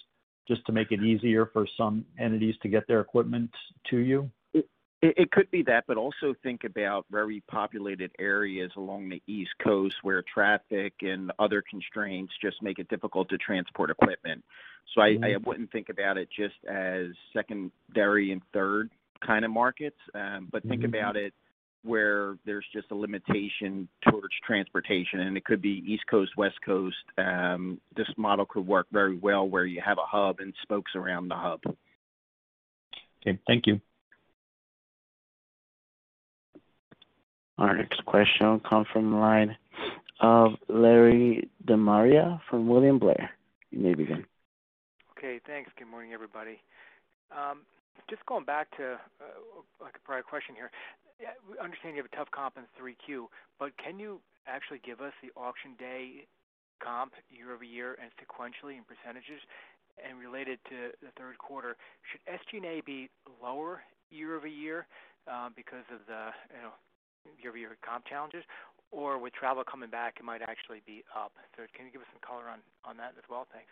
just 0.46 0.64
to 0.66 0.72
make 0.72 0.90
it 0.90 1.00
easier 1.00 1.46
for 1.46 1.66
some 1.76 2.04
entities 2.18 2.54
to 2.62 2.68
get 2.68 2.86
their 2.88 3.00
equipment 3.00 3.50
to 3.90 3.98
you? 3.98 4.30
It, 4.52 4.66
it 5.02 5.30
could 5.30 5.50
be 5.50 5.62
that, 5.62 5.84
but 5.86 5.96
also 5.96 6.34
think 6.42 6.64
about 6.64 7.06
very 7.10 7.42
populated 7.50 8.10
areas 8.18 8.70
along 8.76 9.08
the 9.08 9.22
East 9.26 9.52
Coast 9.62 9.94
where 10.02 10.22
traffic 10.22 10.92
and 11.00 11.32
other 11.38 11.62
constraints 11.68 12.32
just 12.42 12.62
make 12.62 12.78
it 12.78 12.88
difficult 12.88 13.28
to 13.30 13.38
transport 13.38 13.90
equipment. 13.90 14.44
So 14.94 15.00
I, 15.00 15.16
I 15.22 15.36
wouldn't 15.44 15.70
think 15.72 15.88
about 15.88 16.18
it 16.18 16.28
just 16.36 16.56
as 16.68 17.06
secondary 17.32 18.32
and 18.32 18.42
third 18.52 18.90
kind 19.24 19.44
of 19.44 19.50
markets, 19.50 19.98
um, 20.14 20.48
but 20.50 20.62
think 20.64 20.82
Mhm. 20.82 20.88
about 20.88 21.16
it 21.16 21.32
where 21.82 22.36
there's 22.44 22.66
just 22.72 22.90
a 22.90 22.94
limitation 22.94 23.88
towards 24.08 24.34
transportation, 24.46 25.20
and 25.20 25.36
it 25.36 25.44
could 25.44 25.62
be 25.62 25.82
East 25.86 26.04
Coast, 26.10 26.32
West 26.36 26.56
Coast. 26.64 26.96
Um, 27.18 27.80
this 27.96 28.08
model 28.16 28.46
could 28.46 28.66
work 28.66 28.86
very 28.92 29.16
well 29.16 29.48
where 29.48 29.64
you 29.64 29.80
have 29.84 29.98
a 29.98 30.06
hub 30.06 30.40
and 30.40 30.52
spokes 30.62 30.92
around 30.94 31.28
the 31.28 31.36
hub. 31.36 31.60
Okay, 33.26 33.38
thank 33.46 33.66
you. 33.66 33.80
Our 37.58 37.76
next 37.76 38.04
question 38.06 38.46
will 38.46 38.60
come 38.60 38.86
from 38.90 39.10
the 39.10 39.16
line 39.16 39.56
of 40.20 40.52
Larry 40.68 41.48
DeMaria 41.66 42.40
from 42.48 42.68
William 42.68 42.98
Blair. 42.98 43.30
You 43.70 43.80
may 43.80 43.94
begin. 43.94 44.24
Okay, 45.16 45.40
thanks. 45.46 45.70
Good 45.78 45.88
morning, 45.88 46.12
everybody. 46.14 46.58
Um, 47.30 47.60
just 48.08 48.24
going 48.26 48.44
back 48.44 48.70
to 48.76 48.94
uh, 49.20 49.60
like 49.80 49.94
a 49.96 50.02
prior 50.06 50.22
question 50.22 50.54
here. 50.54 50.70
We 51.44 51.58
understand 51.60 51.96
you 51.96 52.02
have 52.02 52.10
a 52.12 52.16
tough 52.16 52.30
comp 52.32 52.56
in 52.56 52.64
3Q, 52.80 53.28
but 53.58 53.76
can 53.76 54.00
you 54.00 54.20
actually 54.48 54.80
give 54.80 55.00
us 55.00 55.12
the 55.20 55.28
auction 55.36 55.76
day 55.76 56.24
comp 56.80 57.12
year-over-year 57.28 57.98
and 58.00 58.08
sequentially 58.16 58.80
in 58.80 58.84
percentages? 58.88 59.44
And 60.00 60.16
Related 60.16 60.56
to 60.72 60.96
the 61.04 61.12
third 61.20 61.36
quarter, 61.36 61.76
should 62.08 62.24
SG&A 62.24 62.80
be 62.80 63.10
lower 63.42 63.84
year-over-year 64.08 64.86
uh, 65.28 65.50
because 65.52 65.84
of 65.92 66.00
the, 66.08 66.32
you 66.56 66.62
know, 66.64 66.72
year-over-year 67.36 67.76
comp 67.84 68.08
challenges? 68.08 68.44
Or 68.92 69.20
with 69.20 69.34
travel 69.34 69.62
coming 69.62 69.90
back, 69.90 70.16
it 70.18 70.24
might 70.24 70.40
actually 70.40 70.80
be 70.86 71.04
up. 71.12 71.32
So 71.54 71.68
Can 71.76 71.84
you 71.84 71.92
give 71.92 72.00
us 72.00 72.08
some 72.16 72.24
color 72.24 72.48
on 72.48 72.96
that 72.96 73.12
as 73.20 73.28
well? 73.28 73.46
Thanks. 73.52 73.70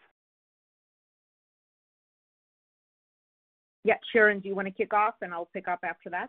Yeah. 3.88 3.94
Sharon, 4.12 4.40
do 4.40 4.48
you 4.48 4.54
want 4.54 4.68
to 4.68 4.70
kick 4.70 4.92
off, 4.92 5.14
and 5.22 5.32
I'll 5.32 5.46
pick 5.46 5.66
up 5.66 5.80
after 5.82 6.10
that? 6.10 6.28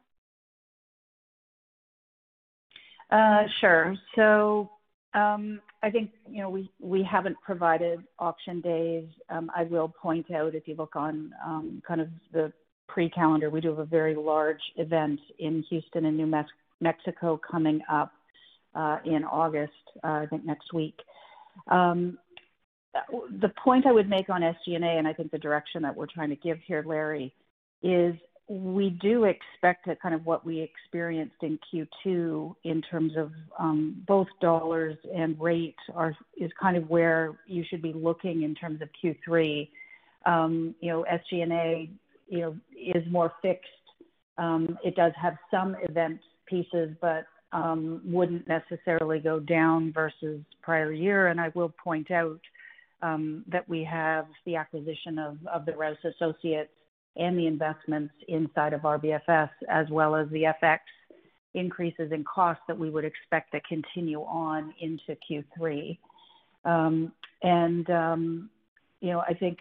Uh, 3.12 3.50
sure. 3.60 3.96
So 4.16 4.70
um, 5.14 5.60
I 5.84 5.90
think 5.90 6.12
you 6.30 6.42
know 6.42 6.50
we 6.50 6.72
we 6.80 7.04
haven't 7.04 7.36
provided 7.42 8.02
auction 8.18 8.62
days. 8.62 9.10
Um, 9.30 9.52
I 9.54 9.64
will 9.64 9.90
point 9.90 10.32
out 10.32 10.56
if 10.56 10.70
you 10.70 10.76
look 10.76 10.96
on 10.96 11.34
um, 11.46 11.82
kind 11.86 12.00
of 12.00 12.08
the 12.32 12.54
pre-calendar, 12.88 13.50
we 13.50 13.60
do 13.60 13.68
have 13.68 13.80
a 13.80 13.86
very 13.86 14.16
large 14.16 14.62
event 14.78 15.20
in 15.40 15.62
Houston 15.70 16.06
and 16.06 16.16
New 16.16 16.28
Mex- 16.28 16.50
Mexico 16.80 17.38
coming 17.52 17.82
up 17.92 18.14
uh, 18.74 19.00
in 19.04 19.26
August. 19.26 19.74
Uh, 20.02 20.22
I 20.24 20.28
think 20.30 20.46
next 20.46 20.72
week. 20.72 20.96
Um, 21.68 22.18
the 23.42 23.52
point 23.62 23.86
I 23.86 23.92
would 23.92 24.10
make 24.10 24.30
on 24.30 24.42
SG&A, 24.42 24.98
and 24.98 25.06
I 25.06 25.12
think 25.12 25.30
the 25.30 25.38
direction 25.38 25.82
that 25.82 25.96
we're 25.96 26.08
trying 26.08 26.30
to 26.30 26.36
give 26.38 26.58
here, 26.66 26.84
Larry, 26.88 27.34
is 27.82 28.16
we 28.50 28.90
do 29.02 29.26
expect 29.26 29.86
that 29.86 30.02
kind 30.02 30.16
of 30.16 30.26
what 30.26 30.44
we 30.44 30.60
experienced 30.60 31.36
in 31.44 31.60
Q2 31.72 32.56
in 32.64 32.82
terms 32.82 33.14
of 33.16 33.32
um, 33.60 34.04
both 34.08 34.28
dollars 34.42 34.98
and 35.16 35.40
rate 35.40 35.76
is 36.38 36.52
kind 36.60 36.76
of 36.76 36.90
where 36.90 37.38
you 37.46 37.64
should 37.70 37.84
be 37.84 37.94
looking 37.94 38.42
in 38.42 38.56
terms 38.56 38.82
of 38.82 38.90
Q3. 39.04 39.70
Um, 40.26 40.74
you 40.82 40.92
know, 40.92 41.06
SG&A, 41.12 41.92
you 42.28 42.40
know, 42.40 42.56
is 42.76 43.04
more 43.12 43.34
fixed. 43.42 43.68
Um, 44.40 44.80
it 44.84 44.96
does 44.96 45.14
have 45.22 45.36
some 45.52 45.76
event 45.88 46.20
pieces, 46.48 46.96
but 47.02 47.28
wouldn't 47.54 48.48
necessarily 48.48 49.20
go 49.20 49.40
down 49.40 49.94
versus 49.94 50.42
prior 50.64 50.92
year. 50.92 51.28
And 51.28 51.40
I 51.40 51.52
will 51.54 51.74
point 51.84 52.10
out 52.10 52.40
that 53.02 53.68
we 53.68 53.84
have 53.84 54.26
the 54.48 54.56
acquisition 54.56 55.20
of, 55.20 55.38
of 55.46 55.68
the 55.68 55.74
Rouse 55.74 55.98
Associates 56.04 56.72
and 57.16 57.38
the 57.38 57.48
investments 57.48 58.14
inside 58.28 58.74
of 58.74 58.82
RBFS, 58.82 59.50
as 59.70 59.88
well 59.90 60.16
as 60.16 60.28
the 60.30 60.54
FX 60.64 60.80
increases 61.54 62.12
in 62.12 62.24
costs 62.24 62.64
that 62.68 62.78
we 62.78 62.90
would 62.90 63.06
expect 63.06 63.52
to 63.52 63.60
continue 63.68 64.22
on 64.22 64.74
into 64.80 65.18
Q3. 65.30 65.98
Um, 66.66 67.12
and, 67.42 67.90
um, 67.90 68.50
you 69.02 69.12
know, 69.12 69.22
I 69.28 69.34
think 69.34 69.58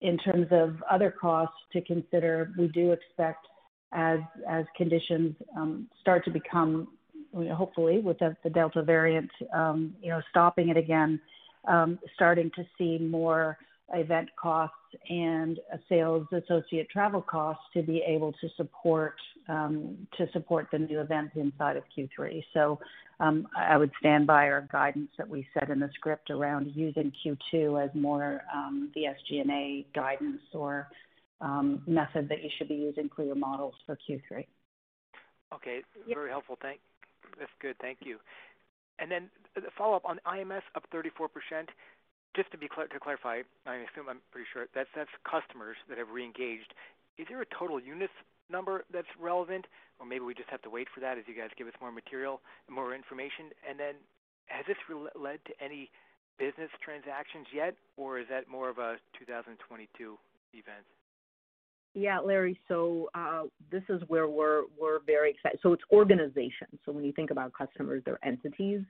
in 0.00 0.18
terms 0.18 0.48
of 0.50 0.76
other 0.90 1.10
costs 1.10 1.56
to 1.72 1.80
consider, 1.80 2.52
we 2.58 2.68
do 2.68 2.92
expect 2.92 3.46
as 3.92 4.20
as 4.48 4.64
conditions 4.76 5.34
um, 5.56 5.88
start 6.00 6.24
to 6.24 6.30
become, 6.30 6.88
you 7.34 7.44
know, 7.44 7.54
hopefully 7.54 7.98
with 7.98 8.18
the, 8.18 8.36
the 8.42 8.50
Delta 8.50 8.82
variant, 8.82 9.30
um, 9.54 9.94
you 10.02 10.10
know, 10.10 10.20
stopping 10.30 10.70
it 10.70 10.76
again, 10.76 11.20
um, 11.68 11.98
starting 12.14 12.50
to 12.56 12.64
see 12.78 12.98
more 12.98 13.58
event 13.92 14.28
costs 14.40 14.76
and 15.08 15.58
sales 15.88 16.26
associate 16.32 16.88
travel 16.90 17.22
costs 17.22 17.62
to 17.74 17.82
be 17.82 18.02
able 18.06 18.32
to 18.32 18.48
support 18.56 19.14
um, 19.48 20.06
to 20.16 20.26
support 20.32 20.68
the 20.70 20.78
new 20.78 21.00
events 21.00 21.32
inside 21.36 21.76
of 21.76 21.82
Q3. 21.96 22.42
So 22.54 22.78
um, 23.20 23.48
I 23.56 23.76
would 23.76 23.90
stand 23.98 24.26
by 24.26 24.48
our 24.48 24.68
guidance 24.70 25.10
that 25.18 25.28
we 25.28 25.46
set 25.54 25.70
in 25.70 25.80
the 25.80 25.90
script 25.94 26.30
around 26.30 26.70
using 26.74 27.12
Q2 27.24 27.84
as 27.84 27.90
more 27.94 28.42
um, 28.54 28.90
the 28.94 29.02
SG&A 29.02 29.86
guidance 29.94 30.42
or 30.52 30.88
um, 31.40 31.82
method 31.86 32.28
that 32.28 32.42
you 32.42 32.50
should 32.56 32.68
be 32.68 32.76
using 32.76 33.10
for 33.14 33.24
your 33.24 33.34
models 33.34 33.74
for 33.84 33.98
Q3. 34.08 34.46
Okay, 35.52 35.82
very 36.08 36.30
helpful. 36.30 36.56
Thank. 36.62 36.80
That's 37.38 37.50
good. 37.60 37.76
Thank 37.80 37.98
you. 38.02 38.18
And 38.98 39.10
then 39.10 39.28
the 39.54 39.62
follow 39.76 39.96
up 39.96 40.04
on 40.04 40.20
IMS 40.26 40.62
up 40.74 40.84
34 40.92 41.28
percent 41.28 41.68
just 42.34 42.50
to 42.52 42.58
be 42.58 42.68
clear, 42.68 42.86
to 42.88 43.00
clarify, 43.00 43.42
I 43.66 43.86
assume 43.88 44.08
I'm 44.08 44.20
pretty 44.30 44.46
sure 44.52 44.66
that's 44.74 44.88
customers 45.28 45.76
that 45.88 45.98
have 45.98 46.08
reengaged. 46.08 46.72
Is 47.18 47.26
there 47.28 47.42
a 47.42 47.50
total 47.58 47.80
units 47.80 48.12
number 48.50 48.84
that's 48.92 49.10
relevant, 49.20 49.66
or 50.00 50.06
maybe 50.06 50.24
we 50.24 50.34
just 50.34 50.48
have 50.48 50.62
to 50.62 50.70
wait 50.70 50.88
for 50.94 51.00
that 51.00 51.18
as 51.18 51.24
you 51.26 51.34
guys 51.34 51.50
give 51.56 51.66
us 51.66 51.74
more 51.80 51.92
material, 51.92 52.40
more 52.70 52.94
information? 52.94 53.52
And 53.68 53.78
then, 53.78 53.94
has 54.46 54.64
this 54.66 54.76
led 55.14 55.44
to 55.46 55.52
any 55.62 55.90
business 56.38 56.70
transactions 56.82 57.46
yet, 57.54 57.76
or 57.96 58.18
is 58.18 58.26
that 58.30 58.48
more 58.48 58.68
of 58.68 58.78
a 58.78 58.96
2022 59.18 60.18
event? 60.52 60.84
Yeah, 61.94 62.20
Larry. 62.20 62.58
So 62.68 63.10
uh, 63.14 63.44
this 63.70 63.82
is 63.88 64.02
where 64.08 64.26
we're 64.26 64.64
very 65.06 65.30
excited. 65.30 65.60
So 65.62 65.72
it's 65.72 65.82
organizations. 65.92 66.80
So 66.84 66.92
when 66.92 67.04
you 67.04 67.12
think 67.12 67.30
about 67.30 67.52
customers, 67.52 68.02
they're 68.04 68.18
entities 68.24 68.80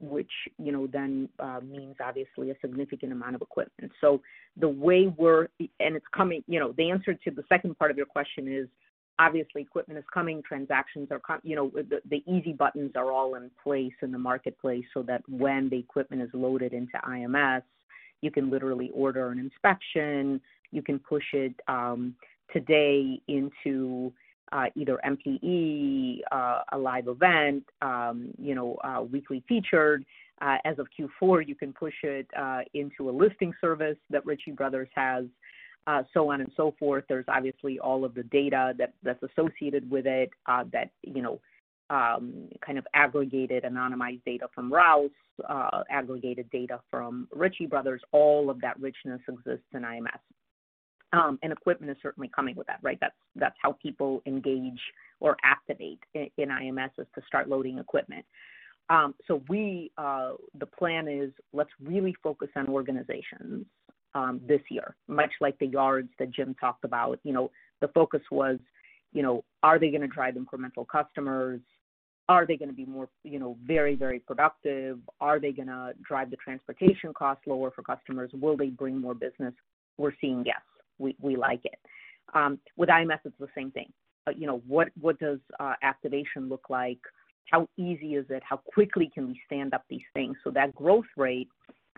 which 0.00 0.30
you 0.58 0.72
know 0.72 0.86
then 0.86 1.28
uh, 1.38 1.60
means 1.62 1.96
obviously 2.04 2.50
a 2.50 2.56
significant 2.60 3.12
amount 3.12 3.34
of 3.34 3.42
equipment. 3.42 3.92
So 4.00 4.20
the 4.56 4.68
way 4.68 5.12
we're 5.16 5.48
and 5.58 5.96
it's 5.96 6.06
coming, 6.14 6.42
you 6.46 6.60
know, 6.60 6.72
the 6.76 6.90
answer 6.90 7.14
to 7.14 7.30
the 7.30 7.44
second 7.48 7.78
part 7.78 7.90
of 7.90 7.96
your 7.96 8.06
question 8.06 8.52
is 8.52 8.68
obviously 9.20 9.60
equipment 9.62 9.98
is 9.98 10.04
coming, 10.12 10.42
transactions 10.42 11.08
are, 11.10 11.20
you 11.42 11.54
know, 11.54 11.70
the, 11.74 12.00
the 12.08 12.24
easy 12.26 12.52
buttons 12.52 12.92
are 12.96 13.12
all 13.12 13.34
in 13.34 13.50
place 13.62 13.92
in 14.02 14.10
the 14.10 14.18
marketplace 14.18 14.84
so 14.94 15.02
that 15.02 15.22
when 15.28 15.68
the 15.68 15.78
equipment 15.78 16.22
is 16.22 16.30
loaded 16.32 16.72
into 16.72 16.96
IMS, 17.06 17.62
you 18.22 18.30
can 18.30 18.50
literally 18.50 18.90
order 18.94 19.28
an 19.28 19.38
inspection, 19.38 20.40
you 20.72 20.82
can 20.82 20.98
push 20.98 21.24
it 21.34 21.54
um, 21.68 22.14
today 22.52 23.20
into 23.28 24.12
uh, 24.52 24.66
either 24.74 24.98
MPE, 25.04 26.20
uh, 26.32 26.60
a 26.72 26.78
live 26.78 27.08
event, 27.08 27.64
um, 27.82 28.30
you 28.38 28.54
know, 28.54 28.76
uh, 28.84 29.02
weekly 29.02 29.42
featured. 29.48 30.04
Uh, 30.42 30.56
as 30.64 30.78
of 30.78 30.86
Q4, 30.98 31.46
you 31.46 31.54
can 31.54 31.72
push 31.72 31.94
it 32.02 32.26
uh, 32.38 32.60
into 32.72 33.10
a 33.10 33.12
listing 33.12 33.52
service 33.60 33.98
that 34.08 34.24
Ritchie 34.24 34.52
Brothers 34.52 34.88
has, 34.94 35.26
uh, 35.86 36.02
so 36.14 36.30
on 36.32 36.40
and 36.40 36.50
so 36.56 36.74
forth. 36.78 37.04
There's 37.08 37.26
obviously 37.28 37.78
all 37.78 38.04
of 38.04 38.14
the 38.14 38.22
data 38.24 38.72
that, 38.78 38.94
that's 39.02 39.22
associated 39.22 39.88
with 39.90 40.06
it 40.06 40.30
that, 40.46 40.90
you 41.02 41.22
know, 41.22 41.40
um, 41.90 42.48
kind 42.64 42.78
of 42.78 42.86
aggregated, 42.94 43.64
anonymized 43.64 44.24
data 44.24 44.46
from 44.54 44.72
Rouse, 44.72 45.10
aggregated 45.90 46.48
data 46.50 46.80
from 46.90 47.28
Ritchie 47.32 47.66
Brothers. 47.66 48.00
All 48.12 48.48
of 48.48 48.60
that 48.62 48.80
richness 48.80 49.20
exists 49.28 49.66
in 49.74 49.82
IMS. 49.82 50.20
Um, 51.12 51.40
and 51.42 51.52
equipment 51.52 51.90
is 51.90 51.96
certainly 52.00 52.30
coming 52.34 52.54
with 52.54 52.68
that, 52.68 52.78
right? 52.82 52.98
That's 53.00 53.14
that's 53.34 53.56
how 53.60 53.72
people 53.72 54.22
engage 54.26 54.80
or 55.18 55.36
activate 55.42 55.98
in, 56.14 56.30
in 56.38 56.50
IMS 56.50 56.90
is 56.98 57.06
to 57.16 57.22
start 57.26 57.48
loading 57.48 57.78
equipment. 57.78 58.24
Um, 58.90 59.14
so 59.28 59.42
we, 59.48 59.92
uh, 59.98 60.32
the 60.58 60.66
plan 60.66 61.06
is 61.06 61.30
let's 61.52 61.70
really 61.82 62.14
focus 62.22 62.48
on 62.56 62.68
organizations 62.68 63.64
um, 64.14 64.40
this 64.46 64.60
year, 64.68 64.96
much 65.06 65.30
like 65.40 65.56
the 65.60 65.66
yards 65.66 66.08
that 66.18 66.32
Jim 66.32 66.54
talked 66.60 66.84
about. 66.84 67.20
You 67.22 67.32
know, 67.32 67.50
the 67.80 67.88
focus 67.88 68.20
was, 68.32 68.58
you 69.12 69.22
know, 69.22 69.44
are 69.62 69.78
they 69.78 69.90
going 69.90 70.00
to 70.00 70.08
drive 70.08 70.34
incremental 70.34 70.86
customers? 70.90 71.60
Are 72.28 72.46
they 72.46 72.56
going 72.56 72.68
to 72.68 72.74
be 72.74 72.84
more, 72.84 73.08
you 73.22 73.38
know, 73.38 73.56
very, 73.64 73.94
very 73.94 74.18
productive? 74.18 74.98
Are 75.20 75.38
they 75.38 75.52
going 75.52 75.68
to 75.68 75.92
drive 76.02 76.30
the 76.30 76.36
transportation 76.36 77.12
costs 77.14 77.44
lower 77.46 77.70
for 77.70 77.82
customers? 77.82 78.30
Will 78.34 78.56
they 78.56 78.68
bring 78.68 79.00
more 79.00 79.14
business? 79.14 79.54
We're 79.98 80.14
seeing 80.20 80.44
yes 80.44 80.60
we, 81.00 81.16
we 81.20 81.36
like 81.36 81.64
it. 81.64 81.78
Um, 82.34 82.58
with 82.76 82.88
IMS, 82.88 83.18
it's 83.24 83.34
the 83.40 83.48
same 83.56 83.70
thing. 83.70 83.92
Uh, 84.26 84.32
you 84.36 84.46
know, 84.46 84.62
what 84.66 84.88
what 85.00 85.18
does 85.18 85.38
uh, 85.58 85.74
activation 85.82 86.48
look 86.48 86.68
like? 86.68 86.98
How 87.50 87.68
easy 87.76 88.14
is 88.14 88.26
it? 88.28 88.42
How 88.48 88.58
quickly 88.58 89.10
can 89.12 89.26
we 89.28 89.40
stand 89.46 89.74
up 89.74 89.84
these 89.88 90.04
things? 90.14 90.36
So 90.44 90.50
that 90.50 90.74
growth 90.74 91.06
rate, 91.16 91.48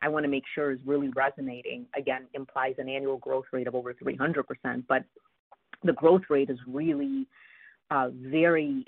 I 0.01 0.09
wanna 0.09 0.29
make 0.29 0.45
sure 0.55 0.71
is 0.71 0.79
really 0.87 1.11
resonating. 1.11 1.87
Again, 1.97 2.27
implies 2.33 2.77
an 2.79 2.89
annual 2.89 3.19
growth 3.19 3.47
rate 3.53 3.67
of 3.67 3.75
over 3.75 3.93
300%, 3.93 4.85
but 4.89 5.05
the 5.85 5.93
growth 5.93 6.23
rate 6.31 6.49
is 6.49 6.59
really 6.67 7.27
uh, 7.91 8.09
very, 8.15 8.87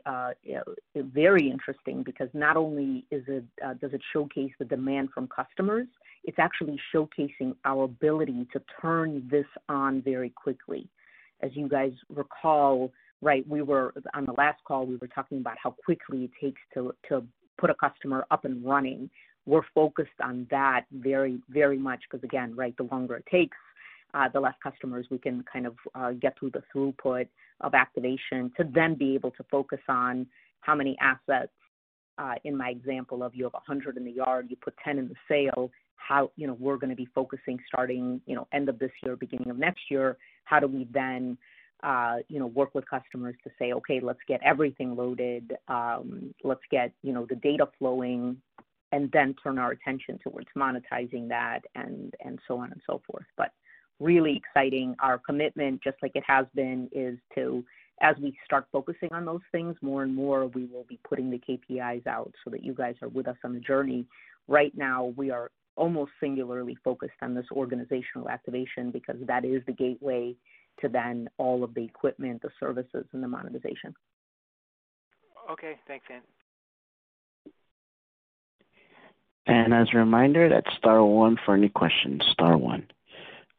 very 0.95 1.51
interesting 1.51 2.03
because 2.03 2.29
not 2.33 2.57
only 2.57 3.05
is 3.11 3.23
it 3.27 3.45
does 3.81 3.93
it 3.93 4.01
showcase 4.13 4.53
the 4.59 4.65
demand 4.65 5.11
from 5.13 5.29
customers, 5.29 5.89
it's 6.25 6.39
actually 6.39 6.79
showcasing 6.95 7.55
our 7.65 7.85
ability 7.85 8.47
to 8.53 8.61
turn 8.81 9.27
this 9.31 9.47
on 9.69 10.03
very 10.03 10.31
quickly. 10.31 10.89
As 11.43 11.51
you 11.55 11.69
guys 11.69 11.93
recall, 12.09 12.91
right, 13.21 13.47
we 13.49 13.63
were 13.63 13.93
on 14.15 14.25
the 14.25 14.33
last 14.33 14.63
call, 14.65 14.87
we 14.87 14.97
were 14.97 15.09
talking 15.09 15.39
about 15.39 15.57
how 15.63 15.73
quickly 15.85 16.25
it 16.25 16.31
takes 16.41 16.61
to 16.75 16.95
to 17.09 17.25
put 17.59 17.71
a 17.71 17.75
customer 17.75 18.27
up 18.31 18.45
and 18.45 18.65
running. 18.65 19.11
We're 19.47 19.63
focused 19.75 20.21
on 20.23 20.47
that 20.51 20.87
very, 20.91 21.39
very 21.51 21.79
much 21.79 22.01
because 22.11 22.25
again, 22.25 22.57
right, 22.57 22.75
the 22.77 22.85
longer 22.85 23.17
it 23.17 23.27
takes, 23.31 23.59
uh, 24.15 24.29
the 24.33 24.41
less 24.41 24.55
customers 24.63 25.07
we 25.11 25.19
can 25.19 25.45
kind 25.53 25.67
of 25.67 25.77
uh, 25.95 26.13
get 26.13 26.39
through 26.39 26.53
the 26.53 26.63
throughput 26.75 27.29
of 27.61 27.75
activation 27.75 28.51
to 28.57 28.65
then 28.75 28.95
be 28.95 29.15
able 29.15 29.31
to 29.33 29.45
focus 29.51 29.81
on 29.89 30.27
how 30.61 30.75
many 30.75 30.97
assets, 31.01 31.53
uh, 32.17 32.35
in 32.45 32.57
my 32.57 32.71
example 32.71 33.23
of 33.23 33.35
you 33.35 33.45
have 33.45 33.53
100 33.53 33.97
in 33.97 34.05
the 34.05 34.11
yard, 34.11 34.47
you 34.49 34.57
put 34.57 34.75
10 34.83 34.99
in 34.99 35.09
the 35.09 35.15
sale, 35.29 35.71
how, 35.97 36.31
you 36.37 36.47
know, 36.47 36.55
we're 36.55 36.77
gonna 36.77 36.95
be 36.95 37.09
focusing 37.15 37.59
starting, 37.67 38.21
you 38.27 38.35
know, 38.35 38.47
end 38.53 38.69
of 38.69 38.79
this 38.79 38.91
year, 39.03 39.17
beginning 39.17 39.51
of 39.51 39.59
next 39.59 39.91
year, 39.91 40.17
how 40.45 40.61
do 40.61 40.67
we 40.67 40.87
then, 40.93 41.39
uh, 41.83 42.19
you 42.29 42.39
know, 42.39 42.47
work 42.47 42.75
with 42.75 42.89
customers 42.89 43.35
to 43.45 43.51
say, 43.59 43.73
"Okay, 43.73 44.01
let's 44.01 44.23
get 44.27 44.41
everything 44.43 44.97
loaded, 44.97 45.57
um, 45.69 46.35
let's 46.43 46.65
get, 46.71 46.93
you 47.03 47.13
know, 47.13 47.27
the 47.27 47.37
data 47.37 47.67
flowing, 47.79 48.41
and 48.93 49.11
then 49.13 49.35
turn 49.43 49.59
our 49.59 49.73
attention 49.73 50.19
towards 50.19 50.49
monetizing 50.57 51.29
that," 51.29 51.65
and 51.75 52.15
so 52.47 52.59
on 52.59 52.73
and 52.73 52.81
so 52.87 53.01
forth. 53.07 53.27
But 53.37 53.53
really 54.01 54.37
exciting. 54.37 54.95
Our 55.01 55.19
commitment, 55.19 55.83
just 55.83 55.97
like 56.03 56.13
it 56.15 56.25
has 56.27 56.47
been, 56.55 56.89
is 56.93 57.19
to, 57.35 57.65
as 58.01 58.17
we 58.19 58.37
start 58.45 58.67
focusing 58.73 59.09
on 59.13 59.25
those 59.25 59.41
things 59.53 59.77
more 59.83 60.03
and 60.03 60.15
more, 60.15 60.47
we 60.49 60.65
will 60.67 60.85
be 60.89 60.99
putting 61.09 61.31
the 61.31 61.39
KPIs 61.39 62.07
out 62.07 62.33
so 62.45 62.51
that 62.51 62.63
you 62.63 62.75
guys 62.75 62.97
are 63.03 63.09
with 63.09 63.29
us 63.29 63.37
on 63.45 63.55
the 63.55 63.61
journey. 63.61 64.07
Right 64.49 64.77
now, 64.77 65.15
we 65.17 65.31
are 65.31 65.51
almost 65.77 66.13
singularly 66.21 66.77
focused 66.85 67.15
on 67.23 67.35
this 67.35 67.47
organizational 67.53 68.29
activation 68.29 68.91
because 68.91 69.17
that 69.27 69.45
is 69.45 69.63
the 69.67 69.73
gateway 69.73 70.35
to 70.81 70.89
then 70.89 71.29
all 71.39 71.63
of 71.63 71.75
the 71.75 71.85
equipment, 71.85 72.43
the 72.43 72.51
services, 72.59 73.05
and 73.13 73.23
the 73.23 73.29
monetization. 73.29 73.95
Okay. 75.51 75.75
Thanks, 75.87 76.07
Ann. 76.11 76.23
And 79.47 79.75
as 79.75 79.89
a 79.93 79.99
reminder, 79.99 80.49
that's 80.49 80.75
star 80.77 81.05
one 81.05 81.37
for 81.45 81.55
any 81.55 81.69
questions, 81.69 82.23
star 82.33 82.57
one. 82.57 82.87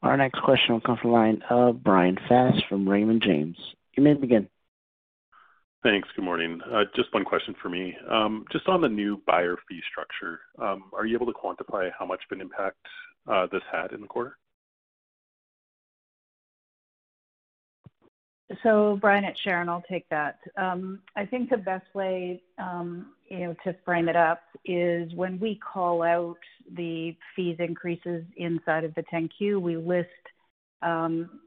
Our 0.01 0.17
next 0.17 0.41
question 0.41 0.73
will 0.73 0.81
come 0.81 0.97
from 1.01 1.11
the 1.11 1.15
line 1.15 1.41
of 1.49 1.83
Brian 1.83 2.17
Fast 2.27 2.63
from 2.67 2.89
Raymond 2.89 3.21
James. 3.21 3.57
You 3.95 4.03
may 4.03 4.13
begin. 4.13 4.49
Thanks. 5.85 6.09
Good 6.15 6.25
morning. 6.25 6.59
Uh, 6.73 6.85
just 6.95 7.13
one 7.13 7.23
question 7.23 7.53
for 7.61 7.69
me. 7.69 7.95
Um, 8.09 8.43
just 8.51 8.67
on 8.67 8.81
the 8.81 8.89
new 8.89 9.21
buyer 9.27 9.55
fee 9.69 9.81
structure, 9.91 10.39
um, 10.59 10.85
are 10.93 11.05
you 11.05 11.15
able 11.15 11.27
to 11.27 11.31
quantify 11.31 11.91
how 11.97 12.07
much 12.07 12.21
of 12.25 12.35
an 12.35 12.41
impact 12.41 12.77
uh, 13.27 13.45
this 13.51 13.61
had 13.71 13.91
in 13.91 14.01
the 14.01 14.07
quarter? 14.07 14.35
So 18.63 18.97
Brian 18.99 19.25
it's 19.25 19.39
Sharon. 19.41 19.69
I'll 19.69 19.83
take 19.87 20.09
that. 20.09 20.39
Um, 20.57 21.01
I 21.15 21.23
think 21.23 21.51
the 21.51 21.57
best 21.57 21.85
way, 21.93 22.41
you 22.57 23.39
know, 23.39 23.55
to 23.63 23.75
frame 23.85 24.09
it 24.09 24.15
up 24.15 24.41
is 24.65 25.13
when 25.13 25.39
we 25.39 25.59
call 25.59 26.01
out 26.01 26.39
the 26.75 27.15
fees 27.35 27.57
increases 27.59 28.23
inside 28.37 28.85
of 28.85 28.95
the 28.95 29.03
10-Q, 29.13 29.59
we 29.59 29.77
list 29.77 30.09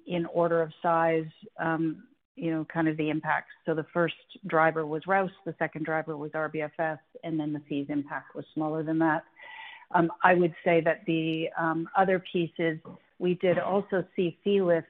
in 0.06 0.26
order 0.32 0.62
of 0.62 0.70
size, 0.80 1.26
you 2.38 2.50
know, 2.50 2.66
kind 2.72 2.88
of 2.88 2.96
the 2.96 3.10
impacts. 3.10 3.50
So 3.66 3.74
the 3.74 3.86
first 3.92 4.14
driver 4.46 4.86
was 4.86 5.02
Rouse, 5.06 5.30
the 5.44 5.54
second 5.58 5.84
driver 5.84 6.16
was 6.16 6.30
RBFS, 6.32 6.98
and 7.24 7.38
then 7.38 7.52
the 7.52 7.60
fees 7.68 7.86
impact 7.88 8.34
was 8.34 8.44
smaller 8.54 8.82
than 8.82 8.98
that. 9.00 9.24
Um, 9.94 10.10
I 10.22 10.34
would 10.34 10.54
say 10.64 10.80
that 10.84 11.00
the 11.06 11.46
um, 11.58 11.88
other 11.96 12.22
pieces, 12.30 12.78
we 13.18 13.34
did 13.34 13.58
also 13.58 14.04
see 14.14 14.38
fee 14.44 14.60
lift, 14.60 14.86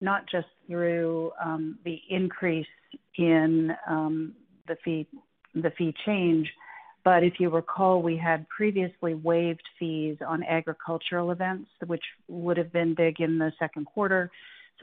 not 0.00 0.24
just 0.30 0.48
through 0.66 1.32
um, 1.42 1.78
the 1.84 1.98
increase 2.10 2.66
in 3.16 3.72
the 4.68 4.76
fee 4.84 5.06
the 5.54 5.70
fee 5.76 5.94
change, 6.06 6.48
but 7.04 7.24
if 7.24 7.34
you 7.40 7.50
recall, 7.50 8.00
we 8.00 8.16
had 8.16 8.48
previously 8.48 9.14
waived 9.14 9.62
fees 9.78 10.16
on 10.26 10.44
agricultural 10.44 11.32
events, 11.32 11.68
which 11.86 12.04
would 12.28 12.56
have 12.56 12.72
been 12.72 12.94
big 12.94 13.20
in 13.20 13.38
the 13.38 13.52
second 13.58 13.86
quarter. 13.86 14.30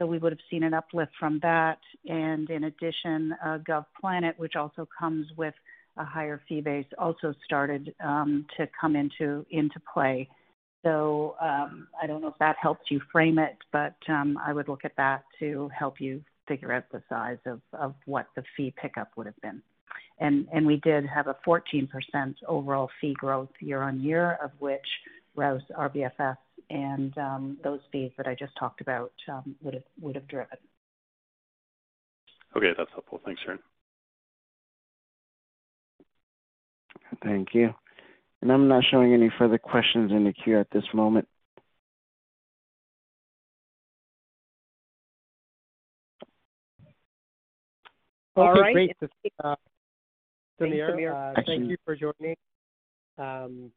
So 0.00 0.06
we 0.06 0.16
would 0.16 0.32
have 0.32 0.40
seen 0.50 0.62
an 0.62 0.72
uplift 0.72 1.12
from 1.20 1.38
that. 1.42 1.78
And 2.06 2.48
in 2.48 2.64
addition, 2.64 3.34
uh, 3.44 3.58
GovPlanet, 3.58 4.38
which 4.38 4.56
also 4.56 4.88
comes 4.98 5.26
with 5.36 5.52
a 5.98 6.04
higher 6.04 6.40
fee 6.48 6.62
base, 6.62 6.86
also 6.96 7.34
started 7.44 7.94
um, 8.02 8.46
to 8.56 8.66
come 8.80 8.96
into 8.96 9.44
into 9.50 9.78
play. 9.92 10.26
So 10.82 11.36
um, 11.42 11.88
I 12.02 12.06
don't 12.06 12.22
know 12.22 12.28
if 12.28 12.38
that 12.38 12.56
helps 12.62 12.90
you 12.90 13.02
frame 13.12 13.38
it, 13.38 13.58
but 13.70 13.96
um, 14.08 14.38
I 14.42 14.54
would 14.54 14.68
look 14.68 14.86
at 14.86 14.96
that 14.96 15.24
to 15.40 15.70
help 15.78 16.00
you 16.00 16.22
figure 16.48 16.72
out 16.72 16.84
the 16.90 17.02
size 17.10 17.36
of, 17.44 17.60
of 17.74 17.94
what 18.06 18.28
the 18.34 18.42
fee 18.56 18.72
pickup 18.80 19.10
would 19.16 19.26
have 19.26 19.40
been. 19.42 19.62
And, 20.18 20.48
and 20.54 20.66
we 20.66 20.76
did 20.76 21.04
have 21.06 21.26
a 21.26 21.36
14% 21.46 21.88
overall 22.48 22.88
fee 23.00 23.14
growth 23.18 23.50
year-on-year, 23.60 24.38
of 24.42 24.50
which 24.58 24.86
Rouse, 25.36 25.62
RBFS, 25.78 26.36
and 26.70 27.16
um, 27.18 27.58
those 27.62 27.80
fees 27.92 28.12
that 28.16 28.26
I 28.26 28.34
just 28.34 28.52
talked 28.58 28.80
about 28.80 29.12
um, 29.28 29.54
would 29.60 30.14
have 30.14 30.28
driven. 30.28 30.56
Okay. 32.56 32.72
That's 32.76 32.90
helpful. 32.92 33.20
Thanks, 33.24 33.42
Sharon. 33.42 33.58
Thank 37.22 37.48
you. 37.54 37.74
And 38.42 38.50
I'm 38.50 38.68
not 38.68 38.84
showing 38.90 39.12
any 39.12 39.30
further 39.38 39.58
questions 39.58 40.12
in 40.12 40.24
the 40.24 40.32
queue 40.32 40.58
at 40.58 40.68
this 40.72 40.84
moment. 40.94 41.28
All 48.36 48.52
right. 48.52 48.76
Okay, 48.76 48.94
great. 49.02 49.34
Uh, 49.44 49.56
Samir, 50.60 51.36
uh, 51.36 51.42
thank 51.46 51.68
you 51.68 51.76
for 51.84 51.96
joining. 51.96 52.36
Um, 53.18 53.70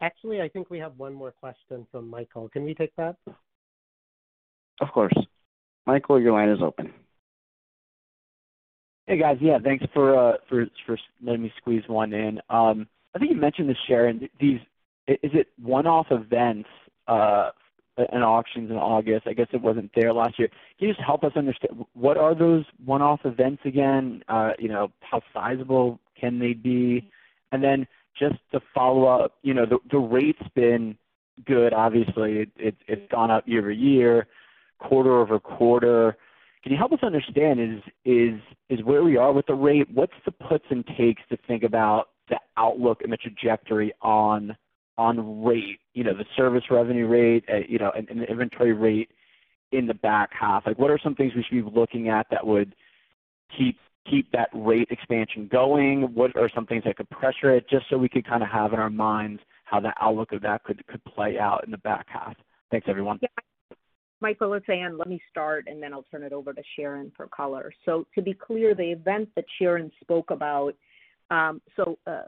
Actually, 0.00 0.40
I 0.40 0.48
think 0.48 0.70
we 0.70 0.78
have 0.78 0.96
one 0.96 1.12
more 1.12 1.32
question 1.32 1.86
from 1.90 2.08
Michael. 2.08 2.48
Can 2.48 2.64
we 2.64 2.74
take 2.74 2.94
that? 2.96 3.16
Of 4.80 4.88
course. 4.92 5.14
Michael, 5.86 6.20
your 6.20 6.32
line 6.32 6.50
is 6.50 6.60
open. 6.62 6.92
Hey, 9.06 9.18
guys. 9.18 9.38
Yeah, 9.40 9.58
thanks 9.62 9.84
for 9.92 10.16
uh, 10.16 10.36
letting 11.22 11.42
me 11.42 11.52
squeeze 11.56 11.82
one 11.88 12.12
in. 12.12 12.40
Um, 12.50 12.86
I 13.14 13.18
think 13.18 13.32
you 13.32 13.36
mentioned 13.38 13.68
this, 13.68 13.76
Sharon. 13.88 14.28
Is 14.38 14.60
it 15.08 15.48
one-off 15.60 16.06
events 16.10 16.68
uh, 17.08 17.50
and 17.96 18.22
auctions 18.22 18.70
in 18.70 18.76
August? 18.76 19.26
I 19.26 19.32
guess 19.32 19.46
it 19.52 19.62
wasn't 19.62 19.90
there 19.96 20.12
last 20.12 20.38
year. 20.38 20.48
Can 20.78 20.88
you 20.88 20.94
just 20.94 21.04
help 21.04 21.24
us 21.24 21.32
understand 21.34 21.84
what 21.94 22.18
are 22.18 22.34
those 22.34 22.64
one-off 22.84 23.20
events 23.24 23.62
again? 23.64 24.22
Uh, 24.28 24.50
you 24.58 24.68
know, 24.68 24.92
how 25.00 25.22
sizable 25.32 25.98
can 26.20 26.38
they 26.38 26.52
be? 26.52 27.10
And 27.50 27.64
Then 27.64 27.86
just 28.18 28.36
to 28.52 28.60
follow 28.74 29.04
up, 29.04 29.34
you 29.42 29.54
know, 29.54 29.64
the 29.90 29.98
rate's 29.98 30.38
been 30.54 30.96
good. 31.46 31.72
Obviously, 31.72 32.50
it's 32.56 33.12
gone 33.12 33.30
up 33.30 33.46
year-over-year, 33.46 34.26
quarter-over-quarter. 34.78 36.16
Can 36.62 36.72
you 36.72 36.78
help 36.78 36.92
us 36.92 36.98
understand 37.02 37.60
is, 37.60 37.80
is, 38.04 38.40
is 38.68 38.84
where 38.84 39.04
we 39.04 39.16
are 39.16 39.32
with 39.32 39.46
the 39.46 39.54
rate? 39.54 39.88
What's 39.92 40.12
the 40.24 40.32
puts 40.32 40.64
and 40.70 40.84
takes 40.98 41.22
to 41.30 41.38
think 41.46 41.62
about 41.62 42.08
the 42.28 42.38
outlook 42.56 43.02
and 43.02 43.12
the 43.12 43.16
trajectory 43.16 43.92
on 44.02 44.56
on 44.98 45.44
rate? 45.44 45.78
You 45.94 46.02
know, 46.02 46.14
the 46.14 46.26
service 46.36 46.64
revenue 46.70 47.06
rate, 47.06 47.44
uh, 47.48 47.58
you 47.68 47.78
know, 47.78 47.92
and 47.96 48.20
the 48.20 48.24
inventory 48.24 48.72
rate 48.72 49.10
in 49.70 49.86
the 49.86 49.94
back 49.94 50.30
half. 50.38 50.66
Like, 50.66 50.78
what 50.78 50.90
are 50.90 50.98
some 51.02 51.14
things 51.14 51.32
we 51.36 51.44
should 51.48 51.64
be 51.64 51.78
looking 51.78 52.08
at 52.08 52.26
that 52.30 52.44
would 52.44 52.74
keep 53.56 53.78
that 54.32 54.48
rate 54.52 54.88
expansion 54.90 55.48
going? 55.50 56.02
What 56.14 56.36
are 56.36 56.50
some 56.54 56.66
things 56.66 56.84
that 56.84 56.96
could 56.96 57.10
pressure 57.10 57.54
it? 57.54 57.68
Just 57.68 57.86
so 57.90 57.96
we 57.96 58.08
could 58.08 58.26
kind 58.26 58.42
of 58.42 58.48
have 58.48 58.72
in 58.72 58.78
our 58.78 58.90
minds 58.90 59.40
how 59.64 59.80
the 59.80 59.92
outlook 60.00 60.32
of 60.32 60.42
that 60.42 60.64
could 60.64 60.82
play 61.04 61.38
out 61.38 61.64
in 61.64 61.70
the 61.70 61.78
back 61.78 62.06
half. 62.08 62.34
Thanks, 62.70 62.86
everyone. 62.88 63.18
Yeah. 63.22 63.28
Michael, 64.20 64.54
it's 64.54 64.68
Ann. 64.68 64.98
Let 64.98 65.08
me 65.08 65.20
start, 65.30 65.66
and 65.68 65.82
then 65.82 65.92
I'll 65.92 66.04
turn 66.10 66.22
it 66.24 66.32
over 66.32 66.52
to 66.52 66.62
Sharon 66.76 67.12
for 67.16 67.28
color. 67.28 67.72
So 67.84 68.06
to 68.14 68.22
be 68.22 68.34
clear, 68.34 68.74
the 68.74 68.90
event 68.90 69.28
that 69.36 69.44
Sharon 69.58 69.92
spoke 70.00 70.30
about, 70.30 70.74
um, 71.30 71.60
so 71.76 71.98
uh, 72.06 72.22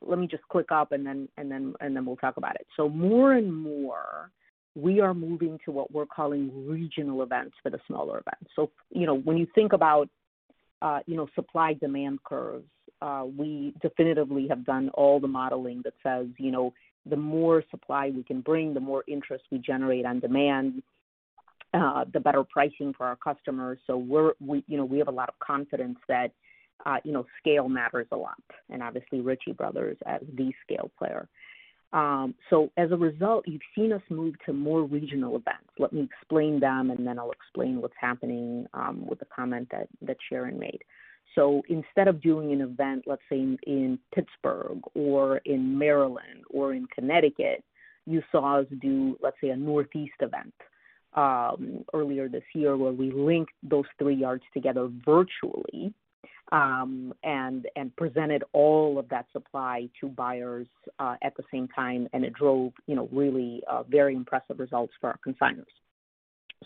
let 0.00 0.18
me 0.18 0.26
just 0.26 0.46
click 0.48 0.70
up 0.70 0.92
and 0.92 1.06
then 1.06 2.06
we'll 2.06 2.16
talk 2.16 2.36
about 2.36 2.54
it. 2.56 2.66
So 2.76 2.88
more 2.88 3.32
and 3.32 3.52
more, 3.52 4.30
we 4.76 5.00
are 5.00 5.14
moving 5.14 5.58
to 5.64 5.72
what 5.72 5.90
we're 5.90 6.06
calling 6.06 6.68
regional 6.68 7.22
events 7.22 7.56
for 7.62 7.70
the 7.70 7.80
smaller 7.86 8.18
events. 8.18 8.52
So 8.54 8.70
you 8.90 9.06
know, 9.06 9.16
when 9.16 9.38
you 9.38 9.46
think 9.54 9.72
about 9.72 10.08
Uh, 10.82 11.00
you 11.06 11.16
know, 11.16 11.26
supply-demand 11.34 12.18
curves. 12.24 12.68
Uh, 13.00 13.24
we 13.36 13.72
definitively 13.80 14.46
have 14.46 14.62
done 14.64 14.90
all 14.90 15.18
the 15.18 15.26
modeling 15.26 15.80
that 15.84 15.94
says, 16.02 16.26
you 16.38 16.50
know, 16.50 16.72
the 17.08 17.16
more 17.16 17.62
supply 17.70 18.10
we 18.14 18.22
can 18.22 18.40
bring, 18.42 18.74
the 18.74 18.80
more 18.80 19.02
interest 19.08 19.44
we 19.50 19.58
generate 19.58 20.04
on 20.04 20.20
demand, 20.20 20.82
uh, 21.72 22.04
the 22.12 22.20
better 22.20 22.44
pricing 22.44 22.92
for 22.96 23.06
our 23.06 23.16
customers. 23.16 23.78
So 23.86 23.96
we're, 23.96 24.32
we, 24.38 24.64
you 24.66 24.76
know, 24.76 24.84
we 24.84 24.98
have 24.98 25.08
a 25.08 25.12
lot 25.12 25.28
of 25.28 25.38
confidence 25.38 25.98
that, 26.08 26.32
you 27.04 27.12
know, 27.12 27.24
scale 27.38 27.68
matters 27.68 28.06
a 28.12 28.16
lot, 28.16 28.42
and 28.70 28.82
obviously 28.82 29.20
Ritchie 29.20 29.52
Bros. 29.52 29.96
as 30.04 30.20
the 30.36 30.52
scale 30.62 30.90
player. 30.98 31.26
Um, 31.96 32.34
as 32.76 32.92
a 32.92 32.96
result, 32.96 33.48
you've 33.48 33.62
seen 33.74 33.90
us 33.90 34.02
move 34.10 34.34
to 34.44 34.52
more 34.52 34.82
regional 34.82 35.34
events. 35.34 35.70
Let 35.78 35.94
me 35.94 36.02
explain 36.02 36.60
them, 36.60 36.90
and 36.90 37.06
then 37.06 37.18
I'll 37.18 37.30
explain 37.30 37.80
what's 37.80 37.94
happening 37.98 38.66
um, 38.74 39.06
with 39.08 39.18
the 39.18 39.24
comment 39.34 39.72
that 39.72 40.16
Sharon 40.28 40.58
made. 40.58 40.82
So 41.34 41.62
instead 41.70 42.06
of 42.06 42.20
doing 42.20 42.52
an 42.52 42.60
event, 42.60 43.04
let's 43.06 43.22
say 43.30 43.38
in 43.66 43.98
Pittsburgh 44.14 44.80
or 44.94 45.38
in 45.46 45.78
Maryland 45.78 46.44
or 46.50 46.74
in 46.74 46.86
Connecticut, 46.94 47.64
you 48.04 48.22
saw 48.30 48.60
us 48.60 48.66
do, 48.80 49.16
let's 49.22 49.36
say, 49.40 49.48
a 49.48 49.56
Northeast 49.56 50.20
event 50.20 50.54
um, 51.14 51.82
earlier 51.94 52.28
this 52.28 52.44
year, 52.54 52.76
where 52.76 52.92
we 52.92 53.10
linked 53.10 53.54
those 53.62 53.86
three 53.98 54.14
yards 54.14 54.44
together 54.52 54.90
virtually, 55.04 55.94
and 56.52 57.66
and 57.74 57.96
presented 57.96 58.44
all 58.52 58.98
of 58.98 59.08
that 59.08 59.26
supply 59.32 59.88
to 60.00 60.08
buyers 60.08 60.66
uh, 60.98 61.16
at 61.22 61.36
the 61.36 61.42
same 61.52 61.68
time, 61.68 62.08
and 62.12 62.24
it 62.24 62.32
drove, 62.32 62.72
you 62.86 62.94
know, 62.94 63.08
really 63.12 63.62
uh, 63.68 63.82
very 63.84 64.14
impressive 64.14 64.58
results 64.58 64.92
for 65.00 65.08
our 65.08 65.18
consignors. 65.22 65.66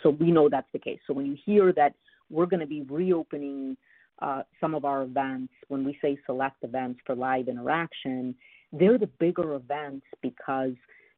So 0.02 0.10
we 0.10 0.30
know 0.30 0.48
that's 0.48 0.70
the 0.72 0.78
case. 0.78 1.00
So 1.06 1.14
when 1.14 1.26
you 1.26 1.36
hear 1.44 1.72
that 1.72 1.94
we're 2.28 2.46
gonna 2.46 2.66
be 2.66 2.82
reopening 2.82 3.76
uh, 4.20 4.42
some 4.60 4.74
of 4.74 4.84
our 4.84 5.02
events, 5.02 5.52
when 5.68 5.84
we 5.84 5.98
say 6.02 6.18
select 6.26 6.62
events 6.62 7.00
for 7.06 7.14
live 7.14 7.48
interaction, 7.48 8.34
they're 8.72 8.98
the 8.98 9.08
bigger 9.18 9.54
events 9.54 10.06
because 10.22 10.74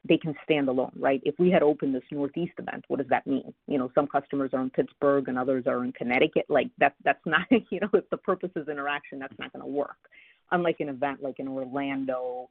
they 0.09 0.19
can 0.19 0.35
stand 0.45 0.69
alone, 0.69 0.93
right? 0.99 1.21
If 1.25 1.35
we 1.39 1.51
had 1.51 1.63
opened 1.63 1.95
this 1.95 2.03
Northeast 2.11 2.55
event, 2.59 2.85
what 2.89 2.99
does 2.99 3.09
that 3.09 3.27
mean? 3.27 3.55
You 3.67 3.79
know, 3.79 3.91
some 3.95 4.07
customers 4.07 4.51
are 4.53 4.61
in 4.61 4.71
Pittsburgh 4.71 5.29
and 5.29 5.39
others 5.39 5.65
are 5.67 5.85
in 5.85 5.93
Connecticut. 5.93 6.47
Like, 6.49 6.69
that, 6.79 6.95
that's 7.05 7.25
not, 7.25 7.47
you 7.51 7.81
know, 7.81 7.91
if 7.93 8.09
the 8.11 8.17
purpose 8.17 8.51
is 8.57 8.69
interaction, 8.69 9.19
that's 9.19 9.39
not 9.39 9.53
gonna 9.53 9.67
work. 9.67 9.97
Unlike 10.51 10.81
an 10.81 10.89
event 10.89 11.23
like 11.23 11.39
in 11.39 11.49
Orlando, 11.49 12.49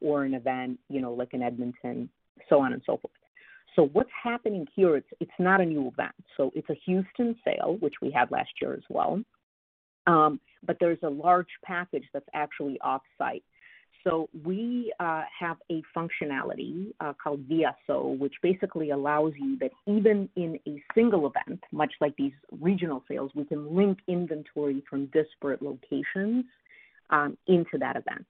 or 0.00 0.24
an 0.24 0.34
event, 0.34 0.78
you 0.88 1.00
know, 1.00 1.12
like 1.12 1.34
in 1.34 1.42
Edmonton, 1.42 2.08
so 2.48 2.60
on 2.60 2.72
and 2.72 2.82
so 2.86 2.96
forth. 2.96 3.14
So 3.76 3.88
what's 3.92 4.10
happening 4.22 4.66
here, 4.74 4.96
it's 4.96 5.06
it's 5.20 5.30
not 5.38 5.60
a 5.60 5.64
new 5.64 5.88
event. 5.88 6.14
So 6.36 6.50
it's 6.54 6.68
a 6.70 6.74
Houston 6.86 7.36
sale, 7.44 7.76
which 7.80 7.94
we 8.02 8.10
had 8.10 8.30
last 8.30 8.50
year 8.60 8.74
as 8.74 8.82
well. 8.88 9.22
Um, 10.06 10.40
But 10.66 10.78
there's 10.80 10.98
a 11.02 11.08
large 11.08 11.48
package 11.64 12.04
that's 12.12 12.26
actually 12.34 12.80
off-site. 12.80 13.44
So 14.04 14.28
we 14.44 14.92
uh, 14.98 15.22
have 15.38 15.58
a 15.70 15.82
functionality 15.96 16.92
uh, 17.00 17.12
called 17.22 17.46
VSO, 17.48 18.18
which 18.18 18.34
basically 18.42 18.90
allows 18.90 19.32
you 19.38 19.58
that 19.58 19.70
even 19.86 20.28
in 20.36 20.58
a 20.66 20.82
single 20.94 21.26
event, 21.26 21.62
much 21.70 21.92
like 22.00 22.16
these 22.16 22.32
regional 22.60 23.04
sales, 23.08 23.30
we 23.34 23.44
can 23.44 23.76
link 23.76 23.98
inventory 24.08 24.82
from 24.88 25.06
disparate 25.06 25.60
locations 25.60 26.44
um, 27.10 27.36
into 27.46 27.76
that 27.78 27.96
event. 27.96 28.26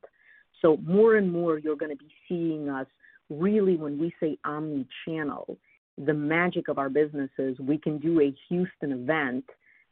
So 0.60 0.76
more 0.78 1.16
and 1.16 1.30
more, 1.30 1.58
you're 1.58 1.76
gonna 1.76 1.96
be 1.96 2.12
seeing 2.28 2.68
us 2.68 2.86
really, 3.28 3.76
when 3.76 3.98
we 3.98 4.12
say 4.18 4.38
omni-channel, 4.44 5.56
the 6.04 6.14
magic 6.14 6.68
of 6.68 6.78
our 6.78 6.88
business 6.88 7.30
is 7.38 7.58
we 7.60 7.78
can 7.78 7.98
do 7.98 8.20
a 8.20 8.34
Houston 8.48 8.92
event, 8.92 9.44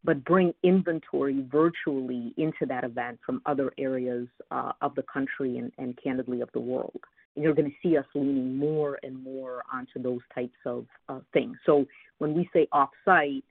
but 0.05 0.25
bring 0.25 0.55
inventory 0.63 1.45
virtually 1.51 2.33
into 2.37 2.67
that 2.67 2.85
event 2.85 3.19
from 3.27 3.43
other 3.47 3.73
areas 3.79 4.29
uh, 4.51 4.73
of 4.81 4.95
the 4.95 5.05
country 5.13 5.59
and 5.79 5.99
candidly 6.03 6.41
of 6.41 6.49
the 6.53 6.61
world. 6.61 7.01
And 7.35 7.45
you're 7.45 7.55
gonna 7.55 7.69
see 7.83 7.97
us 7.97 8.07
leaning 8.15 8.57
more 8.57 8.99
and 9.03 9.23
more 9.23 9.63
onto 9.73 10.03
those 10.03 10.21
types 10.35 10.57
of 10.65 10.87
things. 11.33 11.57
So 11.67 11.87
when 12.19 12.35
we 12.35 12.49
say 12.53 12.69
off-site, 12.73 13.45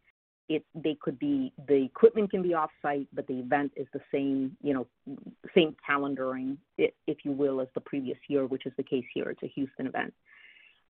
they 0.50 0.98
could 1.02 1.20
be 1.20 1.52
the 1.68 1.84
equipment 1.84 2.32
can 2.32 2.42
be 2.42 2.54
off-site, 2.54 3.08
but 3.14 3.28
the 3.28 3.40
event 3.40 3.74
is 3.76 3.88
the 3.94 4.00
same, 4.14 4.56
you 4.62 4.74
know, 4.74 4.88
same 5.54 5.76
calendaring, 5.88 6.58
if 6.78 7.18
you 7.26 7.34
will, 7.34 7.60
as 7.60 7.68
the 7.76 7.82
previous 7.82 8.18
year, 8.30 8.46
which 8.46 8.66
is 8.66 8.72
the 8.78 8.84
case 8.84 9.04
here. 9.14 9.30
It's 9.30 9.44
a 9.44 9.48
Houston 9.48 9.88
event. 9.88 10.14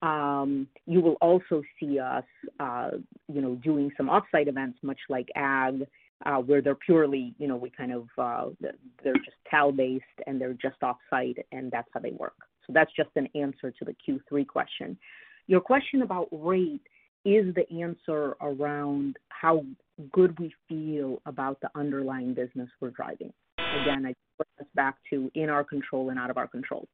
Um, 0.04 0.68
you 0.86 1.00
will 1.00 1.16
also 1.22 1.64
see 1.80 1.98
us, 1.98 2.26
uh, 2.60 2.92
you 3.32 3.42
know, 3.42 3.56
doing 3.56 3.90
some 3.96 4.10
off-site 4.10 4.50
events, 4.50 4.78
much 4.84 5.00
like 5.08 5.30
AG, 5.38 5.86
uh, 6.26 6.38
where 6.40 6.62
they're 6.62 6.76
purely, 6.76 7.34
you 7.38 7.48
know, 7.48 7.56
we 7.56 7.70
kind 7.70 7.94
of, 7.94 8.08
uh, 8.18 8.50
they're 9.02 9.14
just 9.14 9.38
TAL-based, 9.50 10.04
and 10.28 10.42
they're 10.42 10.54
just 10.62 10.84
off-site, 10.84 11.38
and 11.54 11.72
that's 11.72 11.88
how 11.94 12.02
they 12.02 12.12
work. 12.12 12.36
So 12.68 12.74
that's 12.74 12.92
just 12.98 13.12
an 13.16 13.30
answer 13.34 13.72
to 13.72 13.86
the 13.86 13.96
Q3 14.06 14.46
question. 14.46 14.98
Your 15.48 15.62
question 15.62 16.02
about 16.02 16.28
rate 16.32 16.82
is 17.24 17.56
the 17.56 17.66
answer 17.82 18.36
around 18.42 19.16
how 19.30 19.64
good 20.12 20.38
we 20.38 20.54
feel 20.68 21.22
about 21.26 21.62
the 21.62 21.70
underlying 21.76 22.34
business 22.34 22.70
we're 22.82 22.90
driving. 22.90 23.32
Again, 23.58 24.06
I 24.06 24.14
put 24.38 24.48
this 24.58 24.68
back 24.76 24.98
to 25.12 25.32
in 25.34 25.50
our 25.50 25.64
control 25.64 26.10
and 26.10 26.20
out 26.20 26.30
of 26.30 26.38
our 26.38 26.48
control. 26.48 26.88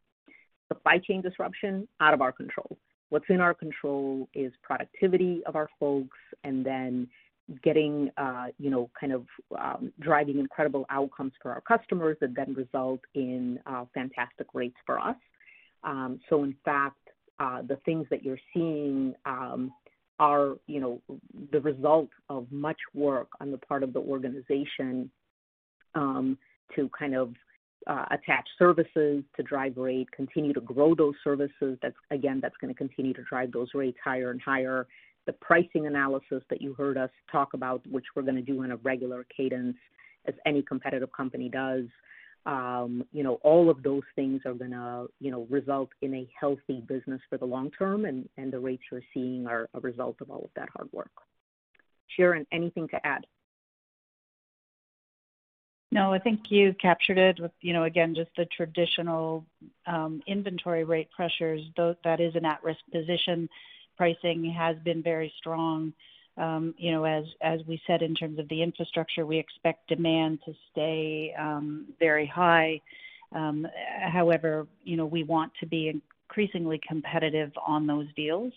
Supply 0.68 1.00
chain 1.00 1.22
disruption, 1.22 1.88
out 2.00 2.14
of 2.14 2.22
our 2.22 2.32
control. 2.32 2.78
What's 3.10 3.26
in 3.30 3.42
our 3.42 3.54
control 3.54 4.30
is 4.34 4.52
productivity 4.62 5.42
of 5.46 5.56
our 5.56 5.70
folks 5.80 6.18
and 6.44 6.66
then 6.66 7.08
getting, 7.64 8.12
uh, 8.18 8.48
you 8.60 8.70
know, 8.70 8.90
kind 9.00 9.14
of, 9.14 9.26
um, 9.58 9.92
driving 10.00 10.38
incredible 10.38 10.86
outcomes 10.90 11.34
for 11.42 11.52
our 11.52 11.62
customers 11.62 12.16
that 12.22 12.36
then 12.36 12.54
result 12.54 13.02
in 13.16 13.60
uh, 13.66 13.86
fantastic 13.94 14.48
rates 14.54 14.78
for 14.86 15.00
us. 15.00 15.16
Um, 15.84 16.20
so, 16.30 16.44
in 16.44 16.56
fact, 16.64 16.98
uh, 17.40 17.62
the 17.64 17.78
things 17.86 18.06
that 18.12 18.24
you're 18.24 18.40
seeing 18.54 19.16
um, 19.26 19.72
are, 20.20 20.58
you 20.68 20.80
know, 20.80 21.02
the 21.52 21.62
result 21.62 22.10
of 22.30 22.52
much 22.52 22.78
work 22.94 23.30
on 23.40 23.52
the 23.52 23.58
part 23.58 23.82
of 23.82 23.94
the 23.94 24.00
organization 24.00 25.10
um, 25.96 26.38
to 26.76 26.90
kind 26.90 27.16
of 27.16 27.34
Uh, 27.88 28.06
attach 28.12 28.48
services 28.60 29.24
to 29.36 29.42
drive 29.44 29.78
rate, 29.78 30.12
continue 30.12 30.54
to 30.54 30.62
grow 30.62 30.94
those 30.94 31.16
services. 31.24 31.78
That's 31.82 31.96
again 32.12 32.40
that's 32.42 32.58
gonna 32.58 32.74
continue 32.74 33.14
to 33.14 33.24
drive 33.24 33.52
those 33.54 33.70
rates 33.74 33.98
higher 34.04 34.32
and 34.32 34.42
higher. 34.42 34.86
The 35.26 35.34
pricing 35.34 35.88
analysis 35.88 36.44
that 36.50 36.62
you 36.62 36.74
heard 36.74 36.98
us 36.98 37.10
talk 37.32 37.54
about, 37.54 37.82
which 37.88 38.06
we're 38.16 38.24
gonna 38.24 38.42
do 38.42 38.62
on 38.64 38.72
a 38.72 38.76
regular 38.78 39.26
cadence 39.36 39.78
as 40.28 40.36
any 40.46 40.62
competitive 40.62 41.12
company 41.14 41.48
does, 41.50 41.86
um, 42.46 43.04
you 43.12 43.24
know, 43.24 43.36
all 43.44 43.70
of 43.70 43.82
those 43.82 44.04
things 44.16 44.42
are 44.46 44.54
gonna, 44.54 45.06
you 45.20 45.32
know, 45.32 45.48
result 45.50 45.90
in 46.02 46.14
a 46.16 46.30
healthy 46.38 46.82
business 46.82 47.22
for 47.30 47.38
the 47.38 47.46
long 47.46 47.72
term, 47.72 48.06
and 48.06 48.28
the 48.52 48.60
rates 48.60 48.84
you're 48.92 49.02
seeing 49.14 49.48
are 49.48 49.70
a 49.74 49.80
result 49.80 50.18
of 50.22 50.30
all 50.30 50.44
of 50.44 50.52
that 50.56 50.70
hard 50.76 50.92
work. 50.92 51.12
Sharon, 52.08 52.46
anything 52.52 52.88
to 52.90 53.08
add? 53.08 53.26
No, 55.92 56.14
I 56.14 56.20
think 56.20 56.42
you 56.50 56.76
captured 56.80 57.18
it 57.18 57.40
with, 57.40 57.52
you 57.62 57.74
know, 57.74 57.86
again, 57.86 58.14
just 58.14 58.30
the 58.38 58.46
traditional 58.56 59.44
um, 59.88 60.22
inventory 60.28 60.84
rate 60.84 61.10
pressures. 61.16 61.62
Though 61.76 61.96
that 62.04 62.20
is 62.20 62.36
an 62.36 62.46
at-risk 62.46 62.80
position. 62.92 63.50
Pricing 63.98 64.46
has 64.58 64.78
been 64.86 65.02
very 65.02 65.34
strong. 65.40 65.92
Um, 66.38 66.74
you 66.78 66.92
know, 66.92 67.04
as 67.06 67.26
as 67.42 67.60
we 67.68 67.82
said, 67.88 68.02
in 68.02 68.14
terms 68.16 68.40
of 68.40 68.48
the 68.50 68.62
infrastructure, 68.62 69.26
we 69.26 69.38
expect 69.40 69.88
demand 69.88 70.40
to 70.46 70.54
stay 70.72 71.34
um, 71.38 71.88
very 72.00 72.28
high. 72.28 72.80
However, 73.32 74.68
you 74.84 74.96
know, 74.96 75.06
we 75.06 75.24
want 75.24 75.52
to 75.60 75.66
be 75.66 75.92
increasingly 76.30 76.80
competitive 76.88 77.52
on 77.66 77.88
those 77.88 78.08
deals. 78.16 78.54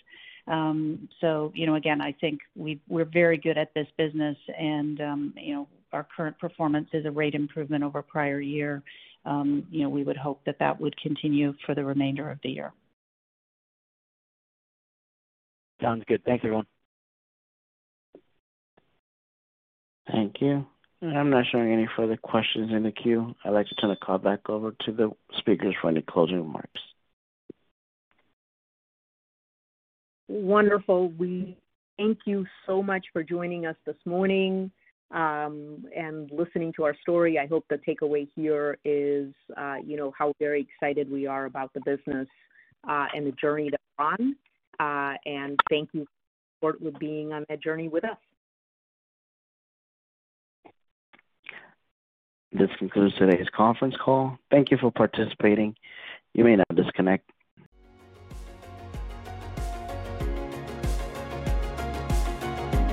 Um, 0.47 1.09
so, 1.21 1.53
you 1.55 1.67
know, 1.67 1.77
again, 1.77 2.01
I 2.01 2.13
think 2.21 2.41
we 2.55 2.81
we're 2.89 3.05
very 3.05 3.39
good 3.39 3.59
at 3.59 3.75
this 3.75 3.89
business 3.97 4.37
and, 4.59 4.99
you 5.37 5.55
know, 5.55 5.69
our 5.93 6.07
current 6.17 6.39
performance 6.39 6.89
is 6.93 7.07
a 7.07 7.11
rate 7.11 7.35
improvement 7.35 7.85
over 7.85 8.03
prior 8.03 8.41
year. 8.41 8.83
Um, 9.25 9.67
you 9.71 9.83
know, 9.83 9.89
we 9.89 10.05
would 10.05 10.17
hope 10.17 10.41
that 10.47 10.59
that 10.59 10.81
would 10.81 10.97
continue 11.01 11.55
for 11.65 11.75
the 11.75 11.85
remainder 11.85 12.31
of 12.31 12.39
the 12.43 12.51
year. 12.51 12.73
Sounds 15.81 16.05
good. 16.07 16.23
Thanks, 16.25 16.45
everyone. 16.45 16.67
Thank 20.11 20.37
you. 20.41 20.67
I'm 21.03 21.31
not 21.31 21.45
showing 21.51 21.73
any 21.73 21.89
further 21.97 22.17
questions 22.17 22.71
in 22.71 22.85
the 22.85 22.93
queue. 22.93 23.35
I'd 23.45 23.51
like 23.51 23.67
to 23.67 23.75
turn 23.75 23.91
the 23.91 23.97
call 23.97 24.19
back 24.19 24.49
over 24.49 24.73
to 24.87 24.93
the 24.93 25.11
speakers 25.39 25.75
for 25.81 25.91
any 25.91 26.03
closing 26.03 26.37
remarks. 26.37 26.81
Wonderful. 30.29 31.09
We 31.11 31.59
thank 31.97 32.19
you 32.25 32.47
so 32.67 32.83
much 32.83 33.05
for 33.13 33.25
joining 33.25 33.67
us 33.67 33.77
this 33.85 33.97
morning, 34.07 34.71
and 35.13 36.31
listening 36.31 36.73
to 36.77 36.85
our 36.85 36.97
story. 37.01 37.39
I 37.39 37.47
hope 37.47 37.65
the 37.69 37.79
takeaway 37.87 38.29
here 38.35 38.79
is, 38.85 39.33
uh, 39.57 39.77
you 39.85 39.97
know, 39.97 40.13
how 40.19 40.33
very 40.39 40.67
excited 40.69 41.11
we 41.11 41.27
are 41.27 41.45
about 41.45 41.73
the 41.75 41.81
business, 41.85 42.29
uh, 42.89 43.07
and 43.15 43.27
the 43.27 43.33
journey 43.33 43.71
that 43.71 43.81
we're 43.99 44.05
on. 44.07 44.37
Uh, 44.81 45.17
and 45.27 45.59
thank 45.71 45.91
you 45.93 46.07
for 46.61 46.77
being 46.99 47.33
on 47.33 47.45
that 47.49 47.63
journey 47.63 47.89
with 47.89 48.05
us. 48.05 48.17
This 52.53 52.71
concludes 52.79 53.15
today's 53.17 53.47
conference 53.57 53.95
call. 54.03 54.39
Thank 54.51 54.71
you 54.71 54.77
for 54.79 54.91
participating. 54.91 55.75
You 56.35 56.45
may 56.45 56.57
now 56.57 56.65
disconnect. 56.75 57.32